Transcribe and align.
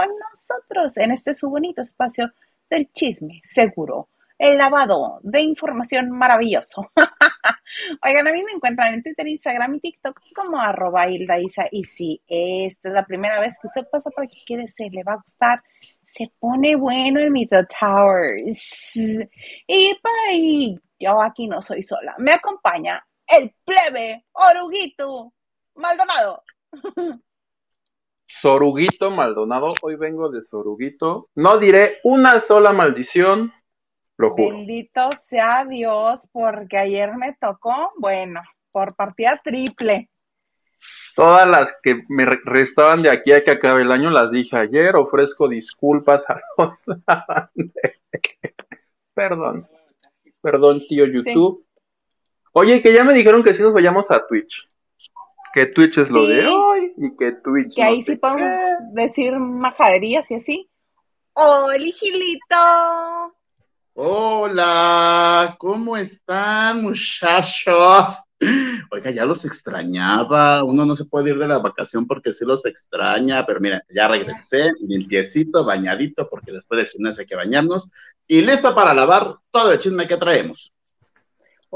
con 0.00 0.14
nosotros 0.18 0.96
en 0.96 1.10
este 1.10 1.34
su 1.34 1.50
bonito 1.50 1.82
espacio 1.82 2.32
del 2.70 2.90
chisme 2.92 3.40
seguro, 3.44 4.08
el 4.38 4.56
lavado 4.56 5.20
de 5.22 5.42
información 5.42 6.10
maravilloso. 6.10 6.90
Oigan, 8.02 8.26
a 8.26 8.32
mí 8.32 8.42
me 8.42 8.52
encuentran 8.52 8.94
en 8.94 9.02
Twitter, 9.02 9.28
Instagram 9.28 9.74
y 9.74 9.80
TikTok 9.80 10.18
como 10.34 10.58
arroba 10.58 11.06
Isa. 11.10 11.66
Y 11.70 11.84
si 11.84 12.22
esta 12.26 12.88
es 12.88 12.94
la 12.94 13.04
primera 13.04 13.40
vez 13.40 13.58
que 13.58 13.66
usted 13.66 13.86
pasa 13.90 14.10
por 14.10 14.24
aquí, 14.24 14.42
quédese, 14.46 14.88
le 14.90 15.02
va 15.02 15.12
a 15.12 15.22
gustar. 15.22 15.62
Se 16.02 16.32
pone 16.38 16.76
bueno 16.76 17.20
el 17.20 17.30
Mito 17.30 17.62
Towers. 17.66 18.96
Y 18.96 19.94
para 20.00 20.72
yo 20.98 21.20
aquí 21.20 21.46
no 21.46 21.60
soy 21.60 21.82
sola. 21.82 22.14
Me 22.18 22.32
acompaña 22.32 23.06
el 23.26 23.54
plebe 23.64 24.24
Oruguito 24.32 25.34
Maldonado. 25.74 26.42
Soruguito 28.30 29.10
Maldonado, 29.10 29.74
hoy 29.82 29.96
vengo 29.96 30.30
de 30.30 30.40
Soruguito. 30.40 31.28
No 31.34 31.58
diré 31.58 31.98
una 32.04 32.40
sola 32.40 32.72
maldición, 32.72 33.52
lo 34.16 34.30
juro. 34.30 34.56
Bendito 34.56 35.10
sea 35.16 35.64
Dios, 35.64 36.28
porque 36.30 36.78
ayer 36.78 37.16
me 37.16 37.36
tocó, 37.40 37.92
bueno, 37.98 38.40
por 38.70 38.94
partida 38.94 39.40
triple. 39.42 40.08
Todas 41.14 41.46
las 41.46 41.74
que 41.82 42.04
me 42.08 42.24
restaban 42.24 43.02
de 43.02 43.10
aquí 43.10 43.32
a 43.32 43.42
que 43.42 43.50
acabe 43.50 43.82
el 43.82 43.92
año 43.92 44.10
las 44.10 44.30
dije 44.30 44.56
ayer. 44.56 44.94
Ofrezco 44.94 45.48
disculpas 45.48 46.24
a 46.30 46.40
los. 46.56 46.80
Perdón. 49.12 49.68
Perdón, 50.40 50.80
tío 50.88 51.04
YouTube. 51.04 51.66
Oye, 52.52 52.80
que 52.80 52.94
ya 52.94 53.04
me 53.04 53.12
dijeron 53.12 53.42
que 53.42 53.52
si 53.52 53.62
nos 53.62 53.74
vayamos 53.74 54.10
a 54.10 54.24
Twitch. 54.26 54.69
Que 55.52 55.66
Twitch 55.66 55.98
es 55.98 56.10
lo 56.10 56.26
de 56.26 56.46
hoy 56.46 56.92
y 56.96 57.16
que 57.16 57.32
Twitch. 57.32 57.74
Que 57.74 57.82
ahí 57.82 58.02
sí 58.02 58.16
podemos 58.16 58.48
decir 58.92 59.36
majaderías 59.36 60.30
y 60.30 60.34
así. 60.36 60.70
¡Hola, 61.32 61.84
Gilito! 61.98 63.34
Hola, 63.94 65.56
¿cómo 65.58 65.96
están, 65.96 66.82
muchachos? 66.82 68.16
Oiga, 68.92 69.10
ya 69.10 69.24
los 69.24 69.44
extrañaba. 69.44 70.62
Uno 70.62 70.86
no 70.86 70.94
se 70.94 71.04
puede 71.04 71.30
ir 71.30 71.38
de 71.38 71.48
la 71.48 71.58
vacación 71.58 72.06
porque 72.06 72.32
sí 72.32 72.44
los 72.44 72.64
extraña, 72.64 73.44
pero 73.44 73.60
mira, 73.60 73.82
ya 73.92 74.06
regresé, 74.06 74.70
limpiecito, 74.80 75.64
bañadito, 75.64 76.28
porque 76.30 76.52
después 76.52 76.78
del 76.78 76.86
gimnasio 76.86 77.22
hay 77.22 77.26
que 77.26 77.36
bañarnos, 77.36 77.90
y 78.28 78.40
listo 78.40 78.72
para 78.74 78.94
lavar 78.94 79.34
todo 79.50 79.72
el 79.72 79.78
chisme 79.80 80.06
que 80.06 80.16
traemos. 80.16 80.72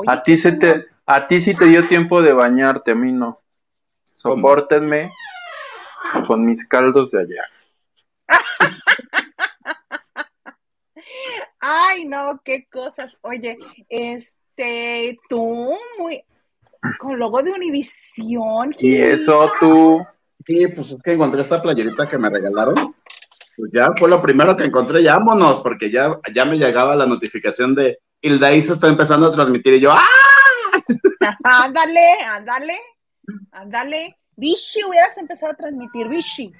a 0.07 0.23
ti 0.23 0.37
se 0.37 0.53
te, 0.53 0.87
a 1.05 1.27
ti 1.27 1.41
sí 1.41 1.57
te 1.57 1.67
dio 1.67 1.87
tiempo 1.87 2.23
de 2.23 2.33
bañarte, 2.33 2.93
a 2.93 2.95
mí 2.95 3.13
no. 3.13 3.44
Sopórtenme 4.25 5.11
con 6.27 6.45
mis 6.47 6.67
caldos 6.67 7.11
de 7.11 7.21
ayer. 7.21 7.45
Ay, 11.61 12.07
no, 12.07 12.41
qué 12.43 12.67
cosas. 12.73 13.19
Oye, 13.21 13.59
este, 13.91 15.19
tú 15.29 15.77
muy 15.99 16.25
con 16.99 17.19
logo 17.19 17.43
de 17.43 17.51
Univisión. 17.51 18.75
Y 18.79 18.97
eso 18.97 19.53
tú. 19.61 20.03
Sí, 20.47 20.69
pues 20.69 20.93
es 20.93 21.03
que 21.03 21.13
encontré 21.13 21.43
esta 21.43 21.61
playerita 21.61 22.09
que 22.09 22.17
me 22.17 22.31
regalaron. 22.31 22.97
Pues 23.57 23.71
ya 23.75 23.93
fue 23.95 24.09
lo 24.09 24.23
primero 24.23 24.57
que 24.57 24.65
encontré, 24.65 25.03
ya 25.03 25.19
vámonos, 25.19 25.61
porque 25.61 25.91
ya, 25.91 26.19
ya 26.35 26.47
me 26.47 26.57
llegaba 26.57 26.97
la 26.97 27.05
notificación 27.05 27.75
de 27.75 27.99
Hilda 28.23 28.53
se 28.53 28.73
está 28.73 28.89
empezando 28.89 29.27
a 29.27 29.33
transmitir 29.33 29.75
y 29.75 29.81
yo, 29.81 29.93
¡ah! 29.93 30.01
ándale, 31.45 32.23
ándale, 32.27 32.79
ándale. 33.53 34.19
Vichy, 34.37 34.83
hubieras 34.85 35.17
empezado 35.19 35.53
a 35.53 35.57
transmitir, 35.57 36.09
Vichy. 36.09 36.53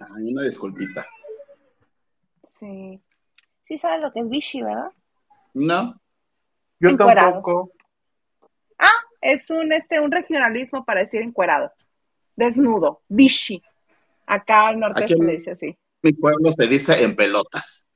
Ay, 0.00 0.32
una 0.32 0.42
disculpita. 0.42 1.06
Sí. 2.42 3.00
Sí 3.66 3.78
sabes 3.78 4.02
lo 4.02 4.12
que 4.12 4.20
es 4.20 4.28
Vichy, 4.28 4.62
¿verdad? 4.62 4.90
No. 5.54 6.00
Yo 6.80 6.96
tampoco. 6.96 7.72
Ah, 8.78 9.04
es 9.20 9.48
un, 9.50 9.72
este, 9.72 10.00
un 10.00 10.10
regionalismo 10.10 10.84
para 10.84 11.00
decir 11.00 11.22
encuerado. 11.22 11.72
Desnudo, 12.36 13.02
Vichy. 13.08 13.62
Acá 14.26 14.68
al 14.68 14.80
norte 14.80 15.08
se 15.08 15.22
le 15.22 15.32
dice 15.32 15.52
así. 15.52 15.78
Mi 16.02 16.12
pueblo 16.12 16.52
se 16.52 16.66
dice 16.66 17.02
en 17.02 17.16
pelotas. 17.16 17.86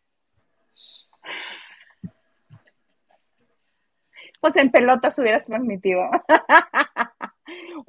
Pues 4.40 4.56
en 4.56 4.70
pelotas 4.70 5.18
hubieras 5.18 5.46
transmitido. 5.46 6.08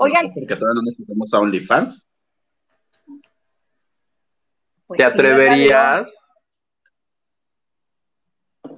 Oigan. 0.02 0.34
porque 0.34 0.56
todavía 0.56 0.76
no 0.76 0.82
necesitamos 0.84 1.34
a 1.34 1.40
OnlyFans. 1.40 2.08
Pues 4.88 4.98
¿Te 4.98 5.04
atreverías? 5.04 6.14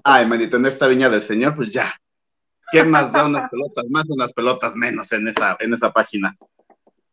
Ay, 0.03 0.25
maldito, 0.25 0.57
en 0.57 0.65
esta 0.65 0.87
viña 0.87 1.09
del 1.09 1.21
Señor, 1.21 1.55
pues 1.55 1.71
ya. 1.71 1.93
¿Quién 2.71 2.89
más 2.89 3.11
da 3.11 3.25
unas 3.25 3.49
pelotas 3.51 3.85
más, 3.89 4.05
unas 4.09 4.33
pelotas 4.33 4.75
menos 4.75 5.11
en 5.11 5.27
esa, 5.27 5.57
en 5.59 5.75
esa 5.75 5.93
página? 5.93 6.35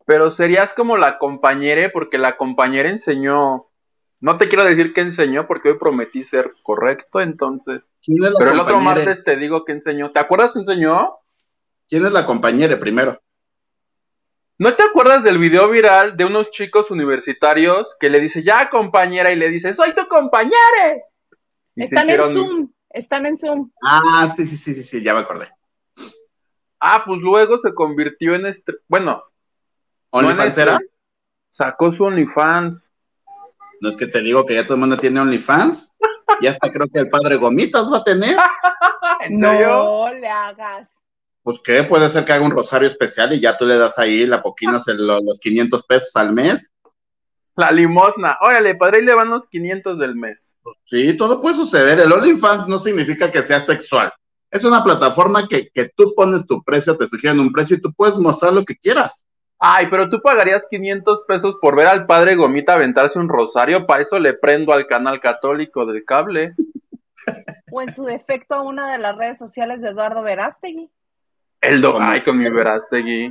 Pero 0.06 0.30
serías 0.30 0.72
como 0.72 0.96
la 0.96 1.18
compañera, 1.18 1.90
porque 1.92 2.16
la 2.16 2.38
compañera 2.38 2.88
enseñó. 2.88 3.66
No 4.20 4.38
te 4.38 4.48
quiero 4.48 4.64
decir 4.64 4.94
que 4.94 5.02
enseñó, 5.02 5.46
porque 5.46 5.68
hoy 5.68 5.78
prometí 5.78 6.24
ser 6.24 6.50
correcto, 6.62 7.20
entonces. 7.20 7.82
Pero 8.06 8.52
el 8.52 8.58
otro 8.58 8.80
martes 8.80 9.22
te 9.22 9.36
digo 9.36 9.66
que 9.66 9.72
enseñó. 9.72 10.10
¿Te 10.10 10.18
acuerdas 10.18 10.54
que 10.54 10.60
enseñó? 10.60 11.18
¿Quién 11.90 12.06
es 12.06 12.12
la 12.12 12.24
compañera 12.24 12.80
primero? 12.80 13.20
¿No 14.60 14.74
te 14.74 14.82
acuerdas 14.82 15.22
del 15.22 15.38
video 15.38 15.70
viral 15.70 16.16
de 16.16 16.24
unos 16.24 16.50
chicos 16.50 16.90
universitarios 16.90 17.94
que 18.00 18.10
le 18.10 18.18
dice, 18.18 18.42
ya 18.42 18.68
compañera, 18.68 19.30
y 19.30 19.36
le 19.36 19.50
dice, 19.50 19.72
soy 19.72 19.94
tu 19.94 20.08
compañera? 20.08 20.96
Están 21.76 22.10
en 22.10 22.20
Zoom, 22.24 22.72
están 22.90 23.26
en 23.26 23.38
Zoom. 23.38 23.70
Ah, 23.80 24.28
sí, 24.34 24.44
sí, 24.44 24.56
sí, 24.56 24.74
sí, 24.74 24.82
sí, 24.82 25.00
ya 25.00 25.14
me 25.14 25.20
acordé. 25.20 25.48
Ah, 26.80 27.04
pues 27.06 27.20
luego 27.20 27.58
se 27.58 27.72
convirtió 27.72 28.34
en 28.34 28.46
este, 28.46 28.72
bueno. 28.88 29.22
¿OnlyFans 30.10 30.58
era? 30.58 30.78
Sacó 31.50 31.92
su 31.92 32.04
OnlyFans. 32.04 32.90
No 33.80 33.90
es 33.90 33.96
que 33.96 34.08
te 34.08 34.22
digo 34.22 34.44
que 34.44 34.54
ya 34.54 34.64
todo 34.64 34.74
el 34.74 34.80
mundo 34.80 34.98
tiene 34.98 35.20
OnlyFans. 35.20 35.92
ya 36.40 36.50
hasta 36.50 36.72
creo 36.72 36.88
que 36.92 36.98
el 36.98 37.10
padre 37.10 37.36
Gomitas 37.36 37.92
va 37.92 37.98
a 37.98 38.04
tener. 38.04 38.36
No 39.30 40.12
le 40.12 40.28
hagas. 40.28 40.97
Pues 41.48 41.60
qué, 41.64 41.82
puede 41.82 42.10
ser 42.10 42.26
que 42.26 42.34
haga 42.34 42.44
un 42.44 42.50
rosario 42.50 42.86
especial 42.86 43.32
y 43.32 43.40
ya 43.40 43.56
tú 43.56 43.64
le 43.64 43.78
das 43.78 43.98
ahí 43.98 44.26
la 44.26 44.42
poquinas 44.42 44.86
los 44.86 45.40
500 45.40 45.82
pesos 45.84 46.14
al 46.14 46.30
mes. 46.30 46.74
La 47.56 47.70
limosna. 47.70 48.36
Órale, 48.42 48.74
padre, 48.74 48.98
y 48.98 49.06
le 49.06 49.14
van 49.14 49.30
los 49.30 49.46
500 49.46 49.98
del 49.98 50.14
mes. 50.14 50.54
Pues 50.62 50.76
sí, 50.84 51.16
todo 51.16 51.40
puede 51.40 51.56
suceder. 51.56 52.00
El 52.00 52.12
OnlyFans 52.12 52.68
no 52.68 52.78
significa 52.80 53.32
que 53.32 53.42
sea 53.42 53.60
sexual. 53.60 54.12
Es 54.50 54.62
una 54.62 54.84
plataforma 54.84 55.48
que, 55.48 55.70
que 55.72 55.88
tú 55.96 56.12
pones 56.14 56.46
tu 56.46 56.62
precio, 56.62 56.98
te 56.98 57.08
sugieren 57.08 57.40
un 57.40 57.50
precio 57.50 57.76
y 57.76 57.80
tú 57.80 57.94
puedes 57.94 58.18
mostrar 58.18 58.52
lo 58.52 58.66
que 58.66 58.76
quieras. 58.76 59.26
Ay, 59.58 59.86
pero 59.88 60.10
tú 60.10 60.20
pagarías 60.20 60.66
500 60.68 61.22
pesos 61.26 61.56
por 61.62 61.74
ver 61.74 61.86
al 61.86 62.04
padre 62.04 62.36
Gomita 62.36 62.74
aventarse 62.74 63.18
un 63.18 63.30
rosario. 63.30 63.86
Para 63.86 64.02
eso 64.02 64.18
le 64.18 64.34
prendo 64.34 64.74
al 64.74 64.86
canal 64.86 65.18
católico 65.18 65.86
del 65.86 66.04
cable. 66.04 66.54
O 67.70 67.80
en 67.80 67.90
su 67.90 68.04
defecto 68.04 68.54
a 68.54 68.60
una 68.60 68.92
de 68.92 68.98
las 68.98 69.16
redes 69.16 69.38
sociales 69.38 69.80
de 69.80 69.88
Eduardo 69.88 70.20
Verástegui. 70.20 70.90
El 71.60 71.80
do 71.80 71.98
ay, 72.00 72.22
con 72.22 72.38
mi 72.38 72.48
Verástegui. 72.48 73.30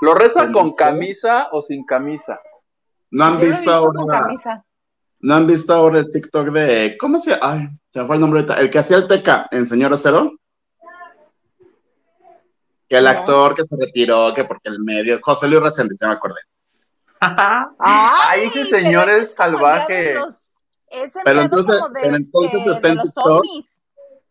¿Lo 0.00 0.14
reza 0.14 0.52
con 0.52 0.74
camisa 0.74 1.48
o 1.52 1.62
sin 1.62 1.84
camisa? 1.84 2.40
No 3.10 3.24
han 3.24 3.40
visto 3.40 3.70
ahora. 3.70 4.28
No 5.20 5.34
han 5.34 5.46
visto 5.46 5.72
ahora 5.72 5.98
el 5.98 6.10
TikTok 6.10 6.48
de. 6.48 6.96
¿Cómo 7.00 7.18
se 7.18 7.36
Ay, 7.40 7.68
se 7.90 8.04
fue 8.04 8.16
el 8.16 8.20
nombre. 8.20 8.46
El 8.58 8.70
que 8.70 8.78
hacía 8.78 8.98
el 8.98 9.08
Teca 9.08 9.48
en 9.50 9.66
Señor 9.66 9.98
Cero. 9.98 10.32
Que 12.88 12.98
el 12.98 13.06
actor 13.06 13.54
que 13.54 13.64
se 13.64 13.76
retiró, 13.76 14.32
que 14.34 14.44
porque 14.44 14.68
el 14.68 14.80
medio. 14.80 15.18
José 15.22 15.48
Luis 15.48 15.62
Reséndiz, 15.62 15.98
ya 16.00 16.08
me 16.08 16.14
acordé. 16.14 16.40
Ay, 17.78 18.44
ese 18.44 18.66
señor 18.66 19.08
es 19.08 19.34
salvaje. 19.34 20.14
pero 21.24 21.40
entonces, 21.40 21.82
pero 21.94 22.16
entonces 22.16 22.54
este, 22.54 22.72
está 22.72 22.88
en 22.88 23.00
TikTok. 23.00 23.44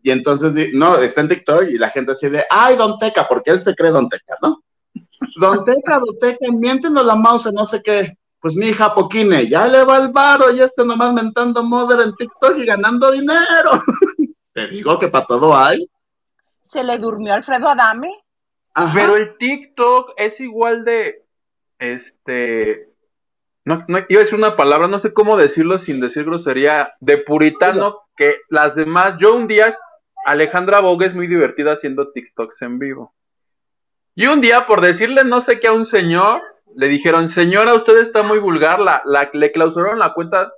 Y 0.05 0.11
entonces, 0.11 0.53
no, 0.71 0.97
está 0.97 1.21
en 1.21 1.29
TikTok 1.29 1.63
y 1.63 1.79
la 1.79 1.89
gente 1.89 2.11
así 2.11 2.29
de, 2.29 2.43
ay, 2.47 2.75
Don 2.75 2.99
Teca, 2.99 3.27
porque 3.27 3.49
él 3.49 3.63
se 3.63 3.73
cree 3.73 3.89
Don 3.89 4.07
Teca, 4.07 4.37
¿no? 4.39 4.61
Don 5.41 5.65
Teca, 5.65 5.97
Don 5.97 6.19
Teca, 6.19 6.45
miéntenos 6.51 7.03
la 7.03 7.15
mouse, 7.15 7.51
no 7.51 7.65
sé 7.65 7.81
qué. 7.81 8.15
Pues 8.39 8.55
mi 8.55 8.67
hija 8.67 8.93
Poquine, 8.93 9.49
ya 9.49 9.65
le 9.65 9.83
va 9.83 9.97
el 9.97 10.09
varo 10.09 10.51
y 10.51 10.61
este 10.61 10.85
nomás 10.85 11.11
mentando 11.11 11.63
mother 11.63 12.01
en 12.01 12.13
TikTok 12.13 12.55
y 12.55 12.65
ganando 12.65 13.11
dinero. 13.11 13.83
Te 14.53 14.67
digo 14.67 14.99
que 14.99 15.07
para 15.07 15.25
todo 15.25 15.57
hay. 15.57 15.89
¿Se 16.61 16.83
le 16.83 16.99
durmió 16.99 17.33
Alfredo 17.33 17.67
Adame? 17.67 18.11
Pero 18.93 19.15
el 19.15 19.37
TikTok 19.39 20.13
es 20.17 20.39
igual 20.39 20.85
de, 20.85 21.25
este, 21.79 22.89
no, 23.63 23.83
no, 23.87 23.97
iba 24.07 24.21
a 24.21 24.23
decir 24.23 24.37
una 24.37 24.55
palabra, 24.55 24.87
no 24.87 24.99
sé 24.99 25.13
cómo 25.13 25.35
decirlo 25.35 25.79
sin 25.79 25.99
decir 25.99 26.25
grosería, 26.25 26.93
de 26.99 27.17
puritano 27.17 28.05
que 28.15 28.35
las 28.49 28.75
demás. 28.75 29.15
Yo 29.19 29.35
un 29.35 29.47
día 29.47 29.69
Alejandra 30.25 30.81
Vogue 30.81 31.05
es 31.05 31.13
muy 31.13 31.27
divertida 31.27 31.73
haciendo 31.73 32.11
TikToks 32.11 32.61
en 32.63 32.79
vivo. 32.79 33.13
Y 34.15 34.25
un 34.25 34.41
día, 34.41 34.65
por 34.65 34.81
decirle 34.81 35.23
no 35.23 35.39
sé 35.39 35.59
qué 35.59 35.67
a 35.67 35.73
un 35.73 35.85
señor, 35.85 36.41
le 36.75 36.87
dijeron, 36.87 37.29
señora, 37.29 37.75
usted 37.75 37.97
está 37.97 38.23
muy 38.23 38.39
vulgar, 38.39 38.79
la, 38.79 39.03
la, 39.05 39.29
le 39.31 39.51
clausuraron 39.51 39.99
la 39.99 40.13
cuenta. 40.13 40.51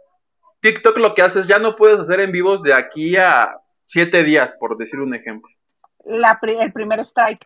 TikTok 0.62 0.98
lo 0.98 1.14
que 1.14 1.22
hace 1.22 1.42
es 1.42 1.48
ya 1.48 1.60
no 1.60 1.76
puedes 1.76 2.00
hacer 2.00 2.22
en 2.22 2.32
vivos 2.32 2.64
de 2.64 2.74
aquí 2.74 3.18
a 3.18 3.58
siete 3.86 4.24
días, 4.24 4.52
por 4.58 4.78
decir 4.78 5.00
un 5.00 5.14
ejemplo. 5.14 5.50
La, 6.06 6.40
el 6.42 6.72
primer 6.72 7.02
strike. 7.02 7.46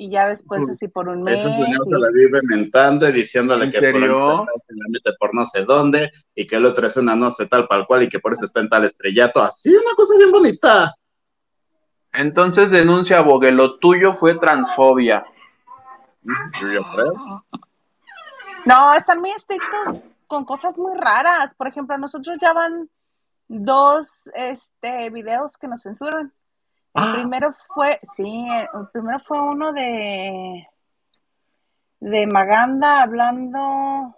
Y 0.00 0.10
ya 0.10 0.28
después 0.28 0.68
así 0.70 0.86
por 0.86 1.08
un 1.08 1.24
mes. 1.24 1.42
Señor 1.42 1.82
se 1.82 1.90
la 1.90 2.08
vive 2.12 2.38
mentando 2.44 3.08
y 3.08 3.12
diciéndole 3.12 3.68
que 3.68 3.80
por 3.80 4.00
se 4.00 4.74
la 4.76 4.84
mete 4.90 5.12
por 5.18 5.34
no 5.34 5.44
sé 5.44 5.64
dónde 5.64 6.12
y 6.36 6.46
que 6.46 6.54
el 6.54 6.66
otro 6.66 6.86
es 6.86 6.96
una 6.96 7.16
no 7.16 7.30
sé 7.30 7.46
tal 7.46 7.66
para 7.66 7.84
cual 7.84 8.04
y 8.04 8.08
que 8.08 8.20
por 8.20 8.32
eso 8.32 8.44
está 8.44 8.60
en 8.60 8.68
tal 8.68 8.84
estrellato. 8.84 9.42
Así, 9.42 9.74
una 9.74 9.96
cosa 9.96 10.14
bien 10.16 10.30
bonita. 10.30 10.94
Entonces 12.12 12.70
denuncia 12.70 13.22
Bogue, 13.22 13.50
lo 13.50 13.80
tuyo 13.80 14.14
fue 14.14 14.38
transfobia. 14.38 15.26
No, 18.66 18.94
están 18.94 19.18
muy 19.18 19.30
estrictos 19.30 20.00
con 20.28 20.44
cosas 20.44 20.78
muy 20.78 20.96
raras. 20.96 21.56
Por 21.56 21.66
ejemplo, 21.66 21.98
nosotros 21.98 22.38
ya 22.40 22.52
van 22.52 22.88
dos 23.48 24.30
este, 24.32 25.10
videos 25.10 25.56
que 25.56 25.66
nos 25.66 25.82
censuran. 25.82 26.32
El 26.94 27.04
ah. 27.04 27.12
primero 27.14 27.54
fue, 27.74 28.00
sí, 28.02 28.46
el 28.50 28.88
primero 28.92 29.20
fue 29.20 29.40
uno 29.40 29.72
de 29.72 30.66
de 32.00 32.26
Maganda 32.28 33.02
hablando 33.02 34.14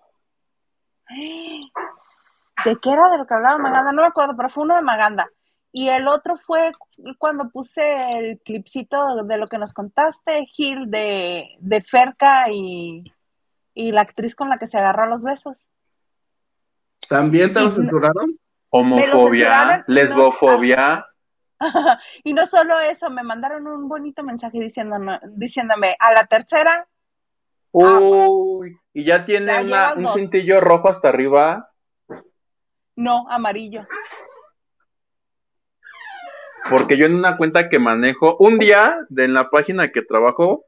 ¿De 2.64 2.76
qué 2.80 2.90
era 2.90 3.10
de 3.10 3.18
lo 3.18 3.26
que 3.26 3.34
hablaba 3.34 3.58
Maganda? 3.58 3.92
No 3.92 4.02
me 4.02 4.08
acuerdo, 4.08 4.34
pero 4.36 4.50
fue 4.50 4.64
uno 4.64 4.76
de 4.76 4.82
Maganda. 4.82 5.28
Y 5.72 5.88
el 5.88 6.08
otro 6.08 6.36
fue 6.36 6.72
cuando 7.18 7.48
puse 7.50 7.82
el 8.10 8.40
clipcito 8.40 9.22
de 9.24 9.36
lo 9.38 9.46
que 9.46 9.58
nos 9.58 9.72
contaste, 9.72 10.46
Gil, 10.46 10.90
de, 10.90 11.46
de 11.60 11.80
Ferca 11.80 12.46
y, 12.50 13.02
la 13.74 14.02
actriz 14.02 14.34
con 14.34 14.50
la 14.50 14.58
que 14.58 14.66
se 14.66 14.78
agarró 14.78 15.04
a 15.04 15.06
los 15.06 15.22
besos. 15.22 15.70
¿También 17.08 17.52
te 17.52 17.60
lo 17.60 17.70
censuraron? 17.70 18.38
Homofobia, 18.68 19.84
lesbofobia. 19.86 21.06
y 22.24 22.32
no 22.32 22.46
solo 22.46 22.78
eso, 22.80 23.10
me 23.10 23.22
mandaron 23.22 23.66
un 23.66 23.88
bonito 23.88 24.22
mensaje 24.22 24.58
diciéndome, 24.58 25.20
diciéndome 25.28 25.96
a 25.98 26.12
la 26.12 26.26
tercera. 26.26 26.88
Uy, 27.72 28.76
¿y 28.92 29.04
ya 29.04 29.24
tiene 29.24 29.52
un 29.96 30.08
cintillo 30.08 30.60
rojo 30.60 30.88
hasta 30.88 31.08
arriba? 31.08 31.70
No, 32.96 33.26
amarillo. 33.30 33.86
Porque 36.68 36.96
yo 36.96 37.06
en 37.06 37.14
una 37.14 37.36
cuenta 37.36 37.68
que 37.68 37.78
manejo, 37.78 38.36
un 38.38 38.58
día 38.58 38.96
de 39.08 39.24
en 39.24 39.34
la 39.34 39.50
página 39.50 39.90
que 39.90 40.02
trabajo, 40.02 40.66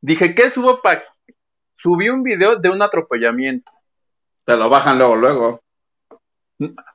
dije, 0.00 0.34
¿qué 0.34 0.50
subo 0.50 0.80
para...? 0.82 1.02
Subí 1.76 2.08
un 2.08 2.22
video 2.22 2.56
de 2.56 2.70
un 2.70 2.80
atropellamiento. 2.80 3.70
Te 4.44 4.56
lo 4.56 4.70
bajan 4.70 4.98
luego, 4.98 5.16
luego. 5.16 5.63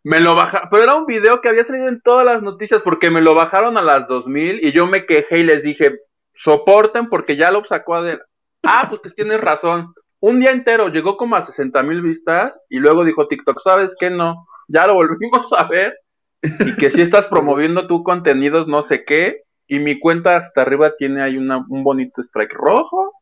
Me 0.03 0.19
lo 0.19 0.35
bajaron, 0.35 0.69
pero 0.71 0.83
era 0.83 0.95
un 0.95 1.05
video 1.05 1.41
que 1.41 1.49
había 1.49 1.63
salido 1.63 1.87
en 1.87 2.01
todas 2.01 2.25
las 2.25 2.41
noticias 2.41 2.81
porque 2.81 3.11
me 3.11 3.21
lo 3.21 3.35
bajaron 3.35 3.77
a 3.77 3.81
las 3.81 4.07
2000 4.07 4.65
y 4.65 4.71
yo 4.71 4.87
me 4.87 5.05
quejé 5.05 5.39
y 5.39 5.43
les 5.43 5.63
dije, 5.63 5.99
soporten 6.33 7.09
porque 7.09 7.35
ya 7.35 7.51
lo 7.51 7.63
sacó 7.65 7.95
a 7.95 8.01
de... 8.01 8.19
Ah, 8.63 8.87
pues 8.89 9.15
tienes 9.15 9.41
razón. 9.41 9.93
Un 10.19 10.39
día 10.39 10.51
entero 10.51 10.89
llegó 10.89 11.17
como 11.17 11.35
a 11.35 11.41
60 11.41 11.81
mil 11.83 12.01
vistas 12.01 12.53
y 12.69 12.79
luego 12.79 13.05
dijo 13.05 13.27
TikTok, 13.27 13.59
¿sabes 13.61 13.95
qué? 13.99 14.09
No, 14.09 14.47
ya 14.67 14.87
lo 14.87 14.95
volvimos 14.95 15.51
a 15.53 15.63
ver 15.65 15.97
y 16.41 16.75
que 16.75 16.91
si 16.91 17.01
estás 17.01 17.27
promoviendo 17.27 17.87
tu 17.87 18.03
contenidos 18.03 18.67
no 18.67 18.81
sé 18.81 19.03
qué 19.03 19.43
y 19.67 19.79
mi 19.79 19.99
cuenta 19.99 20.35
hasta 20.35 20.61
arriba 20.61 20.95
tiene 20.97 21.21
ahí 21.21 21.37
una, 21.37 21.65
un 21.69 21.83
bonito 21.83 22.21
strike 22.21 22.53
rojo 22.53 23.13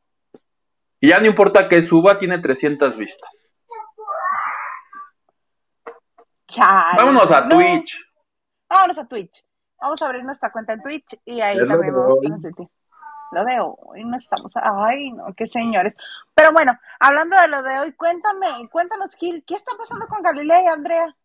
y 0.99 1.09
ya 1.09 1.19
no 1.19 1.27
importa 1.27 1.69
que 1.69 1.81
suba, 1.81 2.17
tiene 2.17 2.39
300 2.39 2.97
vistas. 2.97 3.46
Vámonos 6.57 7.31
a 7.31 7.47
Twitch. 7.47 7.97
Vámonos 8.69 8.97
a 8.99 9.07
Twitch. 9.07 9.43
Vamos 9.79 10.01
a 10.01 10.05
abrir 10.05 10.23
nuestra 10.23 10.51
cuenta 10.51 10.73
en 10.73 10.81
Twitch 10.81 11.19
y 11.25 11.41
ahí 11.41 11.57
también 11.67 11.93
vamos 11.93 12.17
a 12.17 12.67
lo 13.31 13.43
de 13.43 13.59
hoy 13.59 14.05
no 14.05 14.15
estamos, 14.15 14.53
ay 14.55 15.11
no, 15.11 15.33
qué 15.35 15.45
señores. 15.45 15.97
Pero 16.33 16.51
bueno, 16.53 16.77
hablando 16.99 17.37
de 17.37 17.47
lo 17.47 17.61
de 17.61 17.79
hoy, 17.79 17.93
cuéntame, 17.93 18.47
cuéntanos 18.71 19.15
Gil, 19.15 19.43
¿qué 19.45 19.55
está 19.55 19.73
pasando 19.77 20.07
con 20.07 20.21
Galilea 20.21 20.63
y 20.63 20.67
Andrea? 20.67 21.15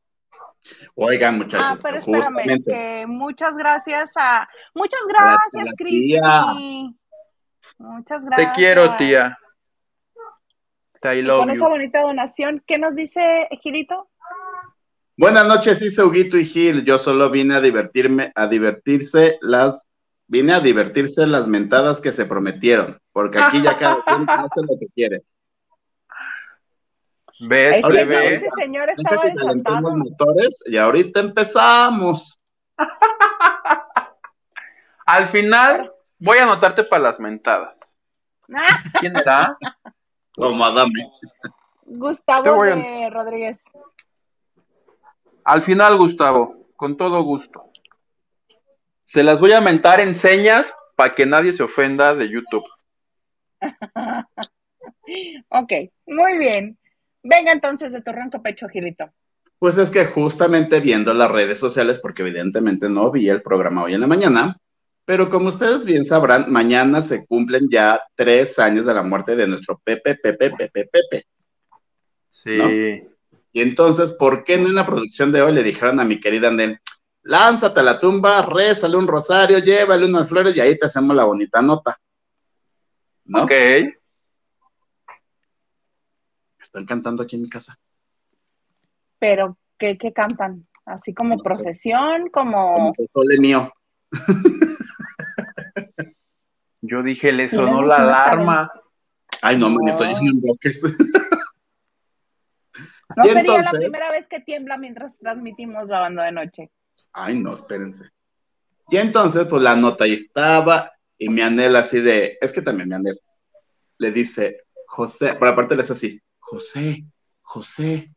Oigan, 0.95 1.39
muchachos. 1.39 1.67
Ah, 1.69 1.77
pero 1.83 1.99
espérame, 1.99 2.63
que 2.65 3.05
muchas 3.07 3.57
gracias 3.57 4.13
a. 4.17 4.49
Muchas 4.75 5.01
gracias, 5.09 5.75
Cristi. 5.77 6.21
Muchas 7.79 8.25
gracias. 8.25 8.53
Te 8.53 8.61
quiero, 8.61 8.97
tía. 8.97 9.39
Te 11.01 11.27
con 11.27 11.51
esa 11.51 11.69
bonita 11.69 12.03
donación, 12.03 12.63
¿qué 12.65 12.79
nos 12.79 12.95
dice 12.95 13.49
Gilito? 13.61 14.09
Buenas 15.23 15.47
noches, 15.47 15.79
dice 15.79 16.03
Huguito 16.03 16.37
y 16.37 16.45
Gil. 16.45 16.85
Yo 16.85 16.99
solo 16.99 17.31
vine 17.31 17.55
a 17.55 17.61
divertirme, 17.61 18.33
a 18.35 18.49
divertirse 18.49 19.39
las, 19.41 19.87
vine 20.27 20.53
a 20.53 20.59
divertirse 20.59 21.29
las 21.29 21.47
mentadas 21.47 22.01
que 22.01 22.11
se 22.11 22.27
prometieron, 22.27 23.01
porque 23.13 23.39
aquí 23.39 23.63
ya 23.63 23.79
cada 23.79 24.03
quien 24.05 24.29
hace 24.29 24.61
lo 24.69 24.77
que 24.81 24.89
quiere. 24.93 25.23
¿Ves? 27.39 27.85
Este 27.89 28.51
señor 28.51 28.91
estaba 28.91 29.23
desatado. 29.23 29.97
motores 29.97 30.59
y 30.67 30.77
ahorita 30.77 31.21
empezamos. 31.21 32.41
Al 35.07 35.29
final 35.29 35.93
voy 36.19 36.39
a 36.39 36.43
anotarte 36.43 36.83
para 36.83 37.05
las 37.05 37.21
mentadas. 37.21 37.97
¿Quién 38.99 39.17
era? 39.17 39.57
Oh, 40.37 40.51
madame. 40.51 41.13
Gustavo 41.85 42.65
de 42.65 43.09
Rodríguez. 43.09 43.63
Al 45.45 45.63
final, 45.63 45.97
Gustavo, 45.97 46.69
con 46.77 46.97
todo 46.97 47.23
gusto. 47.23 47.71
Se 49.05 49.23
las 49.23 49.41
voy 49.41 49.53
a 49.53 49.61
mentar 49.61 50.01
en 50.01 50.15
señas 50.15 50.73
para 50.97 51.15
que 51.15 51.27
nadie 51.27 51.53
se 51.53 51.63
ofenda 51.63 52.15
de 52.15 52.29
YouTube. 52.29 52.65
ok, 55.49 55.73
muy 56.07 56.39
bien. 56.39 56.79
Venga 57.23 57.53
entonces 57.53 57.93
de 57.93 58.03
tu 58.03 58.13
ronco 58.13 58.43
pecho, 58.43 58.69
Gilito. 58.69 59.11
Pues 59.59 59.79
es 59.79 59.91
que 59.91 60.07
justamente 60.07 60.81
viendo 60.81 61.15
las 61.15 61.31
redes 61.31 61.59
sociales, 61.59 62.01
porque 62.01 62.23
evidentemente 62.23 62.89
no 62.89 63.11
vi 63.11 63.29
el 63.29 63.43
programa 63.43 63.85
hoy 63.85 63.95
en 63.95 64.01
la 64.01 64.09
mañana, 64.09 64.57
pero 65.05 65.31
como 65.31 65.51
ustedes 65.51 65.85
bien 65.85 66.05
sabrán, 66.05 66.51
mañana 66.51 67.03
se 67.03 67.27
cumplen 67.27 67.69
ya 67.71 68.01
tres 68.15 68.59
años 68.59 68.87
de 68.87 68.95
la 68.95 69.03
muerte 69.03 69.37
de 69.37 69.47
nuestro 69.47 69.81
Pepe, 69.85 70.17
Pepe, 70.17 70.51
Pepe, 70.51 70.89
Pepe. 70.91 71.27
Sí. 72.29 73.03
Y 73.53 73.63
entonces, 73.63 74.13
¿por 74.13 74.45
qué 74.45 74.55
en 74.55 74.75
la 74.75 74.87
producción 74.87 75.33
de 75.33 75.43
hoy 75.43 75.53
le 75.53 75.63
dijeron 75.63 76.01
a 76.01 76.05
mi 76.05 76.21
querida 76.21 76.49
Andel, 76.49 76.81
lánzate 77.23 77.81
a 77.81 77.83
la 77.83 78.01
tumba, 78.01 78.43
rézale 78.43 78.97
un 78.97 79.07
rosario, 79.07 79.59
llévale 79.59 80.07
unas 80.07 80.29
flores 80.29 80.57
y 80.57 80.61
ahí 80.61 80.79
te 80.79 80.87
hacemos 80.87 81.15
la 81.15 81.25
bonita 81.25 81.61
nota? 81.61 81.99
¿No? 83.25 83.45
Ok 83.45 83.53
están 86.73 86.87
cantando 86.87 87.23
aquí 87.23 87.37
en 87.37 87.43
mi 87.43 87.51
casa. 87.51 87.79
Pero, 89.19 89.59
¿qué, 89.77 89.99
qué 89.99 90.11
cantan? 90.15 90.67
Así 90.87 91.13
como 91.13 91.37
procesión, 91.39 92.31
como... 92.31 92.95
Como 93.13 93.27
mío. 93.39 93.71
Yo 96.81 97.03
dije, 97.03 97.31
le 97.31 97.51
sonó 97.51 97.83
la 97.83 97.97
alarma. 97.97 98.73
Ay, 99.43 99.59
no, 99.59 99.69
manito, 99.69 100.03
yo 100.03 100.19
no 100.23 100.41
bloques. 100.41 100.83
No 103.17 103.25
sería 103.25 103.63
la 103.63 103.71
primera 103.71 104.11
vez 104.11 104.29
que 104.29 104.41
tiembla 104.41 104.79
mientras 104.79 105.19
transmitimos 105.19 105.87
grabando 105.87 106.23
de 106.23 106.33
noche. 106.33 106.71
Ay, 107.13 107.39
no, 107.39 107.55
espérense. 107.55 108.11
Y 108.89 108.97
entonces, 108.97 109.47
pues 109.47 109.63
la 109.63 109.77
nota 109.77 110.05
ahí 110.05 110.15
estaba, 110.15 110.93
y 111.19 111.29
mi 111.29 111.41
anhel 111.41 111.77
así 111.77 112.01
de, 112.01 112.39
es 112.41 112.53
que 112.53 112.63
también 112.63 112.89
mi 112.89 112.95
anhel, 112.95 113.21
le 113.99 114.11
dice, 114.11 114.63
José, 114.87 115.35
por 115.35 115.49
aparte 115.49 115.77
le 115.77 115.83
es 115.83 115.91
así, 115.91 116.21
José, 116.39 117.05
José, 117.41 118.13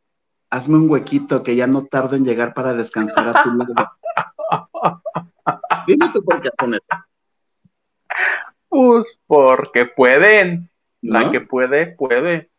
hazme 0.50 0.76
un 0.76 0.90
huequito 0.90 1.42
que 1.42 1.56
ya 1.56 1.66
no 1.66 1.86
tardo 1.86 2.16
en 2.16 2.24
llegar 2.24 2.54
para 2.54 2.74
descansar 2.74 3.28
a 3.28 3.42
tu 3.42 3.50
lado. 3.50 3.74
Dime 5.86 6.10
tú 6.12 6.24
por 6.24 6.40
qué 6.40 6.48
hacen 6.48 6.74
eso. 6.74 7.04
Pues 8.68 9.20
porque 9.26 9.86
pueden. 9.86 10.70
La 11.00 11.30
que 11.30 11.40
puede, 11.40 11.86
puede. 11.86 12.50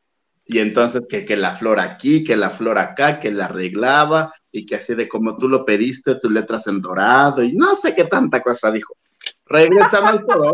Y 0.47 0.59
entonces 0.59 1.01
que, 1.09 1.25
que 1.25 1.35
la 1.35 1.55
flor 1.55 1.79
aquí, 1.79 2.23
que 2.23 2.37
la 2.37 2.49
flor 2.49 2.77
acá, 2.77 3.19
que 3.19 3.31
la 3.31 3.45
arreglaba, 3.45 4.33
y 4.51 4.65
que 4.65 4.75
así 4.75 4.95
de 4.95 5.07
como 5.07 5.37
tú 5.37 5.49
lo 5.49 5.65
pediste, 5.65 6.19
tus 6.19 6.31
letras 6.31 6.67
en 6.67 6.81
dorado, 6.81 7.43
y 7.43 7.53
no 7.53 7.75
sé 7.75 7.93
qué 7.93 8.05
tanta 8.05 8.41
cosa 8.41 8.71
dijo. 8.71 8.95
Regresamos 9.45 10.11
al 10.11 10.25
todo, 10.25 10.53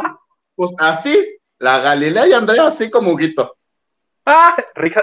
pues 0.55 0.71
así, 0.79 1.15
la 1.59 1.79
Galilea 1.79 2.27
y 2.27 2.33
Andrea 2.33 2.67
así 2.67 2.89
como 2.89 3.11
Huguito. 3.11 3.55
¡Ah! 4.25 4.55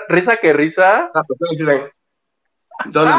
¿Risa, 0.09 0.37
que 0.37 0.53
risa? 0.53 1.11
Ah, 1.15 1.23
pues, 1.27 1.39
Entonces, 2.85 3.15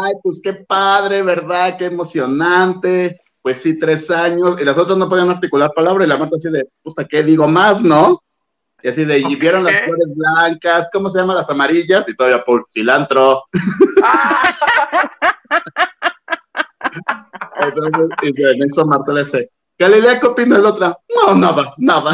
ay, 0.00 0.12
pues 0.22 0.40
qué 0.42 0.54
padre, 0.54 1.22
¿verdad? 1.22 1.76
Qué 1.76 1.86
emocionante. 1.86 3.20
pues 3.40 3.58
sí, 3.58 3.76
tres 3.76 4.08
años, 4.08 4.60
y 4.60 4.64
las 4.64 4.78
otras 4.78 4.96
no 4.96 5.08
podían 5.08 5.30
articular 5.30 5.72
palabra, 5.74 6.04
y 6.04 6.06
la 6.06 6.16
Marta 6.16 6.36
así 6.36 6.48
de, 6.48 6.68
puta, 6.80 7.04
¿qué 7.04 7.24
digo 7.24 7.48
más, 7.48 7.80
no? 7.80 8.22
Y 8.82 8.88
así 8.88 9.04
de, 9.04 9.18
y 9.18 9.36
vieron 9.36 9.64
las 9.64 9.84
flores 9.84 10.12
blancas, 10.14 10.88
¿cómo 10.92 11.08
se 11.08 11.18
llaman 11.18 11.36
las 11.36 11.48
amarillas? 11.48 12.08
Y 12.08 12.16
todavía 12.16 12.44
por 12.44 12.66
cilantro. 12.72 13.44
Entonces, 17.60 18.08
y 18.22 18.42
en 18.42 18.62
eso 18.64 18.84
Marta 18.84 19.12
le 19.12 19.24
dice, 19.24 19.50
Galilea, 19.78 20.18
¿qué 20.18 20.26
opina 20.26 20.58
la 20.58 20.68
otra? 20.70 20.98
No, 21.14 21.34
nada, 21.34 21.74
nada. 21.78 22.12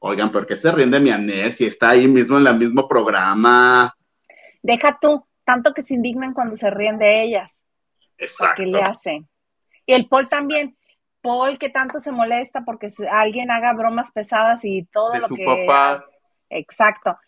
Oigan, 0.00 0.32
¿por 0.32 0.46
qué 0.46 0.56
se 0.56 0.72
rinde 0.72 0.98
mi 0.98 1.10
Anés 1.10 1.56
si 1.56 1.66
está 1.66 1.90
ahí 1.90 2.08
mismo 2.08 2.38
en 2.38 2.46
el 2.46 2.58
mismo 2.58 2.88
programa? 2.88 3.94
Deja 4.62 4.98
tú, 5.00 5.24
tanto 5.44 5.72
que 5.72 5.82
se 5.82 5.94
indignan 5.94 6.32
cuando 6.32 6.56
se 6.56 6.70
ríen 6.70 6.98
de 6.98 7.22
ellas. 7.22 7.66
Exacto. 8.18 8.62
¿Qué 8.62 8.66
le 8.66 8.80
hacen? 8.82 9.28
Y 9.86 9.92
el 9.92 10.08
Paul 10.08 10.28
también. 10.28 10.76
Paul 11.22 11.58
que 11.58 11.68
tanto 11.68 12.00
se 12.00 12.12
molesta 12.12 12.64
porque 12.64 12.88
alguien 13.10 13.50
haga 13.50 13.72
bromas 13.72 14.10
pesadas 14.12 14.64
y 14.64 14.84
todo 14.84 15.18
lo 15.18 15.28
que... 15.28 15.44
Papá. 15.44 16.04
Exacto. 16.48 17.18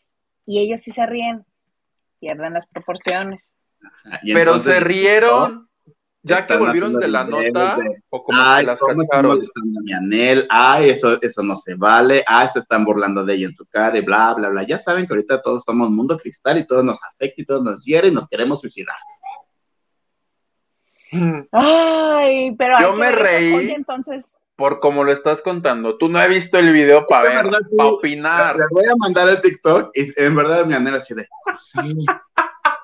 Y 0.45 0.61
ellos 0.61 0.81
sí 0.81 0.91
se 0.91 1.07
ríen, 1.07 1.45
pierden 2.19 2.55
las 2.55 2.67
proporciones. 2.67 3.53
Pero 4.23 4.61
se 4.61 4.81
rieron. 4.81 5.69
Ya 6.25 6.47
que 6.47 6.57
volvieron 6.57 6.95
de 6.95 7.09
la 7.09 7.25
nota, 7.25 7.77
o 8.09 8.23
como 8.23 8.39
ay, 8.41 8.65
las 8.65 8.79
¿cómo 8.79 9.03
anel? 9.97 10.47
Ay, 10.49 10.91
eso, 10.91 11.21
eso 11.21 11.43
no 11.43 11.57
se 11.57 11.75
vale. 11.75 12.23
Ay, 12.29 12.47
se 12.53 12.61
están 12.61 12.85
burlando 12.85 13.25
de 13.25 13.35
ella 13.35 13.47
en 13.49 13.57
su 13.57 13.67
cara 13.67 13.99
y 13.99 14.03
bla, 14.03 14.33
bla, 14.35 14.49
bla. 14.49 14.63
Ya 14.63 14.79
saben 14.79 15.09
que 15.09 15.15
ahorita 15.15 15.43
todos 15.43 15.65
somos 15.67 15.91
mundo 15.91 16.17
cristal 16.19 16.59
y 16.59 16.65
todo 16.65 16.85
nos 16.85 17.03
afecta 17.03 17.43
y 17.43 17.45
todo 17.45 17.65
nos 17.65 17.85
hiere 17.85 18.07
y 18.07 18.13
nos 18.13 18.29
queremos 18.29 18.61
suicidar. 18.61 18.95
Ay, 21.53 22.55
pero 22.57 22.81
yo 22.81 22.95
me 22.95 23.13
reí. 23.13 23.73
entonces. 23.73 24.39
Por 24.57 24.81
como 24.81 25.05
lo 25.05 25.13
estás 25.13 25.43
contando. 25.43 25.97
Tú 25.99 26.09
no 26.09 26.21
he 26.21 26.29
visto 26.29 26.59
el 26.59 26.73
video 26.73 27.07
para 27.07 27.29
ver, 27.29 27.45
para 27.77 27.89
opinar. 27.89 28.57
Le 28.57 28.65
voy 28.71 28.85
a 28.85 28.97
mandar 28.97 29.29
el 29.29 29.41
TikTok 29.41 29.91
y 29.95 30.13
en 30.21 30.37
verdad 30.37 30.67
mi 30.67 30.75
anel 30.75 30.97
así 30.97 31.15
de. 31.15 31.27
Sí, 31.59 32.05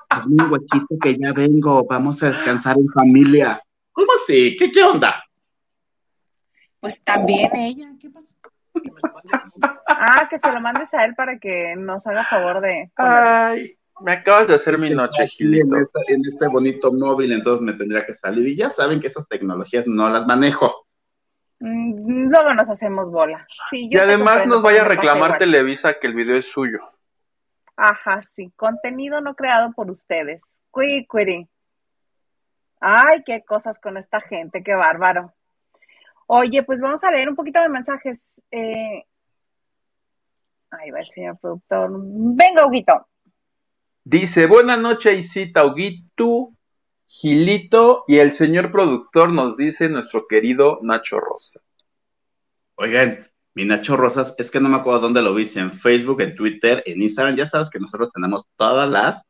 hazme 0.09 0.43
un 0.43 0.51
huequito 0.51 0.95
que 1.01 1.17
ya 1.17 1.31
vengo. 1.33 1.85
Vamos 1.89 2.21
a 2.23 2.31
descansar 2.31 2.75
en 2.77 2.89
familia. 2.89 3.61
¿Cómo 3.91 4.07
así? 4.13 4.55
¿Qué, 4.57 4.71
qué 4.71 4.83
onda? 4.83 5.23
Pues 6.79 7.01
también 7.03 7.55
ella. 7.55 7.87
¿Qué 7.99 8.09
pasa? 8.09 8.35
ah, 9.87 10.27
que 10.29 10.39
se 10.39 10.51
lo 10.51 10.59
mandes 10.59 10.93
a 10.93 11.05
él 11.05 11.15
para 11.15 11.37
que 11.39 11.75
nos 11.77 12.05
haga 12.07 12.25
favor 12.25 12.61
de. 12.61 12.91
Ay. 12.95 13.78
Me 14.01 14.13
acabas 14.13 14.47
de 14.47 14.55
hacer 14.55 14.77
mi 14.77 14.89
noche, 14.89 15.27
Gilito. 15.27 15.75
En, 16.07 16.21
este 16.25 16.47
bonito 16.47 16.91
móvil, 16.93 17.31
entonces 17.31 17.61
me 17.61 17.73
tendría 17.73 18.05
que 18.05 18.13
salir. 18.13 18.47
Y 18.47 18.55
ya 18.55 18.69
saben 18.69 18.99
que 18.99 19.07
esas 19.07 19.27
tecnologías 19.27 19.85
no 19.87 20.09
las 20.09 20.25
manejo. 20.25 20.87
Mm, 21.59 22.29
luego 22.29 22.53
nos 22.53 22.69
hacemos 22.69 23.11
bola. 23.11 23.45
y 23.71 23.97
además 23.97 24.45
nos 24.47 24.61
vaya 24.61 24.81
a 24.81 24.85
reclamar 24.85 25.37
Televisa 25.37 25.95
que 25.99 26.07
el 26.07 26.13
video 26.13 26.37
es 26.37 26.45
suyo. 26.45 26.79
Ajá, 27.75 28.21
sí. 28.23 28.51
Contenido 28.55 29.21
no 29.21 29.35
creado 29.35 29.71
por 29.73 29.89
ustedes. 29.91 30.41
Cuicuiri. 30.71 31.47
Ay, 32.79 33.23
qué 33.25 33.43
cosas 33.43 33.77
con 33.79 33.97
esta 33.97 34.21
gente, 34.21 34.63
qué 34.63 34.73
bárbaro. 34.73 35.33
Oye, 36.27 36.63
pues 36.63 36.81
vamos 36.81 37.03
a 37.03 37.11
leer 37.11 37.29
un 37.29 37.35
poquito 37.35 37.61
de 37.61 37.69
mensajes. 37.69 38.41
Eh... 38.51 39.03
Ahí 40.71 40.91
va 40.91 40.99
el 40.99 41.05
señor 41.05 41.39
productor. 41.39 41.89
Venga, 41.91 42.67
Huguito. 42.67 43.07
Dice, 44.11 44.47
buenas 44.47 44.79
noches, 44.79 45.19
Isita 45.19 45.63
Huguito, 45.67 46.49
Gilito, 47.05 48.05
y 48.07 48.17
el 48.17 48.31
señor 48.31 48.71
productor 48.71 49.31
nos 49.31 49.55
dice 49.55 49.87
nuestro 49.87 50.25
querido 50.27 50.79
Nacho 50.81 51.19
Rosas. 51.19 51.61
Oigan, 52.73 53.29
mi 53.53 53.65
Nacho 53.65 53.95
Rosas, 53.95 54.33
es 54.39 54.49
que 54.49 54.59
no 54.59 54.67
me 54.67 54.77
acuerdo 54.77 55.01
dónde 55.01 55.21
lo 55.21 55.35
vi, 55.35 55.47
en 55.53 55.71
Facebook, 55.71 56.21
en 56.21 56.33
Twitter, 56.35 56.81
en 56.87 57.03
Instagram, 57.03 57.35
ya 57.35 57.47
sabes 57.47 57.69
que 57.69 57.77
nosotros 57.77 58.09
tenemos 58.11 58.47
todas 58.57 58.89
las 58.89 59.21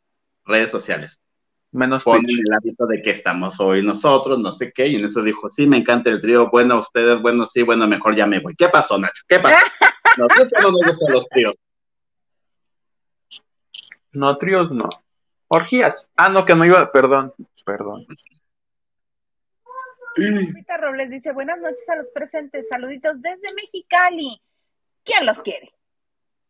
redes 0.45 0.71
sociales. 0.71 1.19
Menos 1.73 2.05
Ponen 2.05 2.29
el 2.29 2.53
hábito 2.53 2.87
de 2.87 3.01
que 3.01 3.09
estamos 3.09 3.59
hoy 3.59 3.83
nosotros, 3.83 4.39
no 4.39 4.53
sé 4.53 4.71
qué, 4.73 4.87
y 4.87 4.95
en 4.95 5.03
eso 5.03 5.21
dijo, 5.21 5.49
sí, 5.49 5.67
me 5.67 5.75
encanta 5.75 6.09
el 6.09 6.21
trío, 6.21 6.49
bueno, 6.49 6.79
ustedes, 6.79 7.21
bueno, 7.21 7.45
sí, 7.47 7.63
bueno, 7.63 7.85
mejor 7.85 8.15
ya 8.15 8.25
me 8.25 8.39
voy. 8.39 8.55
¿Qué 8.55 8.69
pasó, 8.69 8.97
Nacho? 8.97 9.23
¿Qué 9.27 9.41
pasó? 9.41 9.57
Nosotros 10.17 10.63
no 10.63 10.71
nos 10.71 10.85
gustan 10.85 11.13
los 11.13 11.27
tríos. 11.27 11.55
No, 14.11 14.37
tríos 14.37 14.71
no. 14.71 14.89
Orgías. 15.47 16.09
Ah, 16.15 16.29
no, 16.29 16.45
que 16.45 16.55
no 16.55 16.65
iba, 16.65 16.91
perdón, 16.91 17.33
perdón. 17.65 18.05
Rita 20.15 20.77
Robles 20.77 21.09
dice, 21.09 21.31
buenas 21.31 21.59
noches 21.59 21.87
a 21.89 21.95
los 21.95 22.09
presentes, 22.11 22.67
saluditos 22.67 23.21
desde 23.21 23.53
Mexicali. 23.55 24.41
¿Quién 25.03 25.25
los 25.25 25.41
quiere? 25.41 25.73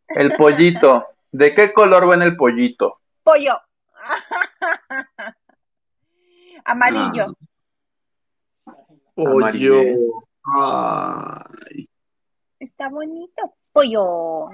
El 0.07 0.31
pollito. 0.31 1.05
¿De 1.31 1.53
qué 1.53 1.71
color 1.71 2.09
ven 2.09 2.23
el 2.23 2.35
pollito? 2.35 2.99
Pollo. 3.23 3.59
Amarillo. 6.65 7.35
Ah. 8.65 9.05
Pollo. 9.13 9.83
Está 12.59 12.89
bonito. 12.89 13.53
Pollo. 13.71 14.49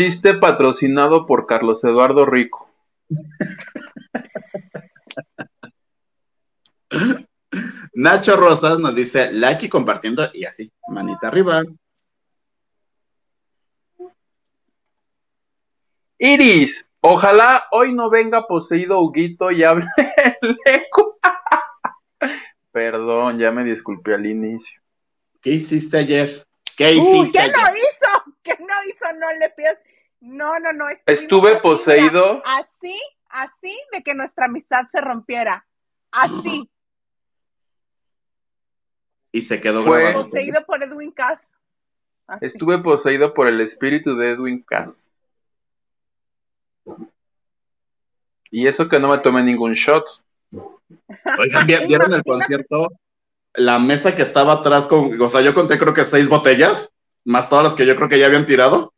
Chiste 0.00 0.32
patrocinado 0.32 1.26
por 1.26 1.44
Carlos 1.44 1.84
Eduardo 1.84 2.24
Rico. 2.24 2.70
Nacho 7.92 8.34
Rosas 8.36 8.78
nos 8.78 8.94
dice 8.94 9.30
like 9.30 9.66
y 9.66 9.68
compartiendo 9.68 10.26
y 10.32 10.46
así, 10.46 10.72
manita 10.88 11.28
arriba. 11.28 11.64
Iris, 16.16 16.86
ojalá 17.02 17.64
hoy 17.70 17.92
no 17.92 18.08
venga 18.08 18.46
poseído 18.46 19.02
Huguito 19.02 19.50
y 19.50 19.64
hable 19.64 19.84
el 20.40 20.56
eco. 20.64 21.18
Perdón, 22.72 23.38
ya 23.38 23.50
me 23.50 23.64
disculpé 23.64 24.14
al 24.14 24.24
inicio. 24.24 24.80
¿Qué 25.42 25.50
hiciste 25.50 25.98
ayer? 25.98 26.46
¿Qué 26.74 26.92
hiciste? 26.92 27.38
¿Qué 27.38 27.48
no 27.48 27.76
hizo? 27.76 28.34
¿Qué 28.42 28.56
no 28.58 28.74
hizo? 28.88 29.12
No 29.18 29.30
le 29.38 29.50
pidas. 29.50 29.76
No, 30.20 30.58
no, 30.58 30.72
no. 30.72 30.86
Estuve 31.06 31.56
poseído. 31.56 32.42
así, 32.44 33.00
así 33.28 33.78
de 33.92 34.02
que 34.02 34.14
nuestra 34.14 34.46
amistad 34.46 34.86
se 34.90 35.00
rompiera. 35.00 35.66
Así. 36.10 36.68
Y 39.32 39.42
se 39.42 39.60
quedó 39.60 39.84
grabado. 39.84 40.24
Poseído 40.24 40.64
por 40.66 40.82
Edwin 40.82 41.12
Cass. 41.12 41.48
Estuve 42.40 42.78
poseído 42.78 43.34
por 43.34 43.48
el 43.48 43.60
espíritu 43.60 44.16
de 44.16 44.32
Edwin 44.32 44.62
Cass. 44.62 45.08
Y 48.50 48.66
eso 48.66 48.88
que 48.88 48.98
no 48.98 49.08
me 49.08 49.18
tomé 49.18 49.42
ningún 49.42 49.74
shot. 49.74 50.04
Oigan, 51.38 51.66
¿vieron 51.66 52.12
el 52.12 52.22
concierto? 52.22 52.88
La 53.54 53.78
mesa 53.78 54.14
que 54.14 54.22
estaba 54.22 54.54
atrás 54.54 54.86
con, 54.86 55.20
o 55.20 55.30
sea, 55.30 55.40
yo 55.40 55.54
conté 55.54 55.78
creo 55.78 55.94
que 55.94 56.04
seis 56.04 56.28
botellas, 56.28 56.94
más 57.24 57.48
todas 57.48 57.64
las 57.64 57.74
que 57.74 57.86
yo 57.86 57.96
creo 57.96 58.08
que 58.08 58.18
ya 58.18 58.26
habían 58.26 58.46
tirado. 58.46 58.92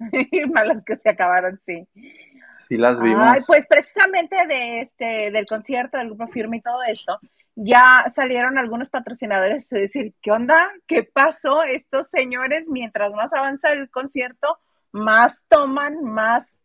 Malas 0.52 0.84
que 0.84 0.96
se 0.96 1.10
acabaron, 1.10 1.58
sí. 1.62 1.86
Sí 2.68 2.76
las 2.76 3.00
vimos. 3.00 3.24
Ay, 3.24 3.40
pues 3.46 3.66
precisamente 3.66 4.46
de 4.46 4.80
este, 4.80 5.30
del 5.30 5.46
concierto 5.46 5.98
del 5.98 6.08
grupo 6.08 6.28
Firme 6.28 6.58
y 6.58 6.62
todo 6.62 6.82
esto, 6.84 7.18
ya 7.56 8.04
salieron 8.08 8.58
algunos 8.58 8.90
patrocinadores 8.90 9.68
de 9.68 9.80
decir, 9.80 10.14
¿qué 10.22 10.30
onda? 10.30 10.70
¿Qué 10.86 11.02
pasó? 11.02 11.62
Estos 11.62 12.08
señores, 12.08 12.68
mientras 12.70 13.12
más 13.12 13.32
avanza 13.32 13.72
el 13.72 13.90
concierto, 13.90 14.58
más 14.92 15.44
toman, 15.48 16.02
más 16.02 16.58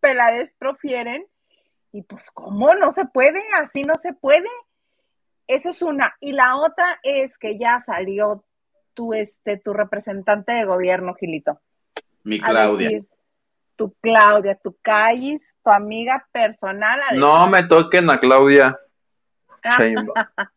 pelades 0.00 0.54
profieren. 0.56 1.26
Y 1.92 2.02
pues, 2.02 2.30
¿cómo? 2.30 2.74
No 2.74 2.92
se 2.92 3.04
puede, 3.04 3.40
así 3.60 3.82
no 3.82 3.94
se 3.96 4.12
puede. 4.12 4.48
Esa 5.46 5.70
es 5.70 5.82
una. 5.82 6.14
Y 6.20 6.32
la 6.32 6.56
otra 6.56 6.86
es 7.02 7.38
que 7.38 7.58
ya 7.58 7.78
salió 7.80 8.44
tu, 8.94 9.14
este, 9.14 9.58
tu 9.58 9.72
representante 9.72 10.52
de 10.52 10.64
gobierno, 10.64 11.14
Gilito. 11.14 11.60
Mi 12.24 12.40
Claudia. 12.40 13.02
tu 13.76 13.94
Claudia, 14.00 14.56
tu 14.56 14.76
Callis, 14.80 15.54
tu 15.62 15.70
amiga 15.70 16.26
personal. 16.32 17.00
no 17.16 17.46
me 17.48 17.62
toquen 17.64 18.10
a 18.10 18.18
Claudia. 18.18 18.78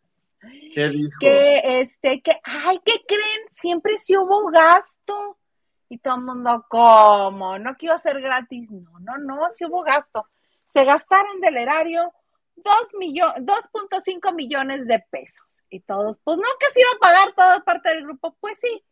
¿Qué 0.73 0.89
dijo? 0.89 1.17
Que 1.19 1.81
este, 1.81 2.21
que, 2.21 2.39
ay, 2.43 2.79
¿qué 2.85 3.03
creen? 3.07 3.47
Siempre 3.51 3.95
sí 3.95 4.15
hubo 4.17 4.49
gasto. 4.49 5.37
Y 5.89 5.99
todo 5.99 6.15
el 6.15 6.21
mundo, 6.21 6.65
¿cómo? 6.69 7.57
No 7.59 7.75
que 7.75 7.85
iba 7.87 7.95
a 7.95 7.99
ser 7.99 8.21
gratis. 8.21 8.71
No, 8.71 8.99
no, 8.99 9.17
no, 9.17 9.47
sí 9.53 9.65
hubo 9.65 9.83
gasto. 9.83 10.27
Se 10.73 10.83
gastaron 10.83 11.39
del 11.39 11.57
erario 11.57 12.13
2.5 12.57 14.35
millones 14.35 14.85
de 14.85 14.99
pesos. 15.09 15.63
Y 15.69 15.79
todos, 15.81 16.17
pues 16.23 16.37
no, 16.37 16.43
que 16.59 16.71
se 16.71 16.81
iba 16.81 16.89
a 16.95 16.99
pagar 16.99 17.33
toda 17.33 17.59
parte 17.61 17.89
del 17.89 18.03
grupo. 18.03 18.35
Pues 18.39 18.59
sí, 18.59 18.83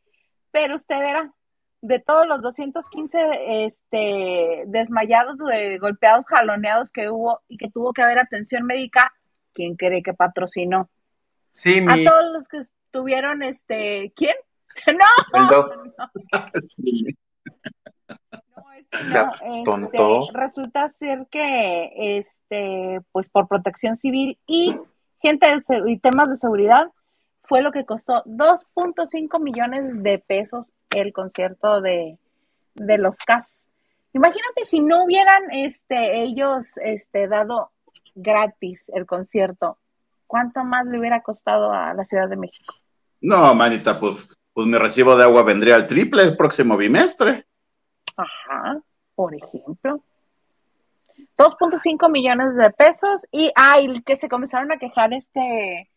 pero 0.52 0.76
usted 0.76 1.02
era 1.02 1.34
de 1.82 2.00
todos 2.00 2.28
los 2.28 2.42
215 2.42 3.66
este, 3.66 4.64
desmayados, 4.68 5.38
golpeados, 5.80 6.26
jaloneados 6.28 6.92
que 6.92 7.10
hubo 7.10 7.42
y 7.48 7.58
que 7.58 7.70
tuvo 7.70 7.94
que 7.94 8.02
haber 8.02 8.20
atención 8.20 8.66
médica, 8.66 9.14
¿quién 9.54 9.76
cree 9.76 10.02
que 10.02 10.14
patrocinó? 10.14 10.90
Sí, 11.52 11.80
A 11.88 11.96
todos 12.04 12.34
los 12.34 12.48
que 12.48 12.58
estuvieron, 12.58 13.44
este, 13.44 14.12
¿quién? 14.16 14.36
No, 15.34 15.40
no. 15.50 15.70
No, 19.10 19.30
este, 19.40 20.38
resulta 20.38 20.90
ser 20.90 21.28
que, 21.30 22.18
este, 22.20 23.02
pues 23.12 23.30
por 23.30 23.48
protección 23.48 23.98
civil 23.98 24.38
y 24.46 24.78
gente 25.22 25.48
y 25.88 25.98
temas 26.00 26.30
de 26.30 26.38
seguridad, 26.38 26.90
fue 27.48 27.62
lo 27.62 27.72
que 27.72 27.86
costó 27.86 28.24
2.5 28.26 29.40
millones 29.40 30.04
de 30.04 30.20
pesos 30.20 30.74
el 30.96 31.14
concierto 31.14 31.82
de, 31.82 32.18
de 32.76 32.98
los 32.98 33.18
CAS. 33.18 33.68
Imagínate 34.14 34.64
si 34.64 34.80
no 34.80 35.04
hubieran 35.04 35.52
este, 35.52 36.22
ellos 36.22 36.78
este, 36.78 37.28
dado 37.28 37.72
gratis 38.16 38.90
el 38.94 39.06
concierto, 39.06 39.78
¿cuánto 40.26 40.64
más 40.64 40.86
le 40.86 41.00
hubiera 41.00 41.22
costado 41.22 41.72
a 41.72 41.94
la 41.94 42.04
Ciudad 42.06 42.30
de 42.30 42.38
México? 42.38 42.74
No, 43.22 43.54
manita, 43.54 44.00
pues, 44.00 44.16
pues 44.54 44.68
mi 44.68 44.78
recibo 44.78 45.16
de 45.18 45.24
agua 45.24 45.44
vendría 45.44 45.76
al 45.76 45.88
triple 45.88 46.24
el 46.24 46.38
próximo 46.38 46.78
bimestre. 46.78 47.46
Ajá, 48.16 48.80
por 49.16 49.36
ejemplo. 49.36 50.02
2.5 51.38 52.10
millones 52.10 52.56
de 52.56 52.70
pesos 52.72 53.18
y 53.32 53.52
ay, 53.56 54.02
que 54.04 54.16
se 54.16 54.30
comenzaron 54.30 54.72
a 54.72 54.78
quejar 54.78 55.14
este 55.14 55.90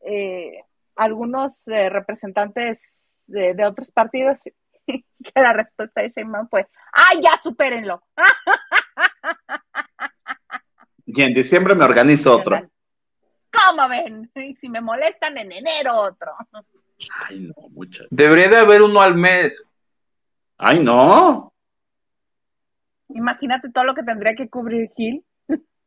eh, 0.00 0.64
algunos 0.98 1.66
eh, 1.68 1.88
representantes 1.88 2.80
de, 3.26 3.54
de, 3.54 3.64
otros 3.64 3.90
partidos 3.90 4.42
que 4.86 5.02
la 5.34 5.52
respuesta 5.52 6.02
de 6.02 6.10
Sheinbaum 6.10 6.48
fue 6.48 6.66
¡ay, 6.92 7.20
ya 7.22 7.36
supérenlo! 7.38 8.02
Y 11.10 11.22
en 11.22 11.32
diciembre 11.32 11.74
me 11.74 11.86
organizo 11.86 12.36
otro. 12.36 12.70
¿Cómo 13.50 13.88
ven? 13.88 14.30
Y 14.34 14.54
si 14.56 14.68
me 14.68 14.82
molestan 14.82 15.38
en 15.38 15.50
enero 15.52 16.02
otro. 16.02 16.32
Ay, 17.26 17.40
no, 17.40 17.54
muchas. 17.70 18.06
Debería 18.10 18.48
de 18.48 18.58
haber 18.58 18.82
uno 18.82 19.00
al 19.00 19.14
mes. 19.14 19.64
Ay, 20.58 20.84
no. 20.84 21.54
Imagínate 23.08 23.70
todo 23.70 23.84
lo 23.84 23.94
que 23.94 24.02
tendría 24.02 24.34
que 24.34 24.50
cubrir 24.50 24.90
Gil. 24.94 25.24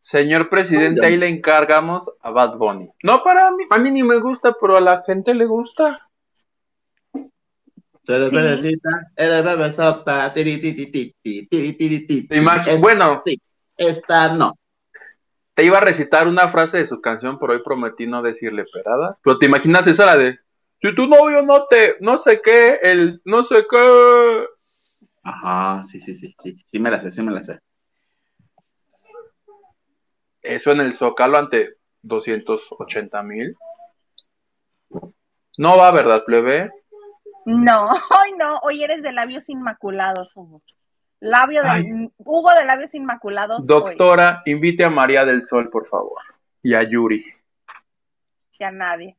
Señor 0.02 0.50
presidente, 0.50 1.06
ahí 1.06 1.16
le 1.16 1.28
encargamos 1.28 2.10
a 2.22 2.32
Bad 2.32 2.58
Bunny. 2.58 2.90
No 3.04 3.24
para 3.24 3.52
mí, 3.52 3.66
a 3.70 3.78
mí 3.78 3.92
ni 3.92 4.02
me 4.02 4.20
gusta, 4.20 4.56
pero 4.60 4.76
a 4.76 4.82
la 4.82 5.04
gente 5.06 5.36
le 5.36 5.46
gusta. 5.46 6.00
Eres 8.08 8.32
bebecita, 8.32 8.90
eres 9.16 9.44
bebesota, 9.46 10.34
Bueno, 12.80 13.24
esta 13.78 14.34
no. 14.34 14.58
Te 15.54 15.66
iba 15.66 15.78
a 15.78 15.82
recitar 15.82 16.28
una 16.28 16.50
frase 16.50 16.80
de 16.80 16.86
su 16.86 17.00
canción, 17.00 17.38
pero 17.38 17.54
hoy 17.54 17.62
prometí 17.64 18.08
no 18.08 18.24
decirle 18.24 18.66
peradas. 18.74 19.20
Pero 19.24 19.38
te 19.38 19.46
imaginas 19.46 19.86
esa 19.86 20.08
la 20.08 20.18
de 20.18 20.40
si 20.82 20.96
tu 20.96 21.06
novio 21.06 21.44
no 21.44 21.68
te, 21.68 21.98
no 22.00 22.18
sé 22.18 22.42
qué, 22.44 22.80
el 22.82 23.22
no 23.24 23.44
sé 23.44 23.68
qué, 23.70 24.46
Ajá, 25.24 25.84
sí, 25.84 26.00
sí, 26.00 26.16
sí, 26.16 26.34
sí, 26.40 26.54
sí, 26.54 26.80
me 26.80 26.90
la 26.90 27.00
sé, 27.00 27.12
sí 27.12 27.22
me 27.22 27.32
la 27.32 27.42
sé. 27.42 27.60
Eso 30.42 30.72
en 30.72 30.82
el 30.82 30.94
Zócalo 30.94 31.38
ante 31.38 31.76
280 32.02 33.24
mil. 33.24 33.56
No 35.58 35.78
va, 35.78 35.92
¿verdad, 35.92 36.24
plebe? 36.26 36.70
No, 37.46 37.90
hoy 37.90 38.34
no, 38.38 38.60
hoy 38.60 38.84
eres 38.84 39.02
de 39.02 39.12
labios 39.12 39.50
inmaculados, 39.50 40.32
Hugo. 40.36 40.62
Labio 41.20 41.62
de, 41.62 42.10
Hugo 42.18 42.52
de 42.56 42.66
labios 42.66 42.96
inmaculados. 42.96 43.68
Doctora, 43.68 44.42
invite 44.46 44.84
a 44.84 44.90
María 44.90 45.24
del 45.24 45.44
Sol, 45.44 45.70
por 45.70 45.88
favor. 45.88 46.20
Y 46.64 46.74
a 46.74 46.82
Yuri. 46.82 47.24
Y 48.58 48.64
a 48.64 48.72
nadie. 48.72 49.16